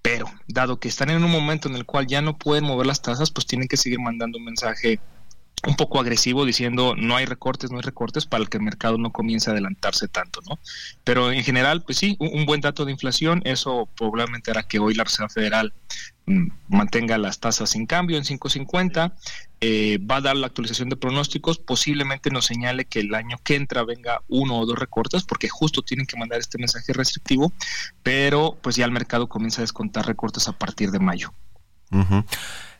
Pero, 0.00 0.26
dado 0.46 0.78
que 0.78 0.88
están 0.88 1.10
en 1.10 1.22
un 1.24 1.30
momento 1.30 1.68
en 1.68 1.74
el 1.74 1.84
cual 1.84 2.06
ya 2.06 2.22
no 2.22 2.38
pueden 2.38 2.64
mover 2.64 2.86
las 2.86 3.02
tasas, 3.02 3.30
pues 3.30 3.46
tienen 3.46 3.68
que 3.68 3.76
seguir 3.76 3.98
mandando 4.00 4.38
un 4.38 4.44
mensaje 4.44 5.00
un 5.66 5.74
poco 5.74 5.98
agresivo 5.98 6.44
diciendo 6.44 6.94
no 6.96 7.16
hay 7.16 7.26
recortes, 7.26 7.70
no 7.70 7.78
hay 7.78 7.82
recortes 7.82 8.26
para 8.26 8.44
que 8.46 8.58
el 8.58 8.62
mercado 8.62 8.96
no 8.98 9.10
comience 9.10 9.50
a 9.50 9.52
adelantarse 9.52 10.06
tanto, 10.08 10.40
¿no? 10.48 10.58
Pero 11.04 11.32
en 11.32 11.42
general, 11.42 11.82
pues 11.82 11.98
sí, 11.98 12.16
un, 12.20 12.46
buen 12.46 12.60
dato 12.60 12.84
de 12.84 12.92
inflación, 12.92 13.42
eso 13.44 13.88
probablemente 13.96 14.50
hará 14.50 14.62
que 14.62 14.78
hoy 14.78 14.94
la 14.94 15.04
Reserva 15.04 15.28
Federal 15.28 15.72
mm, 16.26 16.48
mantenga 16.68 17.18
las 17.18 17.40
tasas 17.40 17.70
sin 17.70 17.86
cambio 17.86 18.18
en 18.18 18.24
5.50, 18.24 19.12
eh, 19.60 19.98
va 19.98 20.16
a 20.16 20.20
dar 20.20 20.36
la 20.36 20.46
actualización 20.46 20.88
de 20.88 20.96
pronósticos, 20.96 21.58
posiblemente 21.58 22.30
nos 22.30 22.46
señale 22.46 22.84
que 22.84 23.00
el 23.00 23.14
año 23.14 23.38
que 23.42 23.56
entra 23.56 23.84
venga 23.84 24.22
uno 24.28 24.58
o 24.58 24.66
dos 24.66 24.78
recortes, 24.78 25.24
porque 25.24 25.48
justo 25.48 25.82
tienen 25.82 26.06
que 26.06 26.16
mandar 26.16 26.38
este 26.38 26.58
mensaje 26.58 26.92
restrictivo, 26.92 27.52
pero 28.02 28.56
pues 28.62 28.76
ya 28.76 28.84
el 28.84 28.92
mercado 28.92 29.28
comienza 29.28 29.60
a 29.60 29.64
descontar 29.64 30.06
recortes 30.06 30.48
a 30.48 30.52
partir 30.52 30.90
de 30.90 31.00
mayo 31.00 31.32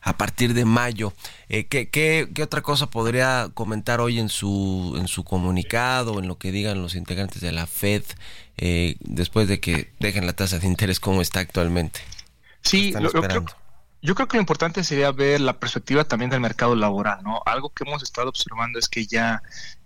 a 0.01 0.16
partir 0.16 0.55
de 0.55 0.64
mayo. 0.64 1.12
Eh, 1.49 1.66
¿qué, 1.66 1.89
qué, 1.89 2.29
qué, 2.35 2.43
otra 2.43 2.62
cosa 2.62 2.89
podría 2.91 3.51
comentar 3.55 4.01
hoy 4.01 4.18
en 4.18 4.29
su, 4.29 4.95
en 4.99 5.09
su 5.09 5.24
comunicado, 5.24 6.18
en 6.18 6.29
lo 6.29 6.39
que 6.39 6.53
digan 6.53 6.83
los 6.83 6.95
integrantes 6.95 7.41
de 7.41 7.53
la 7.53 7.66
Fed, 7.66 8.05
eh, 8.57 8.97
después 9.01 9.49
de 9.49 9.61
que 9.61 9.91
dejen 9.99 10.26
la 10.26 10.35
tasa 10.35 10.59
de 10.59 10.66
interés 10.66 11.01
como 11.01 11.22
está 11.22 11.41
actualmente? 11.41 12.01
Sí, 12.62 12.93
lo, 12.93 13.11
creo, 13.11 13.45
yo 14.01 14.14
creo 14.14 14.28
que 14.28 14.36
lo 14.36 14.42
importante 14.42 14.84
sería 14.84 15.11
ver 15.12 15.40
la 15.40 15.59
perspectiva 15.59 16.05
también 16.05 16.30
del 16.30 16.40
mercado 16.40 16.76
laboral, 16.76 17.22
¿no? 17.22 17.42
Algo 17.46 17.70
que 17.70 17.84
hemos 17.84 18.03
estado 18.03 18.28
observando 18.28 18.78
es 18.78 18.88
que 18.88 19.07
ya 19.07 19.42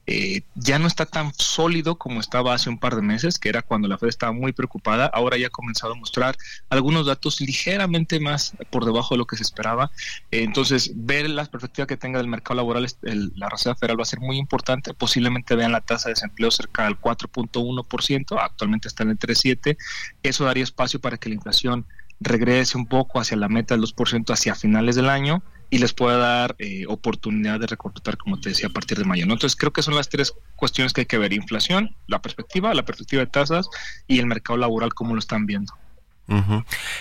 eh, 0.07 0.43
ya 0.57 0.81
no 0.81 0.89
está 0.89 1.07
tan 1.07 1.33
sólido 1.33 1.97
como 1.97 2.19
estaba 2.19 2.55
hace 2.55 2.69
un 2.69 2.79
par 2.79 2.97
de 2.97 3.03
meses, 3.03 3.39
que 3.39 3.49
era 3.49 3.63
cuando 3.63 3.87
la 3.87 3.99
Fed 3.99 4.09
estaba 4.09 4.33
muy 4.33 4.53
preocupada. 4.53 5.07
Ahora 5.07 5.37
ya 5.37 5.47
ha 5.47 5.51
comenzado 5.51 5.93
a 5.93 5.97
mostrar 5.97 6.37
algunos 6.71 7.07
datos 7.07 7.41
ligeramente 7.41 8.19
más 8.19 8.55
por 8.71 8.85
debajo 8.85 9.15
de 9.15 9.19
lo 9.19 9.27
que 9.27 9.37
se 9.37 9.45
esperaba. 9.45 9.93
Entonces, 10.31 10.91
ver 10.95 11.31
la 11.31 11.45
perspectiva 11.45 11.87
que 11.87 11.97
tenga 11.97 12.19
del 12.19 12.27
mercado 12.29 12.57
laboral, 12.57 12.87
la 13.03 13.49
Reserva 13.49 13.77
Federal 13.77 13.99
va 14.01 14.03
a 14.03 14.07
ser 14.07 14.21
muy 14.21 14.39
importante. 14.39 14.93
Posiblemente 14.93 15.55
vean 15.55 15.73
la 15.73 15.81
tasa 15.81 16.09
de 16.09 16.15
desempleo 16.15 16.51
cerca 16.51 16.85
del 16.85 17.01
4.1%, 17.01 18.39
actualmente 18.41 18.89
está 18.89 19.05
en 19.05 19.11
el 19.11 19.19
3.7%. 19.19 19.77
Eso 20.23 20.45
daría 20.45 20.65
espacio 20.65 21.01
para 21.01 21.17
que 21.17 21.29
la 21.29 21.37
inflación 21.37 21.87
regrese 22.23 22.77
un 22.77 22.87
poco 22.87 23.21
hacia 23.21 23.37
la 23.37 23.49
meta 23.49 23.75
del 23.75 23.85
2% 23.85 24.33
hacia 24.33 24.55
finales 24.55 24.97
del 24.97 25.09
año 25.09 25.43
y 25.71 25.79
les 25.79 25.95
pueda 25.95 26.19
dar 26.19 26.55
eh, 26.59 26.85
oportunidad 26.87 27.59
de 27.59 27.67
reclutar, 27.67 28.19
como 28.19 28.39
te 28.39 28.51
decía, 28.51 28.69
a 28.69 28.73
partir 28.73 28.99
de 28.99 29.05
mayo. 29.05 29.23
Entonces 29.23 29.57
creo 29.57 29.73
que 29.73 29.83
son 29.83 29.95
las 29.95 30.09
tres 30.09 30.35
cuestiones 30.55 30.93
que 30.93 31.03
hay 31.03 31.07
que 31.07 31.17
ver, 31.17 31.33
inflación, 31.33 31.97
la 32.07 32.21
perspectiva, 32.21 32.75
la 32.75 32.85
perspectiva 32.85 33.21
de 33.21 33.27
tasas 33.27 33.69
y 34.07 34.19
el 34.19 34.27
mercado 34.27 34.59
laboral, 34.59 34.93
cómo 34.93 35.15
lo 35.15 35.19
están 35.19 35.47
viendo. 35.47 35.73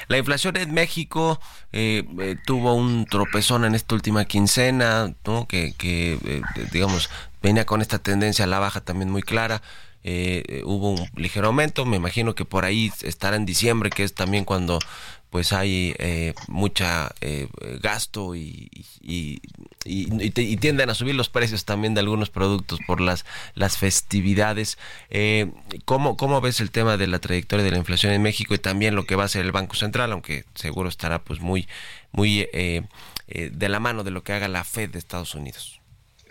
La 0.07 0.17
inflación 0.17 0.57
en 0.57 0.73
México 0.73 1.39
eh, 1.71 2.05
eh, 2.19 2.35
tuvo 2.45 2.73
un 2.73 3.05
tropezón 3.05 3.63
en 3.63 3.75
esta 3.75 3.95
última 3.95 4.25
quincena, 4.25 5.13
que, 5.47 5.73
que 5.77 6.41
digamos, 6.71 7.09
venía 7.41 7.65
con 7.65 7.81
esta 7.81 7.99
tendencia 7.99 8.45
a 8.45 8.47
la 8.47 8.59
baja 8.59 8.81
también 8.81 9.09
muy 9.09 9.21
clara. 9.21 9.61
Hubo 10.03 10.91
un 10.91 11.09
ligero 11.15 11.47
aumento, 11.47 11.85
me 11.85 11.97
imagino 11.97 12.35
que 12.35 12.45
por 12.45 12.65
ahí 12.65 12.91
estará 13.03 13.35
en 13.35 13.45
diciembre, 13.45 13.89
que 13.89 14.03
es 14.03 14.13
también 14.13 14.45
cuando 14.45 14.79
pues 15.31 15.53
hay 15.53 15.95
eh, 15.97 16.33
mucha 16.49 17.09
eh, 17.21 17.47
gasto 17.81 18.35
y, 18.35 18.69
y, 19.01 19.41
y, 19.85 20.57
tienden 20.57 20.89
a 20.89 20.93
subir 20.93 21.15
los 21.15 21.29
precios 21.29 21.63
también 21.63 21.93
de 21.93 22.01
algunos 22.01 22.29
productos 22.29 22.79
por 22.85 22.99
las, 22.99 23.25
las 23.55 23.77
festividades. 23.77 24.77
Eh, 25.09 25.49
¿cómo, 25.85 26.17
¿Cómo 26.17 26.41
ves 26.41 26.59
el 26.59 26.69
tema 26.69 26.97
de 26.97 27.07
la 27.07 27.19
trayectoria 27.19 27.63
de 27.63 27.71
la 27.71 27.77
inflación 27.77 28.11
en 28.11 28.21
México 28.21 28.53
y 28.53 28.59
también 28.59 28.93
lo 28.93 29.05
que 29.05 29.15
va 29.15 29.23
a 29.23 29.27
hacer 29.27 29.45
el 29.45 29.53
Banco 29.53 29.75
Central, 29.75 30.11
aunque 30.11 30.43
seguro 30.53 30.89
estará 30.89 31.23
pues 31.23 31.39
muy, 31.39 31.65
muy 32.11 32.49
eh, 32.51 32.83
de 33.27 33.69
la 33.69 33.79
mano 33.79 34.03
de 34.03 34.11
lo 34.11 34.25
que 34.25 34.33
haga 34.33 34.49
la 34.49 34.65
Fed 34.65 34.89
de 34.89 34.99
Estados 34.99 35.33
Unidos? 35.33 35.80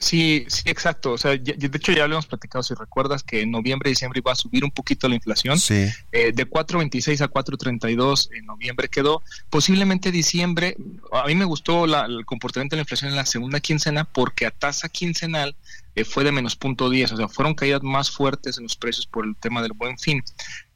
Sí, 0.00 0.46
sí, 0.48 0.62
exacto. 0.64 1.12
O 1.12 1.18
sea, 1.18 1.36
de 1.36 1.70
hecho 1.74 1.92
ya 1.92 2.04
habíamos 2.04 2.26
platicado, 2.26 2.62
si 2.62 2.74
recuerdas, 2.74 3.22
que 3.22 3.42
en 3.42 3.50
noviembre 3.50 3.90
y 3.90 3.92
diciembre 3.92 4.20
iba 4.20 4.32
a 4.32 4.34
subir 4.34 4.64
un 4.64 4.70
poquito 4.70 5.08
la 5.08 5.14
inflación. 5.14 5.58
Sí. 5.58 5.88
Eh, 6.10 6.32
de 6.32 6.48
4.26 6.48 7.20
a 7.20 7.30
4.32 7.30 8.30
en 8.32 8.46
noviembre 8.46 8.88
quedó. 8.88 9.22
Posiblemente 9.50 10.10
diciembre, 10.10 10.76
a 11.12 11.26
mí 11.26 11.34
me 11.34 11.44
gustó 11.44 11.86
la, 11.86 12.06
el 12.06 12.24
comportamiento 12.24 12.74
de 12.74 12.78
la 12.78 12.82
inflación 12.82 13.10
en 13.10 13.16
la 13.16 13.26
segunda 13.26 13.60
quincena 13.60 14.04
porque 14.04 14.46
a 14.46 14.50
tasa 14.50 14.88
quincenal 14.88 15.54
eh, 15.94 16.04
fue 16.04 16.24
de 16.24 16.32
menos 16.32 16.56
punto 16.56 16.88
10, 16.88 17.12
o 17.12 17.16
sea, 17.16 17.28
fueron 17.28 17.54
caídas 17.54 17.82
más 17.82 18.10
fuertes 18.10 18.58
en 18.58 18.64
los 18.64 18.76
precios 18.76 19.06
por 19.06 19.26
el 19.26 19.36
tema 19.36 19.62
del 19.62 19.72
buen 19.72 19.98
fin. 19.98 20.22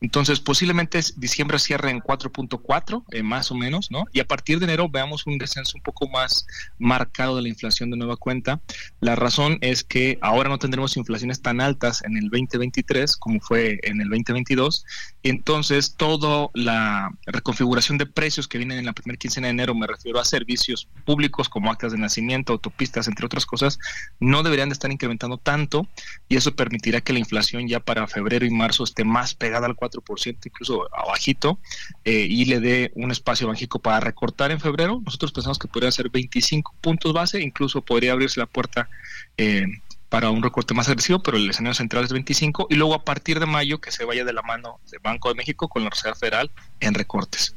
Entonces, 0.04 0.38
posiblemente 0.38 1.00
diciembre 1.16 1.58
cierre 1.58 1.88
en 1.88 2.00
4.4, 2.00 3.04
eh, 3.10 3.22
más 3.22 3.50
o 3.50 3.54
menos, 3.54 3.90
¿no? 3.90 4.04
Y 4.12 4.20
a 4.20 4.26
partir 4.26 4.58
de 4.58 4.66
enero 4.66 4.86
veamos 4.90 5.26
un 5.26 5.38
descenso 5.38 5.78
un 5.78 5.82
poco 5.82 6.08
más 6.08 6.46
marcado 6.78 7.36
de 7.36 7.42
la 7.42 7.48
inflación 7.48 7.90
de 7.90 7.96
nueva 7.96 8.18
cuenta. 8.18 8.60
La 9.00 9.16
razón 9.16 9.56
es 9.62 9.82
que 9.82 10.18
ahora 10.20 10.50
no 10.50 10.58
tendremos 10.58 10.98
inflaciones 10.98 11.40
tan 11.40 11.62
altas 11.62 12.04
en 12.04 12.18
el 12.18 12.24
2023 12.24 13.16
como 13.16 13.40
fue 13.40 13.80
en 13.82 14.02
el 14.02 14.10
2022. 14.10 14.84
Entonces, 15.22 15.94
toda 15.96 16.50
la 16.52 17.10
reconfiguración 17.24 17.96
de 17.96 18.04
precios 18.04 18.46
que 18.46 18.58
vienen 18.58 18.78
en 18.78 18.84
la 18.84 18.92
primera 18.92 19.16
quincena 19.16 19.46
de 19.46 19.52
enero, 19.52 19.74
me 19.74 19.86
refiero 19.86 20.20
a 20.20 20.26
servicios 20.26 20.86
públicos 21.06 21.48
como 21.48 21.70
actas 21.70 21.92
de 21.92 21.98
nacimiento, 21.98 22.52
autopistas, 22.52 23.08
entre 23.08 23.24
otras 23.24 23.46
cosas, 23.46 23.78
no 24.20 24.42
deberían 24.42 24.68
de 24.68 24.74
estar 24.74 24.92
incrementando 24.92 25.13
tanto 25.38 25.86
y 26.28 26.36
eso 26.36 26.54
permitirá 26.54 27.00
que 27.00 27.12
la 27.12 27.18
inflación 27.18 27.68
ya 27.68 27.80
para 27.80 28.06
febrero 28.06 28.46
y 28.46 28.50
marzo 28.50 28.84
esté 28.84 29.04
más 29.04 29.34
pegada 29.34 29.66
al 29.66 29.76
4%, 29.76 30.38
incluso 30.44 30.88
abajito, 30.94 31.58
eh, 32.04 32.26
y 32.28 32.44
le 32.46 32.60
dé 32.60 32.92
un 32.94 33.10
espacio 33.10 33.48
mágico 33.48 33.78
para 33.78 34.00
recortar 34.00 34.50
en 34.50 34.60
febrero. 34.60 35.00
Nosotros 35.04 35.32
pensamos 35.32 35.58
que 35.58 35.68
podría 35.68 35.90
ser 35.90 36.10
25 36.10 36.74
puntos 36.80 37.12
base, 37.12 37.40
incluso 37.40 37.82
podría 37.82 38.12
abrirse 38.12 38.40
la 38.40 38.46
puerta 38.46 38.88
eh, 39.36 39.66
para 40.08 40.30
un 40.30 40.42
recorte 40.42 40.74
más 40.74 40.88
agresivo, 40.88 41.20
pero 41.20 41.36
el 41.36 41.50
escenario 41.50 41.74
central 41.74 42.04
es 42.04 42.12
25, 42.12 42.68
y 42.70 42.76
luego 42.76 42.94
a 42.94 43.04
partir 43.04 43.40
de 43.40 43.46
mayo 43.46 43.80
que 43.80 43.90
se 43.90 44.04
vaya 44.04 44.24
de 44.24 44.32
la 44.32 44.42
mano 44.42 44.78
del 44.90 45.00
Banco 45.00 45.28
de 45.28 45.34
México 45.34 45.68
con 45.68 45.82
la 45.82 45.90
Reserva 45.90 46.16
Federal 46.16 46.50
en 46.80 46.94
recortes. 46.94 47.56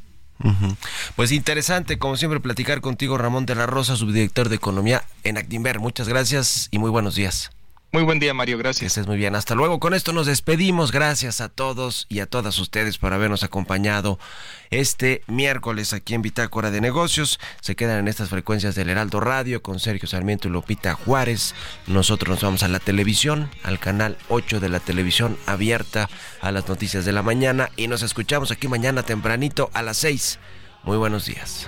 Pues 1.16 1.32
interesante, 1.32 1.98
como 1.98 2.16
siempre, 2.16 2.40
platicar 2.40 2.82
contigo, 2.82 3.18
Ramón 3.18 3.46
de 3.46 3.56
la 3.56 3.66
Rosa, 3.66 3.96
subdirector 3.96 4.50
de 4.50 4.56
Economía 4.56 5.04
en 5.24 5.38
Actimber. 5.38 5.80
Muchas 5.80 6.08
gracias 6.08 6.68
y 6.72 6.80
muy 6.80 6.90
buenos 6.90 7.16
días. 7.16 7.52
Muy 7.94 8.04
buen 8.04 8.20
día, 8.20 8.34
Mario. 8.34 8.58
Gracias. 8.58 8.82
Que 8.82 8.88
estés 8.88 9.08
muy 9.08 9.16
bien. 9.16 9.34
Hasta 9.36 9.56
luego. 9.56 9.80
Con 9.80 9.94
esto 9.94 10.12
nos 10.12 10.28
despedimos. 10.28 10.92
Gracias 10.92 11.40
a 11.40 11.48
todos 11.48 12.06
y 12.10 12.20
a 12.20 12.26
todas 12.26 12.60
ustedes 12.60 12.98
por 12.98 13.14
habernos 13.14 13.44
acompañado 13.44 14.20
este 14.72 15.24
miércoles 15.28 15.94
aquí 15.94 16.14
en 16.14 16.22
Bitácora 16.22 16.70
de 16.70 16.82
Negocios. 16.82 17.40
Se 17.62 17.78
quedan 17.78 18.00
en 18.00 18.10
estas 18.10 18.28
frecuencias 18.30 18.76
del 18.76 18.90
Heraldo 18.90 19.22
Radio 19.22 19.62
con 19.62 19.80
Sergio 19.80 20.08
Sarmiento 20.10 20.50
y 20.50 20.52
Lupita 20.52 20.96
Juárez. 20.96 21.56
Nosotros 21.88 22.30
nos 22.30 22.44
vamos 22.44 22.64
a 22.64 22.68
la 22.68 22.80
televisión, 22.80 23.50
al 23.64 23.80
canal 23.80 24.18
8 24.28 24.60
de 24.60 24.68
la 24.68 24.82
televisión 24.82 25.38
abierta 25.46 26.10
a 26.42 26.52
las 26.52 26.68
noticias 26.68 27.06
de 27.06 27.14
la 27.14 27.24
mañana 27.24 27.70
y 27.78 27.88
nos 27.88 28.04
escuchamos 28.04 28.52
aquí 28.52 28.68
mañana 28.68 29.04
tempranito 29.04 29.70
a 29.74 29.82
las 29.82 29.96
6. 29.98 30.40
Muy 30.84 30.98
buenos 30.98 31.26
días. 31.26 31.68